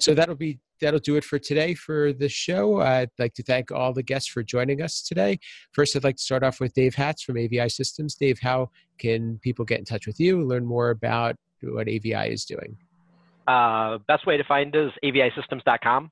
So 0.00 0.14
that'll 0.14 0.34
be 0.34 0.58
that'll 0.80 0.98
do 1.00 1.16
it 1.16 1.24
for 1.24 1.38
today 1.38 1.74
for 1.74 2.12
the 2.12 2.28
show. 2.28 2.80
I'd 2.80 3.10
like 3.18 3.34
to 3.34 3.42
thank 3.42 3.70
all 3.70 3.92
the 3.92 4.02
guests 4.02 4.28
for 4.28 4.42
joining 4.42 4.82
us 4.82 5.02
today. 5.02 5.38
First, 5.72 5.94
I'd 5.94 6.04
like 6.04 6.16
to 6.16 6.22
start 6.22 6.42
off 6.42 6.58
with 6.60 6.74
Dave 6.74 6.94
Hatz 6.94 7.22
from 7.22 7.38
AVI 7.38 7.68
Systems. 7.68 8.16
Dave, 8.16 8.38
how 8.40 8.70
can 8.98 9.38
people 9.38 9.64
get 9.64 9.78
in 9.78 9.84
touch 9.84 10.06
with 10.06 10.18
you, 10.18 10.42
learn 10.42 10.66
more 10.66 10.90
about 10.90 11.36
what 11.62 11.88
AVI 11.88 12.32
is 12.32 12.44
doing? 12.44 12.76
Uh, 13.46 13.98
best 14.08 14.26
way 14.26 14.36
to 14.36 14.44
find 14.44 14.74
is 14.74 14.90
avisystems.com. 15.04 16.10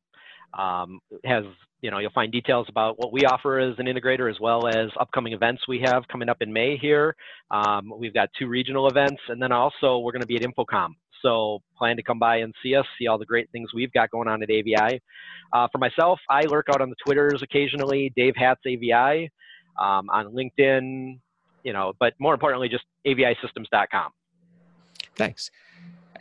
Um, 0.58 1.00
has 1.24 1.44
you 1.80 1.90
know 1.90 1.98
you'll 1.98 2.10
find 2.10 2.30
details 2.30 2.66
about 2.68 2.98
what 2.98 3.12
we 3.12 3.22
offer 3.24 3.58
as 3.58 3.74
an 3.78 3.86
integrator 3.86 4.30
as 4.30 4.38
well 4.38 4.66
as 4.68 4.90
upcoming 5.00 5.32
events 5.32 5.62
we 5.66 5.80
have 5.84 6.06
coming 6.08 6.28
up 6.28 6.38
in 6.40 6.52
May 6.52 6.76
here. 6.76 7.16
Um, 7.50 7.92
we've 7.96 8.12
got 8.12 8.28
two 8.38 8.48
regional 8.48 8.86
events, 8.88 9.20
and 9.28 9.42
then 9.42 9.50
also 9.50 9.98
we're 9.98 10.12
going 10.12 10.20
to 10.22 10.26
be 10.26 10.36
at 10.36 10.42
InfoComm. 10.42 10.90
so 11.22 11.60
plan 11.78 11.96
to 11.96 12.02
come 12.02 12.18
by 12.18 12.38
and 12.38 12.54
see 12.62 12.74
us, 12.74 12.84
see 12.98 13.06
all 13.06 13.18
the 13.18 13.26
great 13.26 13.50
things 13.50 13.72
we've 13.74 13.92
got 13.92 14.10
going 14.10 14.28
on 14.28 14.42
at 14.42 14.50
AVI. 14.50 15.00
Uh, 15.52 15.68
for 15.72 15.78
myself, 15.78 16.20
I 16.28 16.42
lurk 16.42 16.66
out 16.68 16.80
on 16.80 16.90
the 16.90 16.96
Twitters 17.04 17.42
occasionally, 17.42 18.12
Dave 18.14 18.34
Hatz 18.36 18.60
AVI, 18.66 19.30
um, 19.80 20.10
on 20.10 20.34
LinkedIn, 20.34 21.18
you 21.64 21.72
know, 21.72 21.92
but 21.98 22.14
more 22.18 22.34
importantly, 22.34 22.68
just 22.68 22.84
avisystems.com. 23.06 24.10
Thanks. 25.16 25.50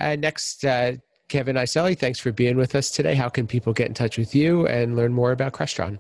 Uh, 0.02 0.16
next, 0.16 0.66
uh, 0.66 0.94
Kevin 1.28 1.56
Kiselli, 1.56 1.98
thanks 1.98 2.20
for 2.20 2.32
being 2.32 2.58
with 2.58 2.74
us 2.76 2.90
today. 2.90 3.14
How 3.14 3.30
can 3.30 3.46
people 3.46 3.72
get 3.72 3.88
in 3.88 3.94
touch 3.94 4.18
with 4.18 4.34
you 4.34 4.66
and 4.66 4.96
learn 4.96 5.14
more 5.14 5.32
about 5.32 5.54
Crestron? 5.54 6.00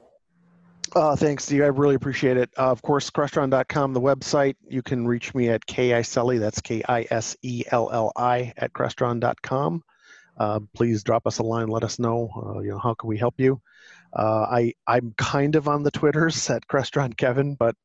Uh, 0.93 1.15
thanks, 1.15 1.45
Steve. 1.45 1.61
I 1.61 1.67
really 1.67 1.95
appreciate 1.95 2.35
it. 2.35 2.49
Uh, 2.57 2.71
of 2.71 2.81
course, 2.81 3.09
Crestron.com, 3.11 3.93
the 3.93 4.01
website. 4.01 4.55
You 4.67 4.81
can 4.81 5.07
reach 5.07 5.33
me 5.35 5.49
at 5.49 5.65
K-I-S-E-L-L-I, 5.65 6.39
that's 6.39 6.61
K-I-S-E-L-L-I 6.61 8.53
at 8.57 8.73
Crestron.com. 8.73 9.83
Uh, 10.37 10.59
please 10.73 11.03
drop 11.03 11.27
us 11.27 11.37
a 11.37 11.43
line. 11.43 11.67
Let 11.67 11.83
us 11.83 11.99
know, 11.99 12.29
uh, 12.35 12.59
you 12.59 12.71
know, 12.71 12.79
how 12.79 12.95
can 12.95 13.07
we 13.07 13.17
help 13.17 13.35
you? 13.37 13.61
Uh, 14.11 14.47
I, 14.51 14.73
I'm 14.87 15.13
kind 15.15 15.55
of 15.55 15.67
on 15.67 15.83
the 15.83 15.91
Twitters 15.91 16.49
at 16.49 16.67
Crestron 16.67 17.15
Kevin, 17.15 17.55
but 17.55 17.75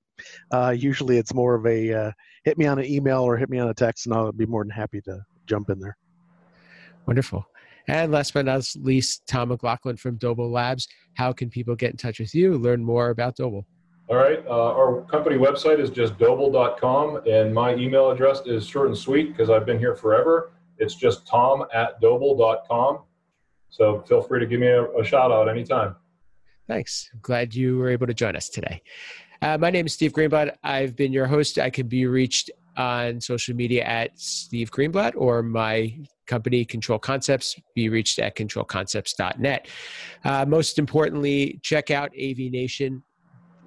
uh, 0.51 0.71
usually 0.71 1.19
it's 1.19 1.35
more 1.35 1.55
of 1.55 1.67
a 1.67 2.13
hit 2.43 2.57
me 2.57 2.67
on 2.67 2.79
an 2.79 2.87
email 2.87 3.21
or 3.21 3.37
hit 3.37 3.51
me 3.51 3.59
on 3.59 3.69
a 3.69 3.75
text, 3.75 4.07
and 4.07 4.15
I'll 4.15 4.33
be 4.33 4.47
more 4.47 4.65
than 4.65 4.71
happy 4.71 5.03
to 5.03 5.21
jump 5.47 5.69
in 5.69 5.79
there. 5.79 5.97
Wonderful. 7.07 7.45
And 7.89 8.11
last 8.11 8.35
but 8.35 8.47
not 8.47 8.67
least, 8.77 9.27
Tom 9.29 9.49
McLaughlin 9.49 9.97
from 9.97 10.17
Doble 10.17 10.51
Labs. 10.51 10.89
How 11.15 11.33
can 11.33 11.49
people 11.49 11.77
get 11.77 11.93
in 11.93 11.97
touch 11.97 12.19
with 12.19 12.35
you, 12.35 12.55
learn 12.59 12.83
more 12.83 13.11
about 13.11 13.37
Doble? 13.37 13.65
All 14.09 14.17
right. 14.17 14.45
Uh, 14.47 14.73
our 14.73 15.03
company 15.03 15.37
website 15.37 15.81
is 15.81 15.91
just 15.91 16.17
doble.com, 16.19 17.23
and 17.29 17.53
my 17.53 17.75
email 17.75 18.11
address 18.11 18.41
is 18.47 18.67
short 18.67 18.89
and 18.89 18.97
sweet 18.97 19.31
because 19.31 19.51
I've 19.51 19.67
been 19.67 19.79
here 19.79 19.97
forever. 19.97 20.53
It's 20.79 20.95
just 20.95 21.27
tom 21.27 21.65
at 21.73 22.01
doble.com. 22.01 23.01
So 23.69 24.03
feel 24.03 24.23
free 24.23 24.41
to 24.41 24.47
give 24.47 24.61
me 24.61 24.69
a, 24.69 24.85
a 24.93 25.05
shout 25.05 25.33
out 25.33 25.49
anytime. 25.49 25.97
Thanks. 26.69 27.11
I'm 27.13 27.21
glad 27.21 27.55
you 27.55 27.79
were 27.79 27.91
able 27.91 28.07
to 28.07 28.15
join 28.15 28.37
us 28.37 28.49
today. 28.49 28.83
Uh, 29.43 29.59
my 29.59 29.71
name 29.71 29.87
is 29.87 29.93
Steve 29.93 30.13
Greenblatt. 30.13 30.57
I've 30.63 30.97
been 30.97 31.13
your 31.13 31.27
host. 31.27 31.59
I 31.59 31.71
can 31.71 31.89
be 31.89 32.07
reached 32.07 32.51
on 32.77 33.21
social 33.21 33.55
media 33.55 33.85
at 33.85 34.19
Steve 34.19 34.71
Greenblatt 34.71 35.13
or 35.17 35.43
my 35.43 35.97
company, 36.27 36.65
Control 36.65 36.99
Concepts, 36.99 37.57
be 37.75 37.89
reached 37.89 38.19
at 38.19 38.37
controlconcepts.net. 38.37 39.69
Uh, 40.25 40.45
most 40.47 40.79
importantly, 40.79 41.61
check 41.63 41.91
out 41.91 42.11
AV 42.21 42.39
Nation 42.51 43.03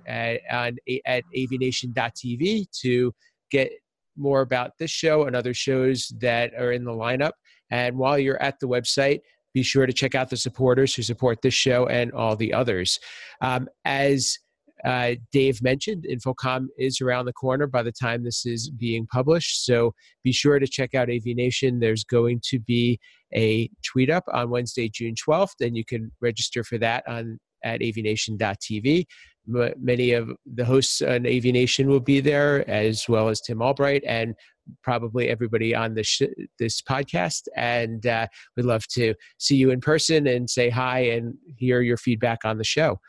at, 0.08 0.42
on, 0.52 0.78
at 1.06 1.24
avnation.tv 1.36 2.68
to 2.82 3.14
get 3.52 3.72
more 4.18 4.42
about 4.42 4.72
this 4.78 4.92
show 4.92 5.26
and 5.26 5.36
other 5.36 5.54
shows 5.54 6.12
that 6.20 6.54
are 6.56 6.72
in 6.72 6.84
the 6.84 6.92
lineup. 6.92 7.32
And 7.72 7.98
while 7.98 8.20
you're 8.20 8.42
at 8.42 8.60
the 8.60 8.68
website, 8.68 9.22
be 9.54 9.64
sure 9.64 9.86
to 9.86 9.94
check 9.94 10.16
out 10.16 10.30
the 10.30 10.38
supporters 10.38 10.94
who 10.94 11.02
support 11.02 11.42
this 11.42 11.54
show 11.54 11.88
and 11.88 12.12
all 12.12 12.36
the 12.36 12.54
others. 12.54 13.00
Um, 13.42 13.68
as 13.86 14.38
uh, 14.86 15.16
Dave 15.32 15.62
mentioned, 15.62 16.06
InfoComm 16.10 16.68
is 16.78 17.02
around 17.02 17.26
the 17.26 17.34
corner 17.34 17.68
by 17.68 17.84
the 17.84 17.92
time 17.92 18.24
this 18.24 18.46
is 18.46 18.70
being 18.70 19.08
published. 19.08 19.66
So 19.66 19.94
be 20.24 20.32
sure 20.32 20.60
to 20.60 20.68
check 20.68 20.96
out 20.96 21.10
AV 21.10 21.26
Nation. 21.26 21.80
There's 21.80 22.04
going 22.04 22.42
to 22.50 22.60
be 22.60 23.00
a 23.34 23.70
tweet 23.86 24.10
up 24.10 24.24
on 24.32 24.50
Wednesday, 24.50 24.90
June 24.90 25.16
12th, 25.16 25.62
and 25.62 25.76
you 25.76 25.86
can 25.86 26.12
register 26.22 26.64
for 26.64 26.78
that 26.78 27.08
on 27.08 27.40
at 27.64 27.82
avnation.tv. 27.82 29.06
Many 29.48 30.12
of 30.12 30.30
the 30.46 30.64
hosts 30.64 31.02
on 31.02 31.26
AV 31.26 31.46
Nation 31.46 31.88
will 31.88 32.00
be 32.00 32.20
there, 32.20 32.70
as 32.70 33.10
well 33.10 33.30
as 33.30 33.42
Tim 33.42 33.62
Albright 33.62 34.04
and 34.06 34.36
probably 34.84 35.30
everybody 35.30 35.74
on 35.74 35.96
this 35.96 36.08
sh- 36.08 36.48
this 36.60 36.82
podcast. 36.82 37.48
And 37.56 38.06
uh, 38.06 38.28
we'd 38.56 38.66
love 38.66 38.86
to 38.90 39.16
see 39.40 39.56
you 39.56 39.72
in 39.72 39.82
person 39.82 40.28
and 40.28 40.50
say 40.50 40.70
hi 40.70 41.00
and 41.00 41.34
hear 41.58 41.82
your 41.82 41.98
feedback 41.98 42.46
on 42.46 42.58
the 42.58 42.64
show. 42.64 43.00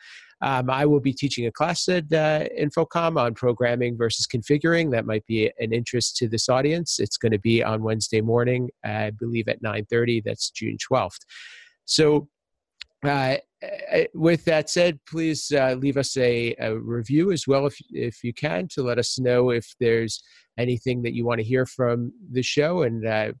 Um, 0.41 0.69
I 0.69 0.85
will 0.85 0.99
be 0.99 1.13
teaching 1.13 1.45
a 1.45 1.51
class 1.51 1.87
at 1.87 2.11
uh, 2.11 2.45
InfoComm 2.59 3.19
on 3.19 3.33
programming 3.33 3.97
versus 3.97 4.27
configuring. 4.27 4.91
That 4.91 5.05
might 5.05 5.25
be 5.27 5.51
an 5.59 5.71
interest 5.71 6.17
to 6.17 6.27
this 6.27 6.49
audience. 6.49 6.99
It's 6.99 7.17
going 7.17 7.31
to 7.31 7.39
be 7.39 7.63
on 7.63 7.83
Wednesday 7.83 8.21
morning, 8.21 8.69
I 8.83 9.11
believe 9.11 9.47
at 9.47 9.61
9:30. 9.61 10.23
That's 10.23 10.49
June 10.49 10.77
12th. 10.91 11.19
So. 11.85 12.27
Uh, 13.03 13.37
uh, 13.91 14.03
with 14.13 14.45
that 14.45 14.69
said, 14.69 14.99
please 15.07 15.51
uh, 15.51 15.75
leave 15.79 15.97
us 15.97 16.15
a, 16.17 16.55
a, 16.59 16.77
review 16.77 17.31
as 17.31 17.47
well 17.47 17.65
if, 17.65 17.75
if 17.89 18.23
you 18.23 18.31
can 18.31 18.67
to 18.67 18.83
let 18.83 18.99
us 18.99 19.17
know 19.17 19.49
if 19.49 19.73
there's 19.79 20.21
anything 20.57 21.01
that 21.01 21.13
you 21.13 21.25
want 21.25 21.39
to 21.39 21.43
hear 21.43 21.65
from 21.65 22.11
the 22.31 22.43
show. 22.43 22.83
And 22.83 23.05
uh, 23.05 23.31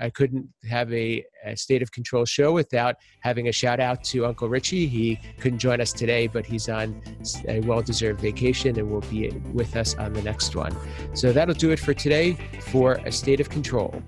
I 0.00 0.10
couldn't 0.10 0.48
have 0.68 0.92
a, 0.92 1.24
a, 1.44 1.56
state 1.56 1.82
of 1.82 1.90
control 1.92 2.24
show 2.24 2.52
without 2.52 2.96
having 3.20 3.48
a 3.48 3.52
shout 3.52 3.80
out 3.80 4.04
to 4.04 4.26
Uncle 4.26 4.48
Richie. 4.48 4.86
He 4.86 5.18
couldn't 5.38 5.58
join 5.58 5.80
us 5.80 5.92
today, 5.92 6.26
but 6.26 6.46
he's 6.46 6.68
on 6.68 7.02
a 7.48 7.60
well 7.60 7.82
deserved 7.82 8.20
vacation 8.20 8.78
and 8.78 8.90
will 8.90 9.00
be 9.02 9.30
with 9.52 9.76
us 9.76 9.94
on 9.96 10.12
the 10.12 10.22
next 10.22 10.54
one. 10.54 10.76
So 11.14 11.32
that'll 11.32 11.54
do 11.54 11.70
it 11.70 11.80
for 11.80 11.94
today 11.94 12.38
for 12.70 12.94
A 13.04 13.12
State 13.12 13.40
of 13.40 13.48
Control. 13.48 14.02